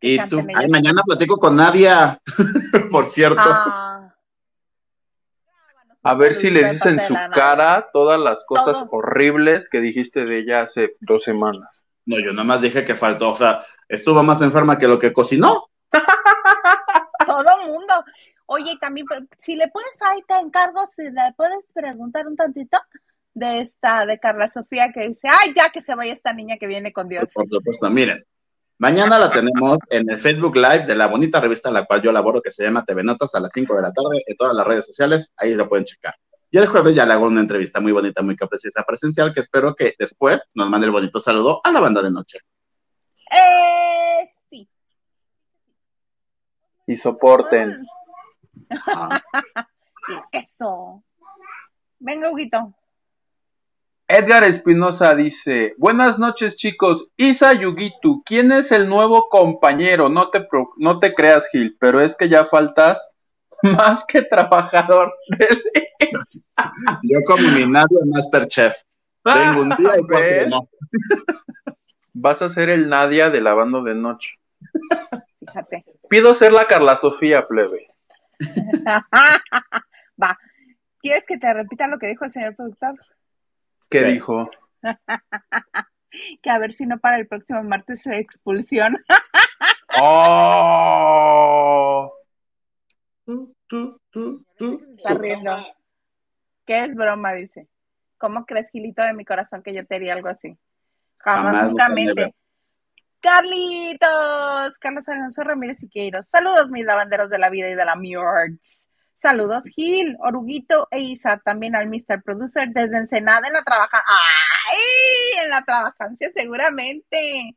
Y 0.00 0.18
tú, 0.28 0.40
ay, 0.54 0.68
mañana 0.68 1.02
platico 1.04 1.38
con 1.38 1.54
Nadia, 1.56 2.20
por 2.90 3.06
cierto. 3.06 3.40
Ah. 3.44 3.91
A 6.04 6.14
ver 6.14 6.34
si 6.34 6.50
le 6.50 6.64
dices 6.64 6.86
en 6.86 7.00
su 7.00 7.14
cara 7.32 7.88
todas 7.92 8.18
las 8.18 8.44
cosas 8.44 8.84
horribles 8.90 9.68
que 9.68 9.80
dijiste 9.80 10.24
de 10.24 10.40
ella 10.40 10.62
hace 10.62 10.96
dos 11.00 11.22
semanas. 11.22 11.84
No, 12.04 12.18
yo 12.18 12.32
nada 12.32 12.44
más 12.44 12.60
dije 12.60 12.84
que 12.84 12.96
faltó, 12.96 13.30
o 13.30 13.36
sea, 13.36 13.64
estuvo 13.88 14.22
más 14.22 14.42
enferma 14.42 14.78
que 14.78 14.88
lo 14.88 14.98
que 14.98 15.12
cocinó. 15.12 15.68
Todo 17.26 17.66
mundo. 17.66 17.94
Oye, 18.46 18.76
también, 18.80 19.06
si 19.38 19.54
le 19.54 19.68
puedes, 19.68 19.96
ahí 20.00 20.20
te 20.26 20.34
encargo, 20.34 20.88
si 20.96 21.04
le 21.04 21.32
puedes 21.36 21.64
preguntar 21.72 22.26
un 22.26 22.36
tantito 22.36 22.78
de 23.34 23.60
esta, 23.60 24.04
de 24.04 24.18
Carla 24.18 24.48
Sofía, 24.48 24.92
que 24.92 25.06
dice, 25.06 25.28
ay, 25.30 25.54
ya 25.54 25.70
que 25.70 25.80
se 25.80 25.94
vaya 25.94 26.12
esta 26.12 26.32
niña 26.32 26.56
que 26.58 26.66
viene 26.66 26.92
con 26.92 27.08
Dios. 27.08 27.24
Por 27.32 27.48
supuesto, 27.48 27.88
miren, 27.88 28.26
Mañana 28.82 29.16
la 29.16 29.30
tenemos 29.30 29.78
en 29.90 30.10
el 30.10 30.18
Facebook 30.18 30.56
Live 30.56 30.86
de 30.86 30.96
la 30.96 31.06
bonita 31.06 31.38
revista 31.38 31.68
en 31.68 31.74
la 31.74 31.84
cual 31.84 32.02
yo 32.02 32.10
laboro, 32.10 32.42
que 32.42 32.50
se 32.50 32.64
llama 32.64 32.84
TV 32.84 33.04
Notas, 33.04 33.32
a 33.36 33.38
las 33.38 33.52
5 33.54 33.76
de 33.76 33.80
la 33.80 33.92
tarde, 33.92 34.24
en 34.26 34.36
todas 34.36 34.56
las 34.56 34.66
redes 34.66 34.86
sociales, 34.86 35.32
ahí 35.36 35.54
lo 35.54 35.68
pueden 35.68 35.84
checar. 35.84 36.16
Y 36.50 36.58
el 36.58 36.66
jueves 36.66 36.92
ya 36.92 37.06
le 37.06 37.12
hago 37.12 37.26
una 37.26 37.42
entrevista 37.42 37.78
muy 37.78 37.92
bonita, 37.92 38.22
muy 38.22 38.34
precisa, 38.34 38.82
presencial, 38.82 39.32
que 39.32 39.38
espero 39.38 39.76
que 39.76 39.94
después 39.96 40.50
nos 40.54 40.68
mande 40.68 40.86
el 40.86 40.90
bonito 40.90 41.20
saludo 41.20 41.60
a 41.62 41.70
la 41.70 41.78
banda 41.78 42.02
de 42.02 42.10
noche. 42.10 42.40
Eh, 43.30 44.28
sí. 44.50 44.68
Y 46.88 46.96
soporten. 46.96 47.86
Eso. 50.32 51.04
Venga, 52.00 52.32
Huguito. 52.32 52.74
Edgar 54.14 54.44
Espinosa 54.44 55.14
dice, 55.14 55.74
buenas 55.78 56.18
noches 56.18 56.54
chicos, 56.54 57.08
Isa 57.16 57.54
Yugitu, 57.54 58.22
¿quién 58.26 58.52
es 58.52 58.70
el 58.70 58.86
nuevo 58.86 59.30
compañero? 59.30 60.10
No 60.10 60.28
te, 60.28 60.46
no 60.76 60.98
te 60.98 61.14
creas 61.14 61.48
Gil, 61.50 61.78
pero 61.80 61.98
es 61.98 62.14
que 62.14 62.28
ya 62.28 62.44
faltas 62.44 63.08
más 63.62 64.04
que 64.04 64.20
trabajador. 64.20 65.14
Yo 67.02 67.20
como 67.26 67.48
mi 67.52 67.64
Nadia 67.64 68.00
Masterchef. 68.04 68.74
Tengo 69.24 69.62
un 69.62 69.70
día 69.70 70.44
y 70.44 70.50
no. 70.50 70.68
Vas 72.12 72.42
a 72.42 72.50
ser 72.50 72.68
el 72.68 72.90
Nadia 72.90 73.30
de 73.30 73.40
la 73.40 73.54
banda 73.54 73.80
de 73.80 73.94
noche. 73.94 74.34
Fíjate. 75.40 75.86
Pido 76.10 76.34
ser 76.34 76.52
la 76.52 76.66
Carla 76.66 76.96
Sofía, 76.96 77.48
plebe. 77.48 77.88
Va. 80.22 80.38
¿Quieres 81.00 81.24
que 81.26 81.38
te 81.38 81.50
repita 81.50 81.88
lo 81.88 81.98
que 81.98 82.08
dijo 82.08 82.26
el 82.26 82.32
señor 82.32 82.54
productor? 82.54 82.98
¿Qué 83.92 84.04
dijo? 84.04 84.50
que 86.42 86.50
a 86.50 86.58
ver 86.58 86.72
si 86.72 86.86
no 86.86 86.98
para 86.98 87.18
el 87.18 87.26
próximo 87.26 87.62
martes 87.62 88.02
se 88.02 88.18
expulsión. 88.18 88.96
¡Oh! 90.00 92.12
Está 94.96 95.14
riendo. 95.14 95.56
¿Qué 96.66 96.84
es 96.84 96.94
broma? 96.94 97.34
Dice. 97.34 97.68
¿Cómo 98.18 98.46
crees, 98.46 98.70
Gilito, 98.70 99.02
de 99.02 99.14
mi 99.14 99.24
corazón, 99.24 99.62
que 99.62 99.74
yo 99.74 99.84
te 99.84 99.96
haría 99.96 100.14
algo 100.14 100.28
así? 100.28 100.56
Jamás, 101.18 101.68
nunca 101.68 101.88
mente. 101.88 102.34
Carlitos, 103.20 104.78
Carlos 104.80 105.08
Alonso 105.08 105.42
Ramírez 105.42 105.78
Siqueiros. 105.78 106.26
Saludos, 106.26 106.70
mis 106.70 106.84
lavanderos 106.84 107.30
de 107.30 107.38
la 107.38 107.50
vida 107.50 107.68
y 107.68 107.74
de 107.74 107.84
la 107.84 107.96
Mierds. 107.96 108.88
Saludos, 109.22 109.62
Gil, 109.76 110.16
Oruguito 110.18 110.88
e 110.90 110.98
Isa, 110.98 111.40
también 111.44 111.76
al 111.76 111.86
Mr. 111.86 112.20
Producer 112.24 112.68
desde 112.70 112.98
Ensenada 112.98 113.46
en 113.46 113.52
la 113.52 113.62
trabaja. 113.62 114.02
¡Ay! 114.68 115.44
En 115.44 115.48
la 115.48 115.62
trabajancia, 115.62 116.32
seguramente. 116.34 117.56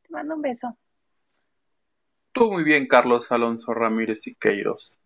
Te 0.00 0.08
mando 0.08 0.34
un 0.34 0.40
beso. 0.40 0.78
Tú 2.32 2.50
muy 2.50 2.64
bien, 2.64 2.88
Carlos 2.88 3.30
Alonso 3.30 3.74
Ramírez 3.74 4.22
Siqueiros. 4.22 4.98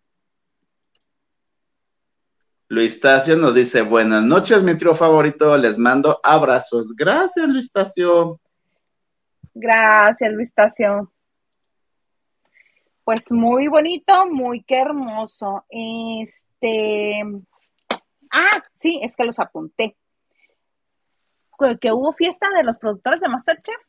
Luis 2.69 3.01
Tacio 3.01 3.35
nos 3.35 3.53
dice, 3.53 3.81
buenas 3.81 4.23
noches, 4.23 4.63
mi 4.63 4.77
trío 4.77 4.95
favorito, 4.95 5.57
les 5.57 5.77
mando 5.77 6.21
abrazos. 6.23 6.95
Gracias, 6.95 7.45
Luis 7.49 7.69
Tacio. 7.69 8.39
Gracias, 9.53 10.31
Luis 10.31 10.53
Tacio. 10.53 11.11
Pues 13.09 13.31
muy 13.31 13.67
bonito, 13.67 14.27
muy 14.29 14.61
que 14.61 14.77
hermoso. 14.77 15.65
Este, 15.67 17.23
ah, 18.29 18.63
sí, 18.75 18.99
es 19.01 19.15
que 19.15 19.25
los 19.25 19.39
apunté. 19.39 19.97
Que 21.81 21.91
hubo 21.91 22.13
fiesta 22.13 22.49
de 22.55 22.63
los 22.63 22.77
productores 22.77 23.21
de 23.21 23.29
Masterchef. 23.29 23.81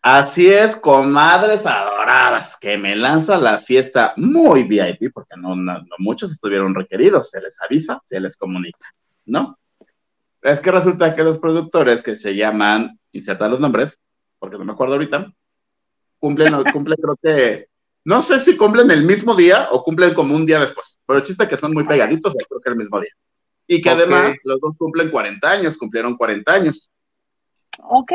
Así 0.00 0.46
es, 0.46 0.76
comadres 0.76 1.66
adoradas, 1.66 2.56
que 2.56 2.78
me 2.78 2.94
lanzo 2.94 3.34
a 3.34 3.38
la 3.38 3.58
fiesta 3.58 4.14
muy 4.16 4.62
VIP, 4.62 5.12
porque 5.12 5.34
no, 5.36 5.56
muchos 5.98 6.30
estuvieron 6.30 6.72
requeridos, 6.72 7.30
se 7.30 7.40
les 7.40 7.60
avisa, 7.60 8.00
se 8.04 8.20
les 8.20 8.36
comunica, 8.36 8.94
¿no? 9.24 9.58
Es 10.40 10.60
que 10.60 10.70
resulta 10.70 11.16
que 11.16 11.24
los 11.24 11.40
productores 11.40 12.00
que 12.00 12.14
se 12.14 12.36
llaman, 12.36 13.00
inserta 13.10 13.48
los 13.48 13.58
nombres, 13.58 13.98
porque 14.38 14.56
no 14.56 14.64
me 14.64 14.72
acuerdo 14.74 14.94
ahorita, 14.94 15.32
cumplen, 16.24 16.54
cumplen 16.72 16.98
creo 17.02 17.16
que, 17.22 17.68
no 18.04 18.22
sé 18.22 18.40
si 18.40 18.56
cumplen 18.56 18.90
el 18.90 19.04
mismo 19.04 19.36
día 19.36 19.68
o 19.70 19.84
cumplen 19.84 20.14
como 20.14 20.34
un 20.34 20.46
día 20.46 20.58
después, 20.58 20.98
pero 21.06 21.18
el 21.18 21.24
chiste 21.24 21.44
es 21.44 21.50
que 21.50 21.56
son 21.58 21.74
muy 21.74 21.84
pegaditos, 21.84 22.34
creo 22.48 22.60
que 22.62 22.70
el 22.70 22.76
mismo 22.76 22.98
día. 22.98 23.12
Y 23.66 23.82
que 23.82 23.90
además 23.90 24.34
los 24.42 24.58
dos 24.60 24.74
cumplen 24.78 25.10
40 25.10 25.50
años, 25.50 25.76
cumplieron 25.76 26.16
40 26.16 26.52
años. 26.52 26.90
Ok. 27.82 28.12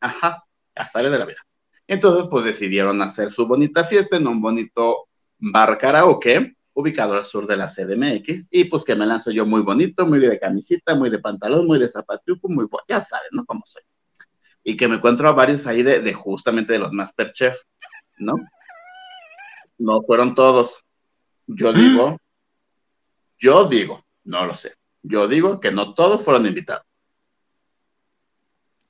Ajá, 0.00 0.44
hasta 0.74 1.02
de 1.02 1.18
la 1.18 1.24
vida. 1.24 1.44
Entonces, 1.86 2.26
pues 2.30 2.44
decidieron 2.44 3.00
hacer 3.02 3.32
su 3.32 3.46
bonita 3.46 3.84
fiesta 3.84 4.16
en 4.16 4.26
un 4.26 4.40
bonito 4.40 5.08
bar 5.38 5.78
karaoke 5.78 6.56
ubicado 6.72 7.14
al 7.14 7.24
sur 7.24 7.46
de 7.46 7.56
la 7.56 7.68
CDMX, 7.68 8.46
y 8.50 8.64
pues 8.64 8.84
que 8.84 8.94
me 8.94 9.06
lanzo 9.06 9.30
yo 9.30 9.44
muy 9.44 9.62
bonito, 9.62 10.06
muy 10.06 10.18
de 10.20 10.38
camisita, 10.38 10.94
muy 10.94 11.10
de 11.10 11.18
pantalón, 11.18 11.66
muy 11.66 11.78
de 11.78 11.88
zapatuco, 11.88 12.48
muy 12.48 12.66
bueno, 12.66 12.84
ya 12.88 13.00
saben, 13.00 13.28
¿no? 13.32 13.44
Cómo 13.44 13.62
soy. 13.64 13.82
Y 14.62 14.76
que 14.76 14.88
me 14.88 14.96
encuentro 14.96 15.28
a 15.28 15.32
varios 15.32 15.66
ahí 15.66 15.82
de, 15.82 16.00
de 16.00 16.12
justamente 16.12 16.72
de 16.72 16.78
los 16.78 16.92
Masterchef, 16.92 17.56
¿no? 18.18 18.36
No 19.78 20.00
fueron 20.02 20.34
todos. 20.34 20.84
Yo 21.46 21.72
digo, 21.72 22.18
yo 23.38 23.66
digo, 23.66 24.04
no 24.24 24.44
lo 24.44 24.54
sé. 24.54 24.74
Yo 25.02 25.26
digo 25.26 25.60
que 25.60 25.72
no 25.72 25.94
todos 25.94 26.24
fueron 26.24 26.46
invitados. 26.46 26.84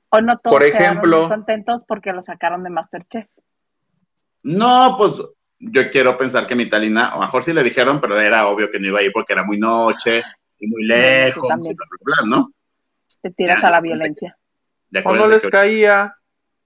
O 0.09 0.19
no 0.19 0.37
todos 0.39 0.57
Por 0.57 0.63
ejemplo, 0.63 1.29
contentos 1.29 1.81
porque 1.87 2.11
lo 2.11 2.21
sacaron 2.21 2.63
de 2.63 2.69
Masterchef. 2.69 3.27
No, 4.43 4.95
pues 4.97 5.13
yo 5.59 5.89
quiero 5.91 6.17
pensar 6.17 6.47
que 6.47 6.55
mi 6.55 6.69
Talina, 6.69 7.09
a 7.09 7.15
lo 7.15 7.21
mejor 7.21 7.43
sí 7.43 7.53
le 7.53 7.63
dijeron, 7.63 8.01
pero 8.01 8.19
era 8.19 8.47
obvio 8.47 8.69
que 8.69 8.79
no 8.79 8.87
iba 8.87 8.99
a 8.99 9.03
ir 9.03 9.11
porque 9.13 9.33
era 9.33 9.43
muy 9.43 9.57
noche 9.57 10.21
y 10.59 10.67
muy 10.67 10.83
lejos, 10.83 11.49
¿no? 12.25 12.51
Te 13.21 13.31
tiras 13.31 13.63
a 13.63 13.71
la 13.71 13.79
violencia. 13.79 14.37
Cuando 15.03 15.27
les 15.27 15.45
caía? 15.47 16.15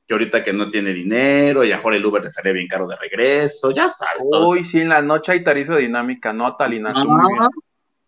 Que 0.08 0.14
ahorita 0.14 0.44
que 0.44 0.54
no 0.54 0.70
tiene 0.70 0.94
dinero 0.94 1.64
y 1.64 1.72
a 1.72 1.78
mejor 1.78 1.96
el 1.96 2.06
Uber 2.06 2.24
le 2.24 2.32
sale 2.32 2.54
bien 2.54 2.68
caro 2.68 2.88
de 2.88 2.96
regreso, 2.96 3.72
ya 3.72 3.90
sabes. 3.90 4.24
Uy, 4.26 4.68
sí, 4.70 4.80
en 4.80 4.90
la 4.90 5.02
noche 5.02 5.32
hay 5.32 5.44
tarifa 5.44 5.78
dinámica, 5.78 6.32
¿no, 6.32 6.56
Talina? 6.56 6.94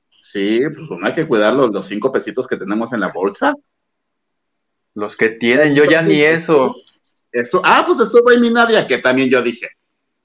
sí, 0.09 0.61
pues 0.75 0.89
uno 0.89 1.07
hay 1.07 1.13
que 1.13 1.25
cuidar 1.25 1.53
los, 1.53 1.71
los 1.71 1.87
cinco 1.87 2.11
pesitos 2.11 2.47
que 2.47 2.57
tenemos 2.57 2.93
en 2.93 2.99
la 2.99 3.09
bolsa. 3.09 3.55
Los 4.93 5.15
que 5.15 5.29
tienen, 5.29 5.75
yo 5.75 5.85
ya 5.85 6.01
ni 6.01 6.21
eso. 6.21 6.75
Esto, 7.31 7.61
ah, 7.63 7.83
pues 7.85 7.99
estuvo 7.99 8.29
ahí 8.29 8.39
mi 8.39 8.49
Nadia, 8.49 8.87
que 8.87 8.97
también 8.97 9.29
yo 9.29 9.41
dije, 9.41 9.69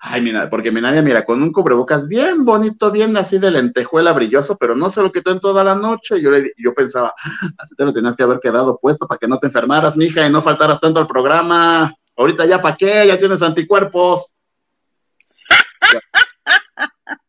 ay, 0.05 0.21
mira, 0.21 0.51
porque 0.51 0.73
mi 0.73 0.81
Nadia, 0.81 1.01
mira, 1.01 1.25
con 1.25 1.41
un 1.41 1.53
cubrebocas 1.53 2.09
bien 2.09 2.45
bonito, 2.45 2.91
bien 2.91 3.17
así 3.17 3.39
de 3.39 3.53
lentejuela 3.53 4.13
brilloso, 4.13 4.59
pero 4.59 4.75
no 4.75 4.91
se 4.91 5.01
lo 5.01 5.13
quitó 5.13 5.31
en 5.31 5.39
toda 5.39 5.63
la 5.63 5.77
noche. 5.77 6.21
Yo, 6.21 6.33
le, 6.33 6.53
yo 6.59 6.75
pensaba, 6.75 7.15
así 7.57 7.77
te 7.77 7.85
lo 7.85 7.93
tenías 7.93 8.17
que 8.17 8.25
haber 8.25 8.41
quedado 8.41 8.81
puesto 8.81 9.07
para 9.07 9.19
que 9.19 9.29
no 9.29 9.39
te 9.39 9.47
enfermaras, 9.47 9.97
mija, 9.97 10.27
y 10.27 10.31
no 10.31 10.43
faltaras 10.43 10.81
tanto 10.81 10.99
al 10.99 11.07
programa. 11.07 11.95
Ahorita 12.17 12.45
ya 12.47 12.61
para 12.61 12.77
qué, 12.77 13.07
ya 13.07 13.17
tienes 13.17 13.43
anticuerpos. 13.43 14.35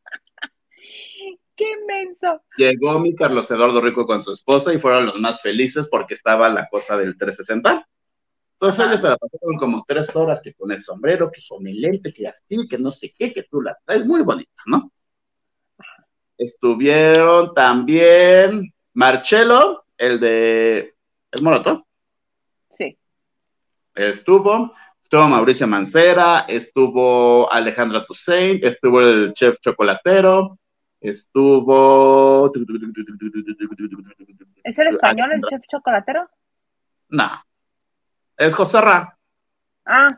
¡Qué 1.56 1.66
inmenso! 1.80 2.42
Llegó 2.58 3.00
mi 3.00 3.16
Carlos 3.16 3.52
Eduardo 3.52 3.82
Rico 3.82 4.08
con 4.08 4.24
su 4.24 4.34
esposa 4.34 4.74
y 4.74 4.80
fueron 4.80 5.06
los 5.06 5.20
más 5.20 5.42
felices 5.42 5.88
porque 5.92 6.16
estaba 6.16 6.50
la 6.50 6.68
cosa 6.70 6.98
del 6.98 7.20
360. 7.20 7.88
Entonces 8.64 8.86
ellos 8.86 9.02
se 9.02 9.10
la 9.10 9.18
pasaron 9.18 9.58
como 9.58 9.84
tres 9.86 10.16
horas 10.16 10.40
que 10.42 10.54
con 10.54 10.72
el 10.72 10.82
sombrero, 10.82 11.30
que 11.30 11.42
con 11.50 11.68
el 11.68 11.82
lente, 11.82 12.14
que 12.14 12.30
así, 12.30 12.66
que 12.70 12.78
no 12.78 12.94
sé 12.94 13.12
qué, 13.18 13.34
que 13.34 13.44
tú 13.44 13.60
las 13.60 13.84
traes, 13.84 14.06
muy 14.06 14.22
bonita, 14.22 14.64
¿no? 14.68 14.90
Estuvieron 16.38 17.54
también 17.54 18.74
Marcelo, 18.94 19.84
el 19.98 20.18
de... 20.18 20.94
¿Es 21.30 21.42
Moroto? 21.42 21.86
Sí. 22.78 22.98
Estuvo, 23.96 24.72
estuvo 25.04 25.28
Mauricio 25.28 25.68
Mancera, 25.68 26.46
estuvo 26.48 27.52
Alejandra 27.52 28.06
Toussaint, 28.06 28.64
estuvo 28.64 29.02
el 29.02 29.34
chef 29.34 29.60
chocolatero, 29.60 30.58
Estuvo. 31.02 32.50
¿Es 34.64 34.80
el 34.80 34.88
español 34.88 35.34
el 35.34 35.42
chef 35.50 35.62
chocolatero? 35.70 36.30
No. 37.10 37.30
Es 38.38 38.56
José 38.56 38.82
Ra. 38.82 39.18
Ah. 39.86 40.18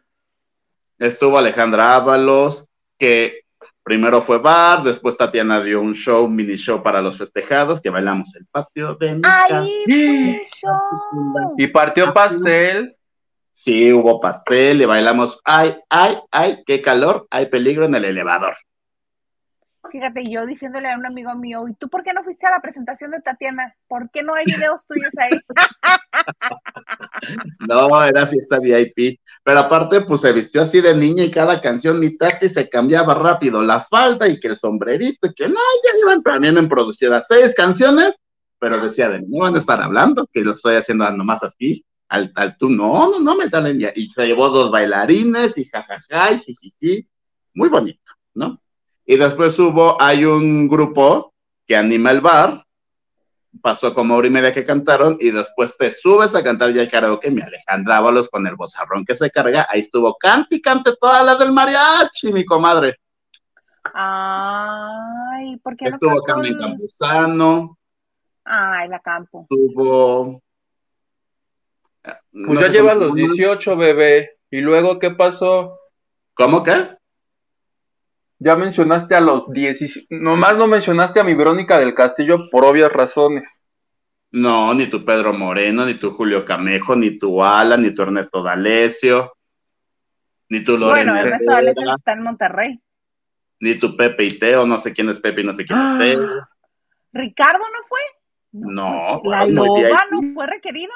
Estuvo 0.98 1.38
Alejandra 1.38 1.96
Ábalos, 1.96 2.68
que 2.98 3.42
primero 3.84 4.22
fue 4.22 4.40
bar, 4.40 4.84
después 4.84 5.18
Tatiana 5.18 5.62
dio 5.62 5.82
un 5.82 5.94
show, 5.94 6.26
un 6.26 6.36
mini 6.36 6.56
show 6.56 6.82
para 6.82 7.02
los 7.02 7.18
festejados, 7.18 7.82
que 7.82 7.90
bailamos 7.90 8.36
el 8.36 8.46
patio 8.48 8.96
de 8.96 9.16
mi 9.16 9.22
¡Ay, 9.24 9.86
Y 11.58 11.68
partió 11.68 12.14
pastel. 12.14 12.96
Sí, 13.52 13.94
hubo 13.94 14.20
pastel 14.20 14.82
y 14.82 14.86
bailamos. 14.86 15.40
¡Ay, 15.46 15.78
ay, 15.90 16.18
ay! 16.32 16.64
¡Qué 16.66 16.82
calor! 16.82 17.26
Hay 17.30 17.46
peligro 17.46 17.86
en 17.86 17.96
el 17.96 18.06
elevador. 18.06 18.58
Fíjate, 19.96 20.26
yo 20.26 20.46
diciéndole 20.46 20.92
a 20.92 20.98
un 20.98 21.06
amigo 21.06 21.34
mío, 21.36 21.70
¿y 21.70 21.74
tú 21.74 21.88
por 21.88 22.04
qué 22.04 22.12
no 22.12 22.22
fuiste 22.22 22.46
a 22.46 22.50
la 22.50 22.62
presentación 22.62 23.12
de 23.12 23.22
Tatiana? 23.22 23.78
¿Por 23.88 24.12
qué 24.12 24.24
no 24.24 24.34
hay 24.34 24.44
videos 24.44 24.86
tuyos 24.86 25.14
ahí? 25.18 25.40
no, 27.70 28.04
era 28.04 28.28
fiesta 28.28 28.60
VIP. 28.60 29.22
Pero 29.42 29.60
aparte, 29.60 30.02
pues 30.02 30.20
se 30.20 30.34
vistió 30.34 30.64
así 30.64 30.82
de 30.82 30.94
niña 30.94 31.24
y 31.24 31.32
cada 31.32 31.62
canción 31.62 31.98
mi 31.98 32.18
Tati 32.18 32.50
se 32.50 32.68
cambiaba 32.68 33.14
rápido 33.14 33.64
la 33.64 33.86
falda 33.86 34.28
y 34.28 34.38
que 34.38 34.50
el 34.50 34.58
sombrerito 34.58 35.28
y 35.28 35.34
que 35.34 35.48
no, 35.48 35.56
ya 35.56 36.00
iban 36.04 36.22
planeando 36.22 36.60
en 36.60 36.68
producción 36.68 37.14
a 37.14 37.22
seis 37.22 37.56
canciones, 37.56 38.18
pero 38.60 38.84
decía 38.84 39.08
de 39.08 39.22
no 39.22 39.44
van 39.44 39.56
a 39.56 39.60
estar 39.60 39.82
hablando, 39.82 40.28
que 40.30 40.42
lo 40.42 40.56
estoy 40.56 40.76
haciendo 40.76 41.10
nomás 41.12 41.42
así. 41.42 41.86
Al, 42.10 42.34
al 42.36 42.58
tú, 42.58 42.70
no, 42.70 43.12
no, 43.12 43.20
no 43.22 43.38
me 43.38 43.50
salen 43.50 43.80
ya. 43.80 43.94
Y 43.96 44.10
se 44.10 44.26
llevó 44.26 44.50
dos 44.50 44.72
bailarines 44.72 45.58
y 45.58 45.64
jajaja 45.64 46.34
y 46.34 46.40
jijiji. 46.40 47.08
Muy 47.54 47.70
bonito, 47.70 48.12
¿no? 48.34 48.60
Y 49.06 49.18
después 49.18 49.58
hubo, 49.60 50.02
hay 50.02 50.26
un 50.26 50.68
grupo 50.68 51.34
que 51.68 51.76
anima 51.76 52.12
el 52.12 52.22
bar, 52.22 52.66
pasó 53.62 53.94
como 53.94 54.16
hora 54.16 54.28
y 54.28 54.32
media 54.32 54.54
que 54.54 54.66
cantaron, 54.66 55.18
y 55.20 55.32
después 55.32 55.78
te 55.78 55.92
subes 55.92 56.36
a 56.36 56.44
cantar 56.44 56.72
ya 56.72 56.82
el 56.82 56.92
karaoke, 56.92 57.32
mi 57.32 57.42
Alejandra 57.42 57.98
Ábalos 57.98 58.30
con 58.30 58.46
el 58.48 58.56
bozarrón 58.56 59.06
que 59.06 59.16
se 59.16 59.30
carga, 59.30 59.68
ahí 59.70 59.82
estuvo 59.82 60.16
cante 60.18 60.56
y 60.56 60.62
cante 60.62 60.96
toda 61.00 61.24
la 61.24 61.36
del 61.36 61.52
mariachi, 61.52 62.34
mi 62.34 62.46
comadre. 62.46 62.98
Ay, 63.94 65.58
¿por 65.58 65.78
qué 65.78 65.86
Estuvo 65.86 66.22
Carmen 66.24 66.58
Campuzano. 66.58 67.78
Ay, 68.44 68.90
la 68.90 69.00
campo. 69.00 69.42
Estuvo... 69.50 70.42
Pues 72.32 72.60
ya 72.60 72.68
lleva 72.68 72.94
los 72.94 73.16
18, 73.16 73.76
bebé. 73.78 74.38
¿Y 74.52 74.62
luego 74.62 75.00
qué 75.00 75.12
pasó? 75.12 75.80
¿Cómo 76.36 76.64
qué? 76.64 76.96
Ya 78.38 78.56
mencionaste 78.56 79.16
a 79.16 79.22
los 79.22 79.50
10, 79.50 80.08
nomás 80.10 80.58
no 80.58 80.68
mencionaste 80.68 81.20
a 81.20 81.24
mi 81.24 81.34
Verónica 81.34 81.80
del 81.80 81.94
Castillo 81.96 82.36
por 82.52 82.66
obvias 82.66 82.92
razones. 82.92 83.50
No, 84.32 84.74
ni 84.74 84.90
tu 84.90 85.06
Pedro 85.06 85.32
Moreno, 85.32 85.86
ni 85.86 85.98
tu 85.98 86.12
Julio 86.12 86.44
Camejo, 86.44 86.96
ni 86.96 87.18
tu 87.18 87.42
Alan, 87.42 87.82
ni 87.82 87.96
tu 87.96 88.02
Ernesto 88.02 88.44
D'Alessio, 88.44 89.38
ni 90.50 90.64
tu 90.64 90.78
Lorenzo. 90.78 91.14
Bueno, 91.14 91.16
Ernesto 91.16 91.52
D'Alessio 91.52 91.94
está 91.94 92.12
en 92.12 92.24
Monterrey. 92.24 92.80
Ni 93.62 93.76
tu 93.80 93.96
Pepe 93.96 94.26
y 94.26 94.38
Teo, 94.38 94.66
no 94.66 94.82
sé 94.82 94.92
quién 94.92 95.08
es 95.08 95.20
Pepe 95.22 95.42
y 95.42 95.44
no 95.46 95.54
sé 95.54 95.66
quién 95.66 95.80
es. 95.80 96.00
Teo. 96.00 96.30
¿Ricardo 97.14 97.60
no 97.60 97.88
fue? 97.88 98.00
No. 98.52 99.22
¿La 99.24 99.46
loba 99.46 100.04
no 100.12 100.34
fue 100.34 100.48
requerida? 100.48 100.94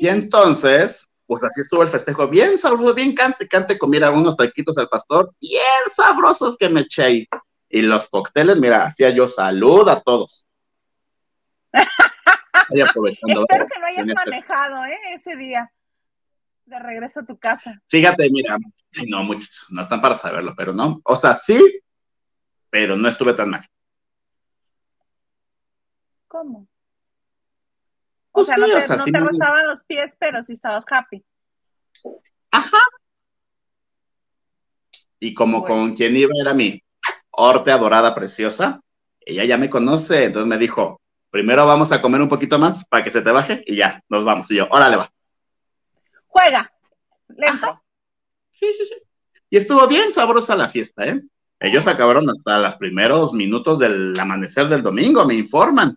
Y 0.00 0.06
entonces, 0.06 1.08
pues 1.34 1.42
así 1.42 1.62
estuvo 1.62 1.82
el 1.82 1.88
festejo, 1.88 2.28
bien 2.28 2.56
sabroso, 2.58 2.94
bien 2.94 3.12
cante, 3.12 3.48
cante, 3.48 3.76
comiera 3.76 4.12
unos 4.12 4.36
taquitos 4.36 4.78
al 4.78 4.88
pastor, 4.88 5.34
bien 5.40 5.60
sabrosos 5.92 6.56
que 6.56 6.68
me 6.68 6.82
eché 6.82 7.26
Y 7.68 7.82
los 7.82 8.08
cócteles, 8.08 8.56
mira, 8.56 8.84
hacía 8.84 9.10
yo 9.10 9.26
salud 9.26 9.88
a 9.88 10.00
todos. 10.00 10.46
Espero 11.72 13.66
que 13.66 13.80
no 13.80 13.86
hayas 13.86 14.06
manejado, 14.14 14.84
¿eh? 14.84 14.96
Ese 15.12 15.34
día. 15.34 15.72
De 16.66 16.78
regreso 16.78 17.18
a 17.18 17.26
tu 17.26 17.36
casa. 17.36 17.82
Fíjate, 17.88 18.30
mira, 18.30 18.56
no, 19.08 19.24
muchos, 19.24 19.66
no 19.70 19.82
están 19.82 20.00
para 20.00 20.16
saberlo, 20.16 20.54
pero 20.56 20.72
no. 20.72 21.00
O 21.02 21.16
sea, 21.16 21.34
sí, 21.34 21.58
pero 22.70 22.96
no 22.96 23.08
estuve 23.08 23.34
tan 23.34 23.50
mal. 23.50 23.66
¿Cómo? 26.28 26.68
O 28.36 28.42
pues 28.42 28.48
sea, 28.48 28.56
no 28.56 28.66
te, 28.66 28.96
no 28.96 29.04
te 29.04 29.20
rozaban 29.20 29.64
los 29.64 29.80
pies, 29.84 30.12
pero 30.18 30.42
sí 30.42 30.54
estabas 30.54 30.84
happy. 30.90 31.24
Ajá. 32.50 32.80
Y 35.20 35.34
como 35.34 35.64
con 35.64 35.94
quien 35.94 36.16
iba 36.16 36.32
era 36.40 36.52
mi 36.52 36.82
orte 37.30 37.70
adorada 37.70 38.12
preciosa, 38.12 38.80
ella 39.20 39.44
ya 39.44 39.56
me 39.56 39.70
conoce, 39.70 40.24
entonces 40.24 40.48
me 40.48 40.58
dijo, 40.58 41.00
primero 41.30 41.64
vamos 41.64 41.92
a 41.92 42.02
comer 42.02 42.22
un 42.22 42.28
poquito 42.28 42.58
más 42.58 42.84
para 42.88 43.04
que 43.04 43.12
se 43.12 43.22
te 43.22 43.30
baje 43.30 43.62
y 43.66 43.76
ya, 43.76 44.02
nos 44.08 44.24
vamos. 44.24 44.50
Y 44.50 44.56
yo, 44.56 44.66
órale 44.68 44.96
va. 44.96 45.12
Juega. 46.26 46.72
Lento. 47.28 47.84
Sí, 48.50 48.66
sí, 48.76 48.84
sí. 48.84 48.96
Y 49.48 49.58
estuvo 49.58 49.86
bien 49.86 50.12
sabrosa 50.12 50.56
la 50.56 50.68
fiesta, 50.68 51.04
¿eh? 51.04 51.22
Ellos 51.60 51.86
acabaron 51.86 52.28
hasta 52.28 52.58
los 52.58 52.74
primeros 52.74 53.32
minutos 53.32 53.78
del 53.78 54.18
amanecer 54.18 54.68
del 54.68 54.82
domingo, 54.82 55.24
me 55.24 55.34
informan. 55.34 55.96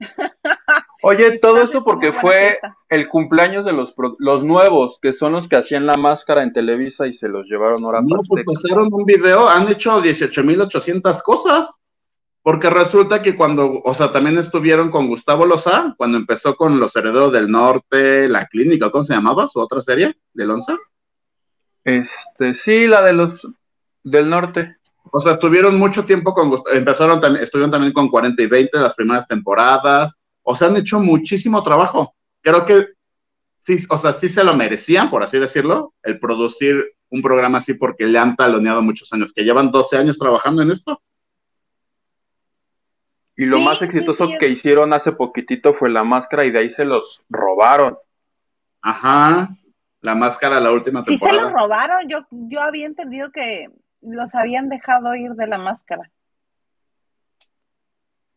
Oye, 1.02 1.38
todo 1.38 1.62
esto 1.62 1.82
porque 1.82 2.12
fue 2.12 2.58
el 2.88 3.08
cumpleaños 3.08 3.64
de 3.64 3.72
los, 3.72 3.94
los 4.18 4.44
nuevos, 4.44 4.98
que 5.00 5.12
son 5.12 5.32
los 5.32 5.48
que 5.48 5.56
hacían 5.56 5.86
la 5.86 5.96
máscara 5.96 6.42
en 6.42 6.52
Televisa 6.52 7.06
y 7.06 7.12
se 7.12 7.28
los 7.28 7.48
llevaron 7.48 7.84
ahora 7.84 8.00
No, 8.02 8.16
pues 8.28 8.44
pasaron 8.44 8.88
un 8.92 9.04
video, 9.04 9.48
han 9.48 9.68
hecho 9.68 10.02
18.800 10.02 11.22
cosas. 11.22 11.80
Porque 12.42 12.70
resulta 12.70 13.20
que 13.20 13.36
cuando, 13.36 13.82
o 13.84 13.94
sea, 13.94 14.12
también 14.12 14.38
estuvieron 14.38 14.90
con 14.90 15.08
Gustavo 15.08 15.44
Loza, 15.44 15.94
cuando 15.98 16.16
empezó 16.16 16.56
con 16.56 16.80
Los 16.80 16.96
Herederos 16.96 17.32
del 17.32 17.50
Norte, 17.50 18.28
la 18.30 18.46
clínica, 18.46 18.90
¿cómo 18.90 19.04
se 19.04 19.12
llamaba? 19.12 19.46
¿Su 19.46 19.60
otra 19.60 19.82
serie 19.82 20.16
del 20.32 20.50
11? 20.50 20.72
Este, 21.84 22.54
sí, 22.54 22.86
la 22.86 23.02
de 23.02 23.12
los 23.12 23.46
del 24.02 24.30
norte. 24.30 24.76
O 25.12 25.20
sea, 25.20 25.32
estuvieron 25.32 25.78
mucho 25.78 26.04
tiempo 26.04 26.32
con 26.34 26.50
Gustavo, 26.50 26.76
empezaron 26.76 27.20
también, 27.20 27.44
estuvieron 27.44 27.70
también 27.70 27.92
con 27.92 28.08
40 28.08 28.42
y 28.42 28.46
20 28.46 28.78
las 28.78 28.94
primeras 28.94 29.26
temporadas, 29.26 30.18
o 30.42 30.54
sea, 30.54 30.68
han 30.68 30.76
hecho 30.76 31.00
muchísimo 31.00 31.62
trabajo. 31.62 32.14
Creo 32.40 32.64
que 32.64 32.86
sí, 33.60 33.76
o 33.88 33.98
sea, 33.98 34.12
sí 34.12 34.28
se 34.28 34.44
lo 34.44 34.54
merecían, 34.54 35.10
por 35.10 35.22
así 35.22 35.38
decirlo, 35.38 35.94
el 36.02 36.18
producir 36.18 36.94
un 37.10 37.22
programa 37.22 37.58
así 37.58 37.74
porque 37.74 38.06
le 38.06 38.18
han 38.18 38.36
taloneado 38.36 38.82
muchos 38.82 39.12
años, 39.12 39.32
que 39.34 39.44
llevan 39.44 39.70
12 39.70 39.96
años 39.96 40.18
trabajando 40.18 40.62
en 40.62 40.70
esto. 40.70 41.00
Y 43.36 43.46
lo 43.46 43.58
más 43.60 43.80
exitoso 43.80 44.28
que 44.38 44.48
hicieron 44.48 44.92
hace 44.92 45.12
poquitito 45.12 45.72
fue 45.72 45.88
la 45.90 46.04
máscara 46.04 46.44
y 46.44 46.50
de 46.50 46.58
ahí 46.58 46.70
se 46.70 46.84
los 46.84 47.24
robaron. 47.30 47.96
Ajá, 48.82 49.48
la 50.02 50.14
máscara 50.14 50.60
la 50.60 50.70
última 50.70 51.02
temporada. 51.02 51.30
Sí 51.30 51.38
se 51.38 51.42
los 51.42 51.52
robaron, 51.52 52.08
yo, 52.08 52.26
yo 52.30 52.60
había 52.60 52.86
entendido 52.86 53.30
que 53.32 53.68
los 54.02 54.34
habían 54.34 54.68
dejado 54.68 55.14
ir 55.14 55.32
de 55.32 55.46
la 55.46 55.58
máscara. 55.58 56.10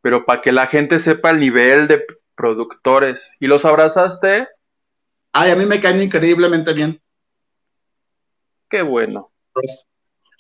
Pero 0.01 0.25
para 0.25 0.41
que 0.41 0.51
la 0.51 0.67
gente 0.67 0.99
sepa 0.99 1.31
el 1.31 1.39
nivel 1.39 1.87
de 1.87 2.05
productores. 2.35 3.31
¿Y 3.39 3.47
los 3.47 3.63
abrazaste? 3.63 4.47
Ay, 5.31 5.51
a 5.51 5.55
mí 5.55 5.65
me 5.65 5.79
caen 5.79 6.01
increíblemente 6.01 6.73
bien. 6.73 7.01
Qué 8.69 8.81
bueno. 8.81 9.31
Pues, 9.53 9.87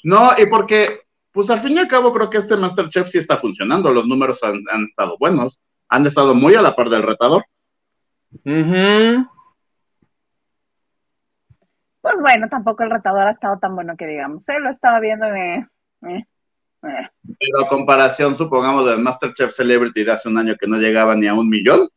no, 0.03 0.31
y 0.37 0.45
porque 0.47 1.01
pues 1.31 1.49
al 1.49 1.61
fin 1.61 1.73
y 1.73 1.79
al 1.79 1.87
cabo 1.87 2.13
creo 2.13 2.29
que 2.29 2.37
este 2.37 2.55
Masterchef 2.55 3.09
sí 3.09 3.17
está 3.17 3.37
funcionando, 3.37 3.91
los 3.91 4.05
números 4.05 4.43
han, 4.43 4.61
estado 4.85 5.17
buenos, 5.17 5.59
han 5.89 6.05
estado 6.05 6.35
muy 6.35 6.53
a 6.53 6.61
la 6.61 6.75
par 6.75 6.89
del 6.89 7.01
retador. 7.01 7.43
Pues 12.03 12.15
bueno, 12.19 12.49
tampoco 12.49 12.83
el 12.83 12.91
retador 12.91 13.21
ha 13.27 13.31
estado 13.31 13.57
tan 13.59 13.75
bueno 13.75 13.95
que 13.95 14.05
digamos, 14.05 14.47
¿eh? 14.49 14.59
lo 14.59 14.69
estaba 14.69 14.99
viendo 14.99 15.25
eh, 15.27 15.65
eh, 16.01 16.25
Pero 16.81 17.65
a 17.65 17.69
comparación, 17.69 18.35
supongamos, 18.35 18.85
del 18.85 18.99
Masterchef 18.99 19.53
Celebrity 19.53 20.03
de 20.03 20.11
hace 20.11 20.27
un 20.27 20.37
año 20.37 20.57
que 20.59 20.67
no 20.67 20.75
llegaba 20.75 21.15
ni 21.15 21.27
a 21.27 21.33
un 21.33 21.47
millón. 21.47 21.87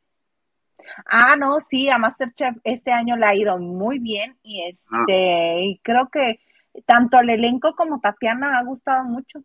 Ah, 1.06 1.34
no, 1.36 1.58
sí, 1.58 1.90
a 1.90 1.98
Masterchef 1.98 2.54
este 2.62 2.92
año 2.92 3.16
le 3.16 3.26
ha 3.26 3.34
ido 3.34 3.58
muy 3.58 3.98
bien 3.98 4.38
y 4.44 4.62
este, 4.62 5.64
y 5.64 5.80
creo 5.82 6.08
que 6.08 6.38
tanto 6.86 7.18
el 7.18 7.30
elenco 7.30 7.74
como 7.74 7.98
Tatiana 7.98 8.60
ha 8.60 8.62
gustado 8.62 9.02
mucho. 9.02 9.40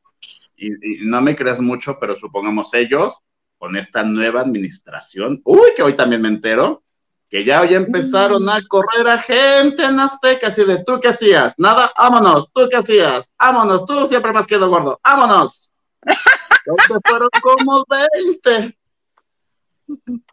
Y, 0.56 0.70
no 1.08 1.22
me 1.22 1.36
creas 1.36 1.60
mucho, 1.60 1.98
pero 2.00 2.16
supongamos 2.16 2.72
ellos, 2.76 3.24
con 3.58 3.78
esta 3.78 4.04
nueva 4.04 4.42
administración, 4.42 5.42
uy, 5.44 5.70
que 5.76 5.82
hoy 5.82 5.96
también 5.96 6.22
me 6.22 6.28
entero, 6.28 6.84
que 7.32 7.46
ya 7.46 7.62
hoy 7.62 7.74
empezaron 7.74 8.48
a 8.50 8.60
correr 8.68 9.08
a 9.08 9.18
gente 9.18 9.86
en 9.86 9.98
Azteca, 10.02 10.48
así 10.48 10.66
de, 10.66 10.84
¿tú 10.84 11.00
qué 11.00 11.08
hacías? 11.08 11.54
Nada, 11.58 11.90
vámonos, 11.98 12.52
¿tú 12.52 12.68
qué 12.70 12.76
hacías? 12.76 13.32
Vámonos, 13.40 13.86
tú 13.86 14.06
siempre 14.08 14.34
me 14.34 14.40
has 14.40 14.48
quedado 14.48 14.70
gordo, 14.70 15.00
vámonos. 15.02 15.74
fueron 17.06 17.30
como 17.42 17.86
20. 18.44 18.78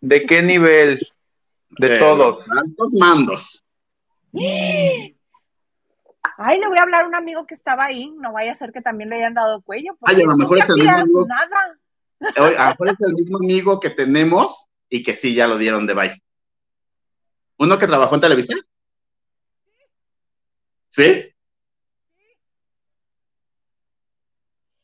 ¿De 0.00 0.26
qué 0.26 0.42
nivel? 0.42 0.98
De, 1.70 1.96
todos. 1.98 2.44
Altos 2.50 2.92
mandos. 2.98 3.64
Ay, 6.40 6.60
le 6.60 6.68
voy 6.68 6.78
a 6.78 6.82
hablar 6.82 7.04
a 7.04 7.08
un 7.08 7.14
amigo 7.14 7.46
que 7.46 7.54
estaba 7.54 7.84
ahí, 7.84 8.10
no 8.10 8.32
vaya 8.32 8.50
a 8.50 8.56
ser 8.56 8.72
que 8.72 8.80
también 8.80 9.10
le 9.10 9.16
hayan 9.16 9.34
dado 9.34 9.62
cuello. 9.62 9.96
Ay, 10.02 10.20
a 10.22 10.26
lo 10.26 10.36
mejor 10.36 10.58
es 10.58 10.68
el 10.68 10.76
mismo 10.76 10.96
amigo. 10.96 11.26
Nada. 11.26 11.78
a 12.58 12.64
lo 12.64 12.70
mejor 12.70 12.88
es 12.88 13.00
el 13.00 13.14
mismo 13.14 13.38
amigo 13.38 13.78
que 13.78 13.90
tenemos 13.90 14.68
y 14.88 15.04
que 15.04 15.14
sí, 15.14 15.34
ya 15.34 15.46
lo 15.46 15.58
dieron 15.58 15.86
de 15.86 15.94
bye. 15.94 16.22
¿Uno 17.58 17.78
que 17.78 17.86
trabajó 17.86 18.14
en 18.14 18.20
televisión? 18.20 18.60
¿Sí? 20.90 21.32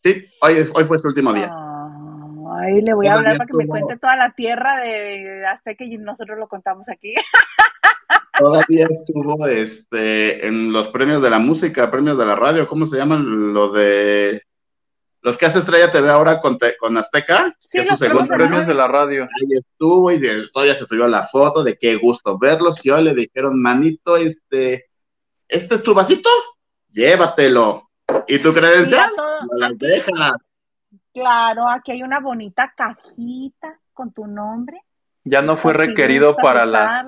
Sí, 0.03 0.27
hoy, 0.43 0.71
hoy 0.75 0.85
fue 0.85 0.99
su 0.99 1.09
último 1.09 1.33
día. 1.33 1.51
Ay, 2.57 2.83
le 2.83 2.95
voy 2.95 3.07
a 3.07 3.15
hablar 3.15 3.39
para 3.39 3.47
que 3.47 3.57
me 3.57 3.67
cuente 3.67 3.97
toda 3.97 4.17
la 4.17 4.33
tierra 4.35 4.77
de 4.81 5.47
hasta 5.47 5.75
que 5.75 5.87
nosotros 5.99 6.39
lo 6.39 6.49
contamos 6.49 6.89
aquí. 6.89 7.15
Todavía 8.39 8.87
estuvo 8.91 9.47
este, 9.47 10.47
en 10.47 10.73
los 10.73 10.89
premios 10.89 11.23
de 11.23 11.31
la 11.31 11.39
música, 11.39 11.91
premios 11.91 12.19
de 12.19 12.27
la 12.27 12.35
radio, 12.35 12.69
¿cómo 12.69 12.87
se 12.87 12.97
llaman? 12.97 13.55
Lo 13.55 13.71
de 13.73 14.43
los 15.25 15.39
que 15.39 15.47
hace 15.47 15.59
Estrella 15.59 15.91
TV 15.91 16.11
ahora 16.11 16.39
con, 16.39 16.59
con 16.79 16.99
Azteca. 16.99 17.57
Sí, 17.59 17.79
los 17.83 18.29
premios 18.29 18.67
de 18.67 18.75
la 18.75 18.87
radio. 18.87 19.25
Ahí 19.25 19.59
estuvo 19.59 20.13
y 20.13 20.21
todavía 20.53 20.75
se 20.75 20.85
subió 20.85 21.09
la 21.09 21.27
foto 21.27 21.65
de 21.65 21.79
qué 21.79 21.97
gusto 21.97 22.39
verlos. 22.39 22.85
Y 22.85 22.91
hoy 22.91 23.05
le 23.05 23.15
dijeron, 23.15 23.61
manito, 23.61 24.19
este, 24.19 24.91
¿este 25.49 25.77
es 25.77 25.83
tu 25.83 25.95
vasito? 25.95 26.29
Llévatelo. 26.91 27.91
¿Y 28.29 28.39
tu 28.39 28.53
credencial? 28.53 29.11
Claro, 31.15 31.71
aquí 31.71 31.93
hay 31.93 32.03
una 32.03 32.21
bonita 32.21 32.75
cajita 32.77 33.81
con 33.95 34.13
tu 34.13 34.27
nombre. 34.27 34.79
Ya 35.25 35.41
no 35.41 35.57
fue 35.57 35.73
requerido 35.73 36.37
para 36.37 36.67
las 36.67 37.07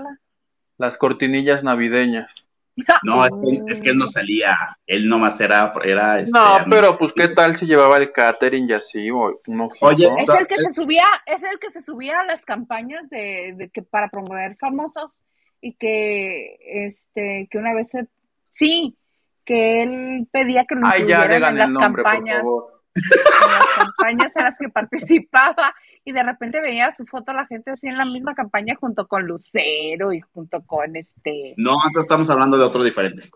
las 0.79 0.96
cortinillas 0.96 1.64
navideñas. 1.64 2.45
No, 3.02 3.24
es 3.24 3.32
que, 3.80 3.90
él 3.90 3.98
no 3.98 4.06
salía, 4.06 4.76
él 4.86 5.08
nomás 5.08 5.40
era, 5.40 5.72
era 5.82 6.20
este, 6.20 6.32
No, 6.32 6.58
pero 6.68 6.98
pues 6.98 7.12
qué 7.14 7.28
tal 7.28 7.56
si 7.56 7.64
llevaba 7.66 7.96
el 7.96 8.12
catering 8.12 8.68
y 8.68 8.74
así, 8.74 9.10
o 9.10 9.40
Oye, 9.80 10.10
es 10.18 10.28
el 10.28 10.46
que 10.46 10.58
se 10.58 10.72
subía, 10.72 11.06
es 11.24 11.42
el 11.42 11.58
que 11.58 11.70
se 11.70 11.80
subía 11.80 12.20
a 12.20 12.24
las 12.24 12.44
campañas 12.44 13.08
de, 13.08 13.70
que 13.72 13.82
para 13.82 14.08
promover 14.08 14.56
famosos 14.56 15.22
y 15.60 15.74
que 15.74 16.58
este 16.60 17.48
que 17.50 17.58
una 17.58 17.72
vez 17.72 17.92
sí, 18.50 18.98
que 19.44 19.82
él 19.82 20.28
pedía 20.30 20.66
que 20.66 20.74
lo 20.74 20.86
incluyeran 20.86 21.44
en 21.44 21.58
las 21.58 21.74
campañas. 21.74 22.42
En 22.42 23.52
las 23.52 23.66
campañas 23.76 24.36
en 24.36 24.44
las 24.44 24.58
que 24.58 24.68
participaba 24.70 25.74
y 26.06 26.12
de 26.12 26.22
repente 26.22 26.60
veía 26.60 26.92
su 26.92 27.04
foto 27.04 27.32
la 27.32 27.46
gente 27.46 27.72
así 27.72 27.88
en 27.88 27.98
la 27.98 28.04
misma 28.04 28.32
campaña 28.32 28.76
junto 28.76 29.08
con 29.08 29.26
Lucero 29.26 30.12
y 30.12 30.20
junto 30.20 30.62
con 30.64 30.94
este. 30.94 31.52
No, 31.56 31.72
entonces 31.72 32.02
estamos 32.02 32.30
hablando 32.30 32.56
de 32.56 32.64
otro 32.64 32.84
diferente. 32.84 33.28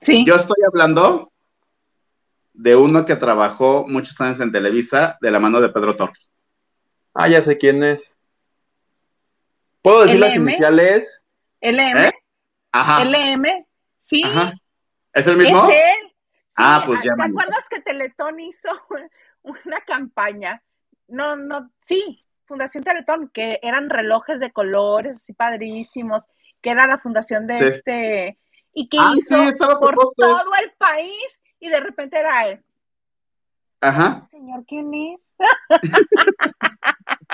Sí. 0.00 0.24
Yo 0.24 0.36
estoy 0.36 0.62
hablando 0.64 1.32
de 2.52 2.76
uno 2.76 3.04
que 3.04 3.16
trabajó 3.16 3.84
muchos 3.88 4.20
años 4.20 4.38
en 4.38 4.52
Televisa 4.52 5.18
de 5.20 5.32
la 5.32 5.40
mano 5.40 5.60
de 5.60 5.70
Pedro 5.70 5.96
Torres. 5.96 6.30
Ah, 7.12 7.28
ya 7.28 7.42
sé 7.42 7.58
quién 7.58 7.82
es. 7.82 8.16
¿Puedo 9.82 10.04
decir 10.04 10.20
las 10.20 10.36
iniciales? 10.36 11.24
LM. 11.60 11.98
¿Eh? 11.98 12.12
Ajá. 12.70 13.04
LM, 13.04 13.66
sí. 14.00 14.22
Ajá. 14.24 14.52
¿Es 15.12 15.26
el 15.26 15.36
mismo? 15.36 15.68
Es 15.68 15.74
él. 15.74 16.12
ah, 16.58 16.84
pues 16.86 17.00
ya. 17.02 17.12
¿Te 17.16 17.24
acuerdas 17.24 17.68
que 17.68 17.80
Teletón 17.80 18.38
hizo 18.38 18.68
una 19.42 19.78
campaña 19.84 20.62
no, 21.12 21.36
no, 21.36 21.70
sí, 21.80 22.24
Fundación 22.46 22.82
Teletón, 22.82 23.30
que 23.32 23.60
eran 23.62 23.90
relojes 23.90 24.40
de 24.40 24.50
colores 24.50 25.18
así 25.18 25.32
padrísimos, 25.32 26.24
que 26.60 26.70
era 26.70 26.86
la 26.86 26.98
fundación 26.98 27.46
de 27.46 27.54
este, 27.54 28.38
y 28.72 28.88
que 28.88 28.96
ah, 28.98 29.12
hizo 29.14 29.36
por 29.78 29.96
todo 30.16 30.40
el 30.62 30.72
país, 30.78 31.42
y 31.60 31.68
de 31.68 31.80
repente 31.80 32.18
era 32.18 32.48
él. 32.48 32.60
Ajá. 33.80 34.26
Señor, 34.30 34.64
¿quién 34.66 34.92
es? 34.94 35.20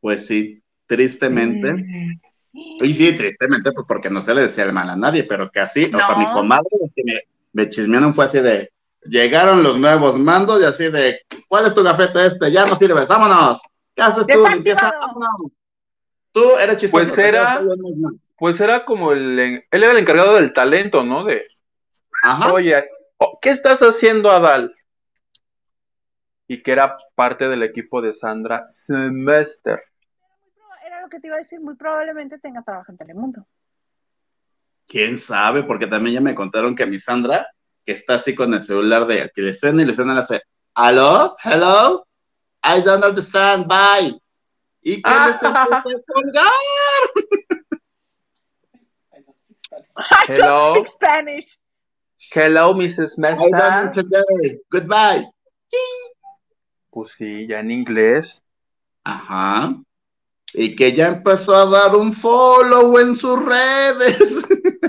pues 0.00 0.26
sí, 0.26 0.62
tristemente. 0.86 1.72
Mm. 1.72 2.20
Y 2.52 2.94
sí, 2.94 3.14
tristemente, 3.16 3.72
pues 3.72 3.86
porque 3.86 4.10
no 4.10 4.20
se 4.22 4.34
le 4.34 4.42
decía 4.42 4.64
el 4.64 4.72
mal 4.72 4.90
a 4.90 4.96
nadie, 4.96 5.24
pero 5.24 5.50
que 5.50 5.60
así, 5.60 5.84
o 5.84 5.96
sea, 5.96 6.16
mi 6.16 6.26
comadre, 6.32 6.68
que 6.94 7.02
me, 7.04 7.20
me 7.52 7.68
chismearon 7.68 8.12
fue 8.12 8.24
así 8.26 8.40
de, 8.40 8.72
llegaron 9.02 9.62
los 9.62 9.78
nuevos 9.78 10.18
mandos 10.18 10.60
y 10.60 10.64
así 10.64 10.90
de, 10.90 11.20
¿cuál 11.48 11.66
es 11.66 11.74
tu 11.74 11.82
gafete 11.82 12.26
este? 12.26 12.50
Ya 12.52 12.66
no 12.66 12.76
sirves, 12.76 13.08
vámonos. 13.08 13.60
¿Qué 13.94 14.02
haces 14.02 14.26
tú? 14.26 14.42
vámonos. 14.42 15.52
Tú 16.32 16.56
eres 16.56 16.76
chistoso. 16.76 17.04
Pues 17.04 17.18
era, 17.18 17.60
pues 18.36 18.60
era 18.60 18.84
como 18.84 19.12
el, 19.12 19.38
él 19.38 19.64
era 19.70 19.92
el 19.92 19.98
encargado 19.98 20.34
del 20.34 20.52
talento, 20.52 21.02
¿no? 21.02 21.24
De, 21.24 21.46
Ajá. 22.22 22.52
oye, 22.52 22.88
¿qué 23.40 23.50
estás 23.50 23.80
haciendo, 23.80 24.30
Adal? 24.30 24.74
Y 26.46 26.62
que 26.62 26.72
era 26.72 26.96
parte 27.14 27.48
del 27.48 27.62
equipo 27.62 28.00
de 28.00 28.14
Sandra 28.14 28.68
Semester. 28.70 29.82
Era 30.86 31.02
lo 31.02 31.08
que 31.08 31.20
te 31.20 31.26
iba 31.26 31.36
a 31.36 31.40
decir, 31.40 31.60
muy 31.60 31.74
probablemente 31.74 32.38
tenga 32.38 32.62
trabajo 32.62 32.92
en 32.92 32.98
Telemundo. 32.98 33.46
¿Quién 34.86 35.18
sabe? 35.18 35.62
Porque 35.64 35.86
también 35.86 36.14
ya 36.14 36.20
me 36.20 36.34
contaron 36.34 36.74
que 36.74 36.86
mi 36.86 36.98
Sandra 36.98 37.46
que 37.88 37.92
está 37.92 38.16
así 38.16 38.34
con 38.34 38.52
el 38.52 38.60
celular 38.60 39.06
de 39.06 39.32
que 39.34 39.40
le 39.40 39.54
suena 39.54 39.80
y 39.80 39.86
le 39.86 39.94
suena, 39.94 40.12
le 40.12 40.20
hace, 40.20 40.42
¿aló? 40.74 41.34
¿Hello? 41.42 42.06
I 42.62 42.82
don't 42.82 43.02
understand, 43.02 43.66
bye. 43.66 44.20
¿Y 44.82 45.00
qué 45.00 45.10
les 45.10 45.42
empieza 45.42 45.56
a 45.56 45.82
colgar? 46.06 46.52
I 49.96 50.34
don't 50.36 50.76
speak 50.76 50.88
Spanish. 50.88 51.58
Hello, 52.30 52.74
Mrs. 52.74 53.16
Mesta. 53.16 53.90
Goodbye. 54.70 55.32
Pues 56.90 57.12
sí, 57.12 57.46
ya 57.46 57.60
en 57.60 57.70
inglés. 57.70 58.42
Ajá. 59.02 59.74
Y 60.52 60.76
que 60.76 60.92
ya 60.92 61.08
empezó 61.08 61.54
a 61.54 61.64
dar 61.64 61.96
un 61.96 62.12
follow 62.12 62.98
en 62.98 63.16
sus 63.16 63.42
redes. 63.42 64.44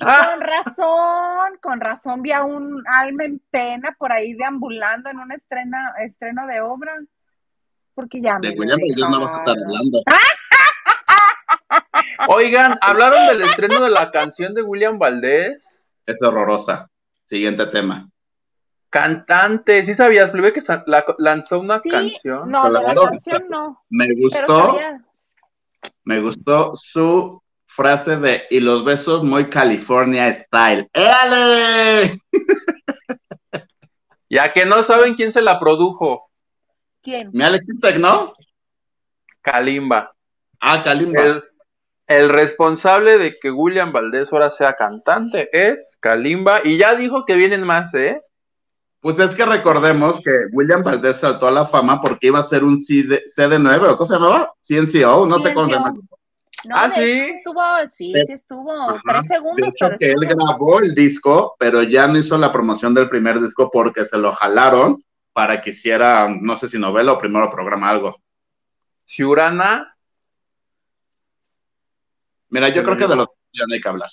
Con 0.00 0.40
razón, 0.40 1.58
con 1.60 1.80
razón 1.80 2.22
vi 2.22 2.32
a 2.32 2.42
un 2.42 2.82
alma 2.86 3.24
en 3.24 3.40
pena 3.50 3.94
por 3.98 4.12
ahí 4.12 4.34
deambulando 4.34 5.10
en 5.10 5.18
un 5.18 5.32
estrena, 5.32 5.94
estreno 5.98 6.46
de 6.46 6.60
obra. 6.60 6.94
Porque 7.94 8.20
ya 8.20 8.38
De 8.40 8.50
William 8.50 8.78
no 9.10 9.20
vas 9.20 9.34
a 9.34 9.38
estar 9.38 9.56
hablando. 9.56 10.02
Oigan, 12.28 12.78
¿hablaron 12.80 13.28
del 13.28 13.42
estreno 13.42 13.82
de 13.82 13.90
la 13.90 14.10
canción 14.10 14.54
de 14.54 14.62
William 14.62 14.98
Valdés? 14.98 15.78
Es 16.06 16.16
horrorosa. 16.20 16.90
Siguiente 17.26 17.66
tema. 17.66 18.08
Cantante, 18.90 19.84
¿sí 19.84 19.94
sabías, 19.94 20.30
Plebe, 20.30 20.52
que 20.52 20.62
lanzó 21.18 21.58
una 21.58 21.80
canción? 21.80 22.50
No, 22.50 22.70
de 22.70 22.82
la 22.82 22.94
canción 22.94 23.46
no. 23.48 23.84
Me 23.90 24.14
gustó, 24.14 24.78
me 26.04 26.20
gustó 26.20 26.76
su 26.76 27.42
frase 27.74 28.16
de 28.16 28.44
y 28.50 28.60
los 28.60 28.84
besos 28.84 29.24
muy 29.24 29.50
California 29.50 30.32
style. 30.32 30.88
¡Éale! 30.92 32.20
ya 34.30 34.52
que 34.52 34.64
no 34.64 34.82
saben 34.82 35.14
quién 35.14 35.32
se 35.32 35.42
la 35.42 35.58
produjo. 35.58 36.30
¿Quién? 37.02 37.30
Mi 37.32 37.42
Alex 37.44 37.66
¿no? 37.98 38.32
Kalimba. 39.42 40.14
Ah, 40.60 40.82
Kalimba. 40.82 41.22
El, 41.22 41.44
el, 42.06 42.28
responsable 42.30 43.18
de 43.18 43.38
que 43.38 43.50
William 43.50 43.92
Valdés 43.92 44.32
ahora 44.32 44.50
sea 44.50 44.74
cantante 44.74 45.48
es 45.52 45.96
Kalimba 46.00 46.60
y 46.64 46.78
ya 46.78 46.94
dijo 46.94 47.24
que 47.26 47.34
vienen 47.34 47.64
más, 47.64 47.92
¿eh? 47.94 48.22
Pues 49.00 49.18
es 49.18 49.34
que 49.34 49.44
recordemos 49.44 50.22
que 50.22 50.30
William 50.52 50.82
Valdés 50.82 51.18
saltó 51.18 51.46
a 51.46 51.50
la 51.50 51.66
fama 51.66 52.00
porque 52.00 52.28
iba 52.28 52.38
a 52.38 52.42
ser 52.42 52.64
un 52.64 52.78
CD, 52.78 53.22
CD9 53.36 53.88
o 53.90 53.96
¿cómo 53.98 54.08
se 54.08 54.14
llamaba? 54.14 54.54
CNCO, 54.62 55.26
no 55.26 55.40
sé 55.40 55.52
cómo 55.52 55.66
se 55.66 55.76
ah, 56.72 56.90
sí. 56.90 57.02
Estuvo, 57.02 57.62
sí, 57.88 58.12
sí 58.26 58.32
estuvo 58.32 59.00
tres 59.06 59.26
segundos. 59.26 59.56
De 59.56 59.86
hecho, 59.86 59.96
que 59.98 60.10
él 60.10 60.20
grabó 60.20 60.80
el 60.80 60.94
disco, 60.94 61.56
pero 61.58 61.82
ya 61.82 62.06
no 62.06 62.18
hizo 62.18 62.38
la 62.38 62.52
promoción 62.52 62.94
del 62.94 63.08
primer 63.08 63.40
disco 63.40 63.70
porque 63.72 64.04
se 64.04 64.18
lo 64.18 64.32
jalaron 64.32 65.02
para 65.32 65.60
que 65.60 65.70
hiciera, 65.70 66.28
no 66.28 66.56
sé 66.56 66.68
si 66.68 66.78
novela 66.78 67.12
o 67.12 67.18
primero 67.18 67.50
programa 67.50 67.90
algo. 67.90 68.22
Ciurana. 69.04 69.96
Mira, 72.48 72.68
yo 72.68 72.84
creo 72.84 72.96
que 72.96 73.06
de 73.06 73.16
los 73.16 73.28
ya 73.52 73.64
no 73.66 73.74
hay 73.74 73.80
que 73.80 73.88
hablar. 73.88 74.10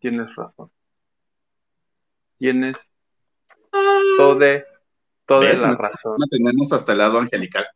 Tienes 0.00 0.34
razón. 0.34 0.70
Tienes 2.38 2.76
Tode, 4.16 4.66
toda 5.26 5.52
la 5.52 5.74
razón. 5.74 6.16
No 6.18 6.26
tenemos 6.30 6.72
hasta 6.72 6.92
el 6.92 6.98
lado 6.98 7.18
angelical. 7.18 7.66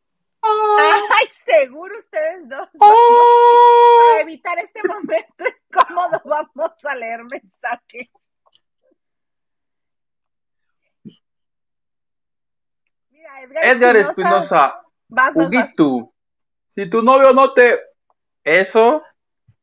Ay, 1.19 1.27
seguro 1.45 1.99
ustedes 1.99 2.49
dos. 2.49 2.69
Para 2.79 4.21
evitar 4.21 4.59
este 4.59 4.81
momento 4.87 5.45
incómodo, 5.71 6.21
vamos 6.25 6.85
a 6.85 6.95
leer 6.95 7.21
mensajes. 7.25 8.09
Mira, 13.11 13.43
Edgar, 13.63 13.97
Espinosa, 13.97 14.83
Huguito, 15.35 16.13
si 16.67 16.89
tu 16.89 17.03
novio 17.03 17.33
no 17.33 17.53
te... 17.53 17.81
Eso, 18.45 19.03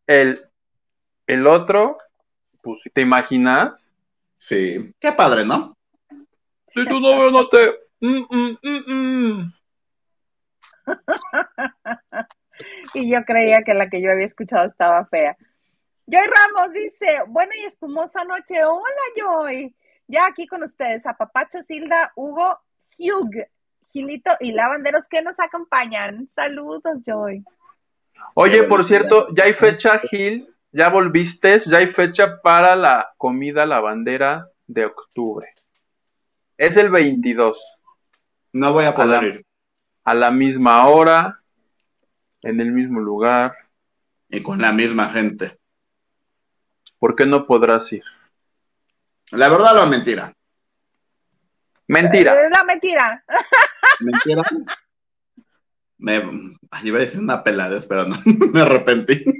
el, 0.05 0.47
el 1.25 1.47
otro, 1.47 1.97
pues, 2.61 2.79
¿te 2.93 3.01
imaginas? 3.01 3.91
Sí, 4.37 4.93
qué 4.99 5.11
padre, 5.11 5.43
¿no? 5.43 5.75
Si 6.75 6.85
tu 6.85 6.99
novio 6.99 7.31
no 7.31 7.47
te. 7.47 7.79
Mm, 8.01 8.25
mm, 8.29 8.57
mm, 8.61 9.53
y 12.93 13.11
yo 13.11 13.23
creía 13.23 13.63
que 13.63 13.73
la 13.73 13.89
que 13.89 14.01
yo 14.01 14.11
había 14.11 14.25
escuchado 14.25 14.67
estaba 14.67 15.05
fea. 15.05 15.37
Joy 16.07 16.27
Ramos 16.27 16.71
dice, 16.71 17.21
buena 17.27 17.55
y 17.57 17.65
espumosa 17.65 18.23
noche. 18.25 18.63
Hola, 18.63 18.83
Joy. 19.17 19.75
Ya 20.07 20.27
aquí 20.27 20.45
con 20.45 20.61
ustedes, 20.61 21.05
a 21.07 21.15
Papacho, 21.15 21.63
Silda, 21.63 22.11
Hugo, 22.15 22.59
Hugh, 22.97 23.47
Gilito 23.91 24.31
y 24.39 24.51
Lavanderos 24.51 25.05
que 25.09 25.23
nos 25.23 25.39
acompañan. 25.39 26.29
Saludos, 26.35 26.99
Joy. 27.05 27.43
Oye, 28.35 28.63
por 28.63 28.85
cierto, 28.85 29.27
ya 29.35 29.45
hay 29.45 29.53
fecha, 29.53 29.99
Gil, 29.99 30.53
ya 30.71 30.89
volviste, 30.89 31.59
ya 31.65 31.79
hay 31.79 31.87
fecha 31.87 32.39
para 32.41 32.75
la 32.75 33.13
comida 33.17 33.65
lavandera 33.65 34.49
de 34.67 34.85
octubre. 34.85 35.47
Es 36.57 36.77
el 36.77 36.89
22. 36.89 37.59
No 38.53 38.73
voy 38.73 38.85
a 38.85 38.95
poder 38.95 39.23
ir. 39.23 39.44
A 40.05 40.15
la 40.15 40.31
misma 40.31 40.87
hora, 40.87 41.41
en 42.41 42.61
el 42.61 42.71
mismo 42.71 42.99
lugar. 42.99 43.55
Y 44.29 44.41
con 44.41 44.59
la 44.59 44.71
misma 44.71 45.09
gente. 45.11 45.59
¿Por 46.97 47.15
qué 47.15 47.25
no 47.25 47.45
podrás 47.45 47.91
ir? 47.93 48.03
La 49.31 49.49
verdad 49.49 49.73
o 49.73 49.79
la 49.81 49.85
mentira. 49.85 50.33
Mentira. 51.87 52.33
La 52.49 52.63
mentira. 52.63 53.23
Mentira. 53.99 54.41
Me 55.97 56.21
iba 56.83 56.97
a 56.97 57.01
decir 57.01 57.19
una 57.19 57.43
pelada, 57.43 57.81
pero 57.87 58.07
no, 58.07 58.21
me 58.25 58.61
arrepentí. 58.61 59.23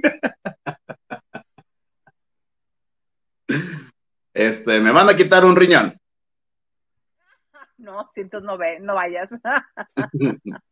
Este, 4.32 4.80
me 4.80 4.90
van 4.90 5.08
a 5.08 5.16
quitar 5.16 5.46
un 5.46 5.56
riñón. 5.56 5.98
No, 7.78 8.10
siento 8.14 8.40
no, 8.40 8.56
ve, 8.56 8.80
no 8.80 8.94
vayas. 8.94 9.30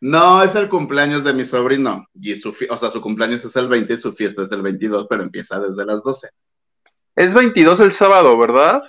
no, 0.00 0.42
es 0.42 0.54
el 0.54 0.68
cumpleaños 0.68 1.24
de 1.24 1.34
mi 1.34 1.44
sobrino. 1.44 2.06
Y 2.14 2.36
su, 2.36 2.54
o 2.70 2.76
sea, 2.76 2.90
su 2.90 3.00
cumpleaños 3.00 3.44
es 3.44 3.54
el 3.56 3.68
20 3.68 3.92
y 3.92 3.96
su 3.96 4.12
fiesta 4.12 4.42
es 4.42 4.52
el 4.52 4.62
22, 4.62 5.06
pero 5.08 5.22
empieza 5.22 5.58
desde 5.58 5.84
las 5.84 6.02
12. 6.02 6.28
Es 7.14 7.34
22 7.34 7.80
el 7.80 7.92
sábado, 7.92 8.36
¿verdad? 8.38 8.82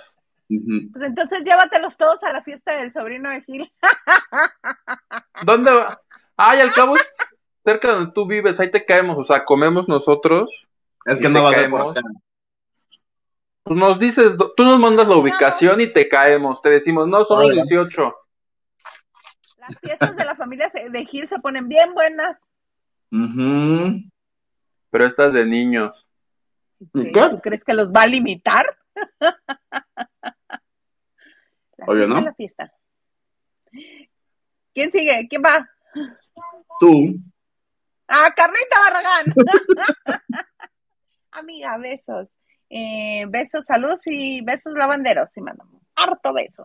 Pues 0.48 1.04
entonces 1.04 1.42
llévatelos 1.44 1.96
todos 1.96 2.22
a 2.22 2.32
la 2.32 2.42
fiesta 2.42 2.78
del 2.78 2.90
sobrino 2.90 3.30
de 3.30 3.42
Gil. 3.42 3.72
¿Dónde 5.44 5.72
va? 5.72 6.00
Ay, 6.36 6.60
al 6.60 6.72
cabo 6.72 6.94
cerca 7.64 7.92
donde 7.92 8.12
tú 8.12 8.26
vives, 8.26 8.58
ahí 8.58 8.70
te 8.70 8.84
caemos, 8.84 9.18
o 9.18 9.24
sea, 9.24 9.44
comemos 9.44 9.88
nosotros. 9.88 10.50
Es 11.04 11.18
que 11.18 11.28
no 11.28 11.42
va 11.42 11.50
a 11.50 11.54
ser 11.54 11.70
por 11.70 11.90
acá. 11.90 12.00
Pues 13.68 13.78
nos 13.78 13.98
dices, 13.98 14.34
tú 14.56 14.64
nos 14.64 14.78
mandas 14.78 15.06
la 15.06 15.16
ubicación 15.16 15.82
y 15.82 15.92
te 15.92 16.08
caemos. 16.08 16.62
Te 16.62 16.70
decimos, 16.70 17.06
no, 17.06 17.26
son 17.26 17.42
los 17.42 17.54
18. 17.54 18.16
Las 19.58 19.78
fiestas 19.78 20.16
de 20.16 20.24
la 20.24 20.34
familia 20.34 20.68
de 20.90 21.04
Gil 21.04 21.28
se 21.28 21.38
ponen 21.40 21.68
bien 21.68 21.92
buenas. 21.92 22.38
Pero 24.90 25.06
estas 25.06 25.34
de 25.34 25.44
niños. 25.44 25.92
¿Tú 26.94 27.40
crees 27.42 27.62
que 27.62 27.74
los 27.74 27.92
va 27.92 28.02
a 28.02 28.06
limitar? 28.06 28.64
Obvio, 31.86 32.06
¿no? 32.06 32.22
La 32.22 32.32
fiesta. 32.32 32.72
¿Quién 34.72 34.90
sigue? 34.90 35.26
¿Quién 35.28 35.42
va? 35.42 35.68
Tú. 36.80 37.16
Ah, 38.06 38.32
Carlita 38.34 38.80
Barragán. 38.82 39.26
Amiga, 41.32 41.76
besos. 41.76 42.30
Eh, 42.70 43.24
besos, 43.28 43.64
salud 43.64 43.96
y 44.06 44.42
besos 44.42 44.74
lavanderos. 44.74 45.36
Y 45.36 45.40
mandamos 45.40 45.82
harto 45.94 46.32
beso. 46.32 46.64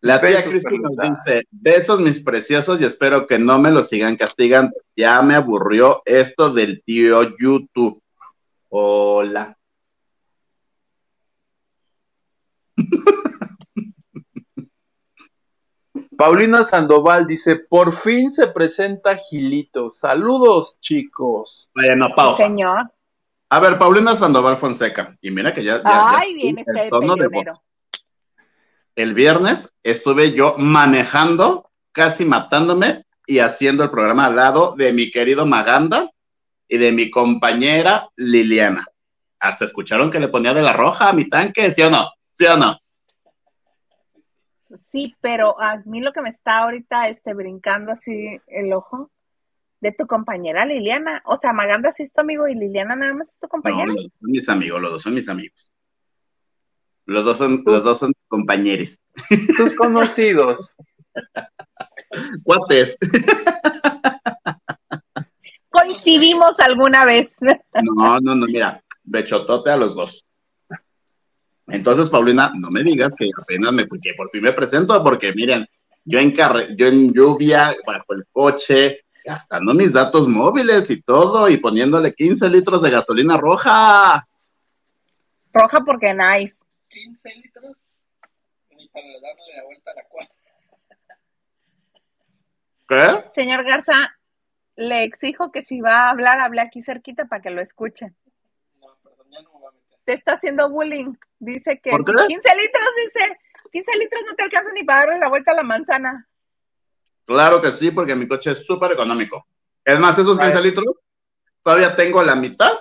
La 0.00 0.20
tía 0.20 0.44
Cristi 0.44 0.78
nos 0.78 0.94
dice, 0.96 1.46
besos 1.50 2.00
mis 2.00 2.20
preciosos 2.22 2.80
y 2.80 2.84
espero 2.84 3.26
que 3.26 3.38
no 3.38 3.58
me 3.58 3.70
lo 3.70 3.82
sigan 3.82 4.16
castigando. 4.16 4.76
Ya 4.94 5.20
me 5.22 5.34
aburrió 5.34 6.02
esto 6.04 6.52
del 6.52 6.82
tío 6.84 7.36
YouTube. 7.38 8.00
Hola. 8.68 9.56
Paulina 16.16 16.62
Sandoval 16.62 17.26
dice, 17.26 17.56
por 17.56 17.92
fin 17.92 18.30
se 18.30 18.46
presenta 18.48 19.16
Gilito. 19.16 19.90
Saludos, 19.90 20.78
chicos. 20.80 21.68
Bueno, 21.74 22.08
Pau. 22.14 22.36
señor. 22.36 22.90
A 23.48 23.60
ver, 23.60 23.78
Paulina 23.78 24.16
Sandoval 24.16 24.56
Fonseca. 24.56 25.16
Y 25.20 25.30
mira 25.30 25.54
que 25.54 25.62
ya. 25.62 25.80
Ay, 25.84 26.34
bien, 26.34 26.58
este 26.58 26.90
El 28.96 29.14
viernes 29.14 29.72
estuve 29.82 30.32
yo 30.32 30.56
manejando, 30.58 31.70
casi 31.92 32.24
matándome 32.24 33.04
y 33.26 33.38
haciendo 33.38 33.84
el 33.84 33.90
programa 33.90 34.26
al 34.26 34.36
lado 34.36 34.74
de 34.76 34.92
mi 34.92 35.10
querido 35.10 35.46
Maganda 35.46 36.10
y 36.68 36.78
de 36.78 36.90
mi 36.92 37.10
compañera 37.10 38.08
Liliana. 38.16 38.86
Hasta 39.38 39.66
escucharon 39.66 40.10
que 40.10 40.18
le 40.18 40.28
ponía 40.28 40.52
de 40.52 40.62
la 40.62 40.72
roja 40.72 41.10
a 41.10 41.12
mi 41.12 41.28
tanque, 41.28 41.70
¿sí 41.70 41.82
o 41.82 41.90
no? 41.90 42.10
¿Sí 42.30 42.46
o 42.46 42.56
no? 42.56 42.78
Sí, 44.80 45.14
pero 45.20 45.60
a 45.60 45.76
mí 45.84 46.00
lo 46.00 46.12
que 46.12 46.20
me 46.20 46.30
está 46.30 46.58
ahorita 46.58 47.08
este, 47.08 47.32
brincando 47.34 47.92
así 47.92 48.40
el 48.48 48.72
ojo 48.72 49.10
de 49.80 49.92
tu 49.92 50.06
compañera 50.06 50.64
Liliana. 50.64 51.22
O 51.26 51.36
sea, 51.36 51.52
Maganda 51.52 51.92
sí 51.92 52.02
es 52.02 52.12
tu 52.12 52.20
amigo 52.20 52.48
y 52.48 52.54
Liliana 52.54 52.96
nada 52.96 53.14
más 53.14 53.30
es 53.30 53.38
tu 53.38 53.48
compañera. 53.48 53.86
No, 53.86 53.94
los 53.94 54.04
dos 54.04 54.12
son 54.20 54.30
mis 54.30 54.48
amigos, 54.48 54.80
los 54.80 54.92
dos 54.92 55.02
son 55.02 55.14
mis 55.14 55.28
amigos. 55.28 55.72
Los 57.06 57.24
dos 57.24 57.38
son, 57.38 57.62
los 57.64 57.84
dos 57.84 57.98
son 57.98 58.12
compañeros. 58.28 58.98
Tus 59.56 59.74
conocidos. 59.76 60.68
Cuates. 62.42 62.98
Coincidimos 65.70 66.58
alguna 66.60 67.04
vez. 67.04 67.32
No, 67.40 68.18
no, 68.20 68.34
no, 68.34 68.46
mira, 68.46 68.82
bechotote 69.04 69.70
a 69.70 69.76
los 69.76 69.94
dos. 69.94 70.24
Entonces, 71.68 72.10
Paulina, 72.10 72.52
no 72.54 72.70
me 72.70 72.82
digas 72.82 73.14
que 73.16 73.28
apenas 73.40 73.72
me, 73.72 73.86
que 73.86 74.14
por 74.16 74.30
fin 74.30 74.42
me 74.42 74.52
presento, 74.52 75.02
porque 75.02 75.32
miren, 75.32 75.66
yo 76.04 76.18
en 76.18 76.32
carre, 76.32 76.74
yo 76.76 76.86
en 76.86 77.12
lluvia, 77.12 77.74
bajo 77.84 78.14
el 78.14 78.24
coche, 78.30 79.05
gastando 79.26 79.74
mis 79.74 79.92
datos 79.92 80.28
móviles 80.28 80.88
y 80.88 81.02
todo, 81.02 81.48
y 81.48 81.56
poniéndole 81.56 82.14
15 82.14 82.48
litros 82.48 82.80
de 82.80 82.90
gasolina 82.90 83.36
roja. 83.36 84.24
Roja 85.52 85.80
porque 85.80 86.14
nice. 86.14 86.64
15 86.88 87.34
litros, 87.34 87.76
ni 88.70 88.88
para 88.88 89.04
darle 89.04 89.56
la 89.56 89.64
vuelta 89.64 89.90
a 89.90 89.94
la 89.94 90.04
cuadra. 90.04 90.32
¿Qué? 92.88 93.30
Señor 93.32 93.64
Garza, 93.64 94.16
le 94.76 95.02
exijo 95.02 95.50
que 95.50 95.62
si 95.62 95.80
va 95.80 96.04
a 96.04 96.10
hablar, 96.10 96.40
hable 96.40 96.60
aquí 96.60 96.80
cerquita 96.80 97.24
para 97.24 97.42
que 97.42 97.50
lo 97.50 97.60
escuchen. 97.60 98.14
No, 98.80 98.96
perdón, 99.02 99.26
ya 99.32 99.42
no 99.42 99.54
me 99.54 99.60
va 99.60 99.70
a 99.70 99.72
meter. 99.72 99.98
Te 100.04 100.12
está 100.12 100.34
haciendo 100.34 100.70
bullying. 100.70 101.14
Dice 101.40 101.80
que 101.80 101.90
15 101.90 102.06
litros, 102.06 102.88
dice, 103.04 103.38
15 103.72 103.98
litros 103.98 104.22
no 104.24 104.36
te 104.36 104.44
alcanza 104.44 104.70
ni 104.72 104.84
para 104.84 105.00
darle 105.00 105.18
la 105.18 105.28
vuelta 105.28 105.50
a 105.50 105.56
la 105.56 105.64
manzana. 105.64 106.28
Claro 107.26 107.60
que 107.60 107.72
sí, 107.72 107.90
porque 107.90 108.14
mi 108.14 108.28
coche 108.28 108.52
es 108.52 108.64
súper 108.64 108.92
económico. 108.92 109.46
Es 109.84 109.98
más, 109.98 110.16
esos 110.18 110.38
15 110.38 110.62
litros, 110.62 110.86
todavía 111.62 111.94
tengo 111.96 112.22
la 112.22 112.36
mitad 112.36 112.72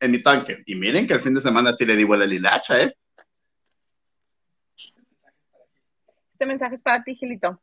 en 0.00 0.10
mi 0.10 0.22
tanque. 0.22 0.62
Y 0.66 0.74
miren 0.74 1.06
que 1.06 1.14
el 1.14 1.20
fin 1.20 1.34
de 1.34 1.42
semana 1.42 1.74
sí 1.74 1.84
le 1.84 1.94
di 1.94 2.04
vuela 2.04 2.24
el 2.24 2.32
hilacha, 2.32 2.80
¿eh? 2.80 2.96
Este 6.32 6.46
mensaje 6.46 6.74
es 6.74 6.82
para 6.82 7.04
ti, 7.04 7.14
Gilito. 7.14 7.60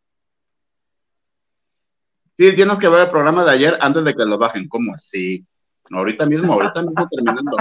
Sí, 2.38 2.56
tienes 2.56 2.78
que 2.78 2.88
ver 2.88 3.02
el 3.02 3.10
programa 3.10 3.44
de 3.44 3.52
ayer 3.52 3.78
antes 3.82 4.04
de 4.04 4.14
que 4.14 4.24
lo 4.24 4.38
bajen. 4.38 4.68
¿Cómo 4.68 4.94
así? 4.94 5.46
Ahorita 5.92 6.26
mismo, 6.26 6.54
ahorita 6.54 6.82
mismo 6.82 7.08
terminando. 7.10 7.58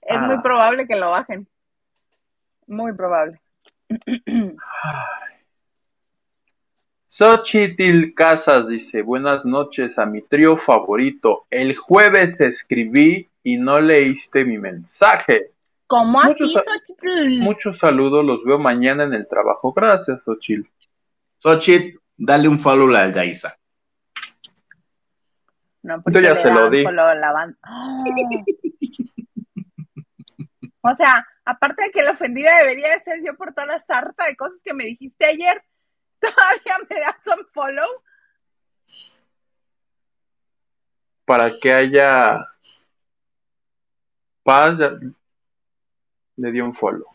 Es 0.00 0.20
muy 0.20 0.40
probable 0.40 0.86
que 0.86 0.96
lo 0.96 1.10
bajen. 1.10 1.46
Muy 2.66 2.94
probable. 2.94 3.40
Xochitl 7.14 8.14
Casas 8.14 8.68
dice, 8.68 9.02
buenas 9.02 9.44
noches 9.44 9.98
a 9.98 10.06
mi 10.06 10.22
trío 10.22 10.56
favorito. 10.56 11.44
El 11.50 11.76
jueves 11.76 12.40
escribí 12.40 13.28
y 13.42 13.58
no 13.58 13.80
leíste 13.80 14.46
mi 14.46 14.56
mensaje. 14.56 15.50
¿Cómo 15.86 16.22
así, 16.22 16.50
Xochitl? 16.50 17.38
Muchos 17.40 17.78
saludos, 17.78 18.24
los 18.24 18.42
veo 18.44 18.58
mañana 18.58 19.04
en 19.04 19.12
el 19.12 19.28
trabajo. 19.28 19.74
Gracias, 19.74 20.22
Xochitl. 20.22 20.66
Xochitl, 21.36 21.98
dale 22.16 22.48
un 22.48 22.58
follow 22.58 22.88
al 22.96 23.12
Daisa. 23.12 23.58
No, 25.82 26.00
porque 26.00 26.22
ya 26.22 26.34
se 26.34 26.50
lo 26.50 26.70
di. 26.70 26.82
o 30.80 30.94
sea, 30.94 31.26
aparte 31.44 31.82
de 31.82 31.90
que 31.90 32.02
la 32.02 32.12
ofendida 32.12 32.56
debería 32.56 32.88
de 32.88 33.00
ser 33.00 33.20
yo 33.22 33.36
por 33.36 33.52
toda 33.52 33.66
la 33.66 33.78
sarta 33.78 34.24
de 34.24 34.34
cosas 34.34 34.62
que 34.64 34.72
me 34.72 34.84
dijiste 34.84 35.26
ayer, 35.26 35.62
todavía 36.22 36.78
me 36.88 37.00
das 37.00 37.26
un 37.26 37.44
follow. 37.52 38.02
Para 41.24 41.58
que 41.58 41.72
haya 41.72 42.46
paz, 44.42 44.78
le 46.36 46.52
dio 46.52 46.64
un 46.64 46.74
follow. 46.74 47.06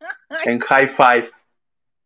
en 0.44 0.60
high 0.60 0.88
five. 0.88 1.30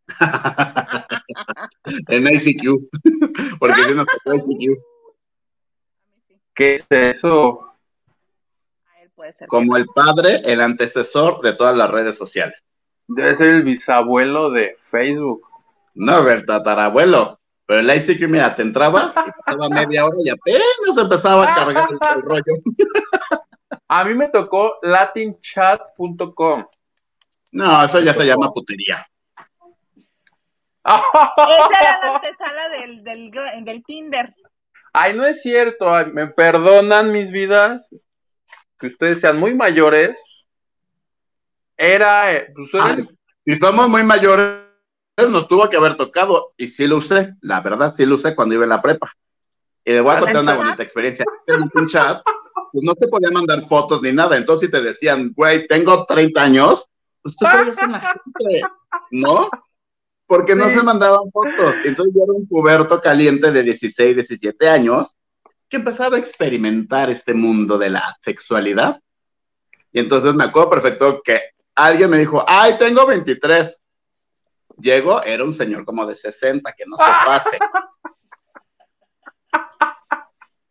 en 2.08 2.26
ICQ. 2.26 2.88
Porque 3.58 3.82
yo 3.88 3.94
no 3.94 4.06
tocó 4.06 4.34
ICQ. 4.34 4.82
¿Qué 6.54 6.76
es 6.76 6.86
eso? 6.90 7.74
Como 9.48 9.76
el 9.76 9.86
padre, 9.86 10.42
el 10.44 10.60
antecesor 10.60 11.40
de 11.42 11.54
todas 11.54 11.76
las 11.76 11.90
redes 11.90 12.16
sociales. 12.16 12.62
Debe 13.08 13.34
ser 13.34 13.48
el 13.48 13.62
bisabuelo 13.62 14.50
de 14.50 14.76
Facebook. 14.90 15.46
No, 15.96 16.28
el 16.28 16.46
tatarabuelo. 16.46 17.40
Pero 17.66 17.80
el 17.80 17.90
ICQ, 17.90 18.28
mira, 18.28 18.54
te 18.54 18.62
entrabas 18.62 19.12
y 19.16 19.30
pasaba 19.44 19.68
media 19.68 20.06
hora 20.06 20.16
y 20.20 20.30
apenas 20.30 20.96
empezaba 20.96 21.50
a 21.50 21.54
cargar 21.54 21.88
el, 22.14 22.22
rollo. 22.22 22.52
A 23.88 24.04
mí 24.04 24.14
me 24.14 24.28
tocó 24.28 24.74
latinchat.com. 24.82 26.64
No, 27.52 27.84
eso 27.84 28.00
ya 28.00 28.14
se 28.14 28.24
llama 28.24 28.52
putería. 28.52 29.04
Esa 30.84 31.80
era 31.80 31.98
la 32.02 32.14
antesala 32.14 32.68
del, 32.68 33.02
del, 33.02 33.30
del 33.64 33.84
Tinder. 33.84 34.32
Ay, 34.92 35.14
no 35.14 35.26
es 35.26 35.42
cierto. 35.42 35.92
me 36.12 36.28
perdonan 36.28 37.10
mis 37.10 37.32
vidas. 37.32 37.88
Que 38.78 38.88
ustedes 38.88 39.20
sean 39.20 39.38
muy 39.40 39.54
mayores. 39.54 40.20
Era. 41.76 42.32
Eh, 42.32 42.52
pues, 42.54 43.08
si 43.44 43.56
somos 43.56 43.88
muy 43.88 44.04
mayores, 44.04 44.65
nos 45.16 45.48
tuvo 45.48 45.68
que 45.68 45.76
haber 45.76 45.96
tocado. 45.96 46.52
Y 46.56 46.68
sí 46.68 46.86
lo 46.86 46.96
usé. 46.96 47.34
La 47.40 47.60
verdad, 47.60 47.94
sí 47.94 48.06
lo 48.06 48.16
usé 48.16 48.34
cuando 48.34 48.54
iba 48.54 48.64
en 48.64 48.70
la 48.70 48.82
prepa. 48.82 49.12
Y 49.84 49.98
voy 49.98 50.14
a 50.14 50.20
contar 50.20 50.42
una 50.42 50.54
bonita 50.54 50.82
experiencia. 50.82 51.24
En 51.46 51.70
un 51.72 51.86
chat, 51.86 52.22
pues 52.72 52.84
no 52.84 52.92
se 52.98 53.08
podía 53.08 53.30
mandar 53.30 53.62
fotos 53.62 54.02
ni 54.02 54.12
nada. 54.12 54.36
Entonces, 54.36 54.68
si 54.68 54.72
te 54.72 54.82
decían, 54.82 55.32
güey, 55.34 55.66
tengo 55.66 56.04
30 56.04 56.42
años, 56.42 56.88
pues 57.22 57.36
tú 57.36 57.46
en 57.46 57.92
la 57.92 58.00
gente, 58.00 58.62
¿no? 59.10 59.48
porque 60.26 60.54
no 60.54 60.68
se 60.68 60.82
mandaban 60.82 61.30
fotos. 61.32 61.74
Entonces 61.84 62.14
yo 62.14 62.24
era 62.24 62.32
un 62.32 62.46
puberto 62.46 63.00
caliente 63.00 63.52
de 63.52 63.62
16, 63.62 64.16
17 64.16 64.68
años 64.68 65.16
que 65.68 65.76
empezaba 65.76 66.16
a 66.16 66.20
experimentar 66.20 67.10
este 67.10 67.34
mundo 67.34 67.78
de 67.78 67.90
la 67.90 68.16
sexualidad. 68.22 69.00
Y 69.92 70.00
entonces 70.00 70.34
me 70.34 70.44
acuerdo 70.44 70.70
perfecto 70.70 71.20
que 71.24 71.40
alguien 71.74 72.10
me 72.10 72.18
dijo, 72.18 72.44
ay, 72.46 72.76
tengo 72.78 73.06
23. 73.06 73.82
Llego, 74.78 75.22
era 75.22 75.44
un 75.44 75.54
señor 75.54 75.84
como 75.84 76.06
de 76.06 76.14
60, 76.14 76.72
que 76.72 76.84
no 76.86 76.96
se 76.96 77.02
pase. 77.02 77.58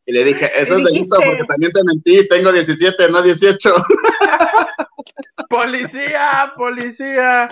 Y 0.05 0.11
le 0.11 0.23
dije, 0.23 0.51
eso 0.55 0.77
es 0.77 0.83
delito 0.83 1.15
porque 1.15 1.43
también 1.45 1.71
te 1.71 1.83
mentí, 1.83 2.27
tengo 2.27 2.51
17, 2.51 3.09
no 3.09 3.21
18. 3.21 3.85
Policía, 5.49 6.53
policía. 6.55 7.49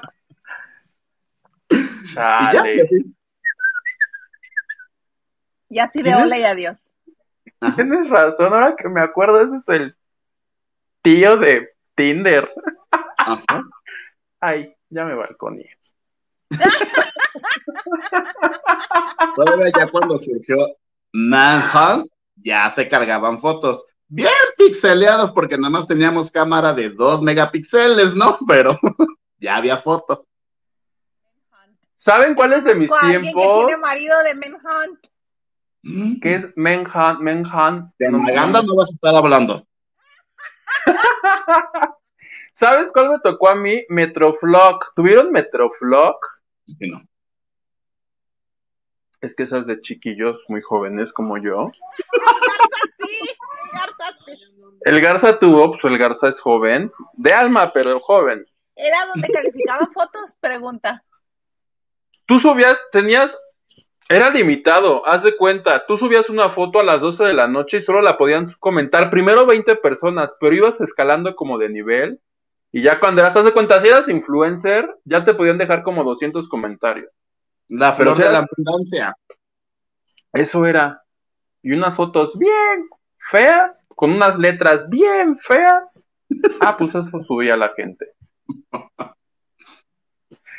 Y, 5.69 5.79
así 5.79 6.01
de 6.01 6.15
hola 6.15 6.37
y 6.37 6.43
adiós. 6.43 6.91
Tienes 7.75 8.09
razón, 8.09 8.53
ahora 8.53 8.75
que 8.75 8.89
me 8.89 9.01
acuerdo, 9.01 9.41
ese 9.41 9.57
es 9.57 9.69
el 9.69 9.95
tío 11.01 11.37
de 11.37 11.69
Tinder. 11.95 12.51
Ay, 14.39 14.75
ya 14.89 15.05
me 15.05 15.15
balconé. 15.15 15.69
Todavía 19.35 19.71
ya 19.77 19.87
cuando 19.87 20.17
surgió 20.19 20.57
Manhunt, 21.11 22.07
ya 22.35 22.71
se 22.71 22.87
cargaban 22.87 23.39
fotos. 23.39 23.85
Bien 24.07 24.31
pixeleados 24.57 25.31
porque 25.31 25.57
nada 25.57 25.71
más 25.71 25.87
teníamos 25.87 26.31
cámara 26.31 26.73
de 26.73 26.89
2 26.89 27.21
megapíxeles, 27.21 28.15
¿no? 28.15 28.37
Pero 28.47 28.79
ya 29.39 29.57
había 29.57 29.77
fotos. 29.77 30.23
¿Saben 31.95 32.35
cuál 32.35 32.53
es 32.53 32.65
de 32.65 32.75
mis 32.75 32.91
tiempos? 33.01 33.33
Que 33.33 33.65
tiene 33.65 33.77
marido 33.77 34.15
de 34.23 34.35
Menhunt. 34.35 35.07
Mm. 35.83 36.19
¿Qué 36.19 36.35
es 36.35 36.47
Menhunt? 36.55 37.19
Menhunt. 37.21 37.91
De 37.97 38.09
Maganda 38.09 38.61
no 38.61 38.75
vas 38.75 38.89
a 38.89 38.93
estar 38.93 39.15
hablando. 39.15 39.65
¿Sabes 42.53 42.91
cuál 42.91 43.09
me 43.09 43.19
tocó 43.19 43.49
a 43.49 43.55
mí? 43.55 43.83
Metroflog. 43.89 44.93
¿Tuvieron 44.95 45.31
Metroflog? 45.31 46.17
No. 46.79 47.01
Es 49.21 49.35
que 49.35 49.43
esas 49.43 49.65
de 49.67 49.79
chiquillos 49.81 50.39
muy 50.47 50.61
jóvenes 50.61 51.13
como 51.13 51.37
yo. 51.37 51.71
el 52.99 53.71
Garza 53.71 54.17
sí, 54.27 54.37
el 54.85 55.01
Garza 55.01 55.39
tuvo, 55.39 55.71
pues 55.71 55.83
el 55.85 55.97
Garza 55.97 56.27
es 56.27 56.39
joven, 56.39 56.91
de 57.13 57.33
alma, 57.33 57.71
pero 57.71 57.99
joven. 57.99 58.45
¿Era 58.75 59.05
donde 59.07 59.29
calificaban 59.29 59.91
fotos? 59.93 60.35
Pregunta 60.39 61.03
tú 62.25 62.39
subías, 62.39 62.83
tenías, 62.91 63.37
era 64.09 64.29
limitado, 64.29 65.05
haz 65.07 65.23
de 65.23 65.35
cuenta, 65.35 65.85
tú 65.85 65.97
subías 65.97 66.29
una 66.29 66.49
foto 66.49 66.79
a 66.79 66.83
las 66.83 67.01
12 67.01 67.23
de 67.23 67.33
la 67.33 67.47
noche 67.47 67.77
y 67.77 67.81
solo 67.81 68.01
la 68.01 68.17
podían 68.17 68.51
comentar 68.59 69.09
primero 69.09 69.45
20 69.45 69.75
personas, 69.77 70.33
pero 70.39 70.55
ibas 70.55 70.79
escalando 70.81 71.35
como 71.35 71.57
de 71.57 71.69
nivel 71.69 72.19
y 72.75 72.81
ya 72.81 72.99
cuando 72.99 73.21
eras, 73.21 73.35
haz 73.35 73.45
de 73.45 73.53
cuenta, 73.53 73.79
si 73.79 73.87
eras 73.87 74.09
influencer, 74.09 74.89
ya 75.05 75.23
te 75.23 75.35
podían 75.35 75.59
dejar 75.59 75.83
como 75.83 76.03
200 76.03 76.49
comentarios. 76.49 77.07
La 77.69 77.93
feroz 77.93 78.17
de 78.17 78.31
la 78.31 78.39
abundancia. 78.39 79.15
Eso 80.33 80.65
era. 80.65 81.03
Y 81.61 81.71
unas 81.73 81.95
fotos 81.95 82.35
bien 82.37 82.89
feas, 83.29 83.85
con 83.89 84.11
unas 84.11 84.39
letras 84.39 84.89
bien 84.89 85.37
feas. 85.37 85.99
Ah, 86.59 86.75
pues 86.75 86.95
eso 86.95 87.19
subía 87.21 87.55
la 87.55 87.69
gente. 87.69 88.11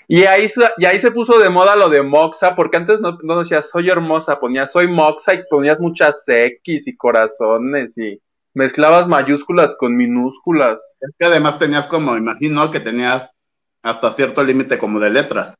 Y 0.06 0.24
ahí, 0.26 0.48
y 0.76 0.84
ahí 0.84 1.00
se 1.00 1.10
puso 1.10 1.40
de 1.40 1.50
moda 1.50 1.74
lo 1.74 1.88
de 1.88 2.02
Moxa, 2.02 2.54
porque 2.54 2.76
antes 2.76 3.00
no, 3.00 3.18
no 3.24 3.40
decías 3.40 3.70
soy 3.70 3.90
hermosa, 3.90 4.38
ponías 4.38 4.70
soy 4.70 4.86
Moxa 4.86 5.34
y 5.34 5.42
ponías 5.50 5.80
muchas 5.80 6.22
X 6.28 6.86
y 6.86 6.96
corazones 6.96 7.98
y 7.98 8.20
mezclabas 8.55 9.09
mayúsculas 9.09 9.76
con 9.76 9.96
minúsculas. 9.96 10.96
Es 11.00 11.11
que 11.18 11.26
además 11.26 11.59
tenías 11.59 11.86
como, 11.86 12.16
imagino 12.16 12.70
que 12.70 12.80
tenías 12.80 13.30
hasta 13.82 14.12
cierto 14.12 14.42
límite 14.42 14.78
como 14.78 14.98
de 14.98 15.11
letras. 15.11 15.55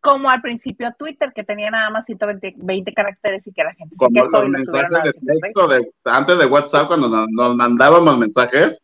Como 0.00 0.30
al 0.30 0.40
principio 0.40 0.94
Twitter, 0.96 1.32
que 1.34 1.42
tenía 1.42 1.70
nada 1.70 1.90
más 1.90 2.04
120 2.04 2.92
caracteres 2.94 3.44
y 3.48 3.52
que 3.52 3.64
la 3.64 3.74
gente 3.74 3.96
se 3.98 4.06
quejó 4.12 4.44
y 4.44 5.52
lo 5.54 5.68
de 5.68 5.90
Antes 6.04 6.38
de 6.38 6.46
WhatsApp, 6.46 6.86
cuando 6.86 7.08
nos, 7.08 7.56
mandábamos 7.56 8.16
mensajes, 8.16 8.78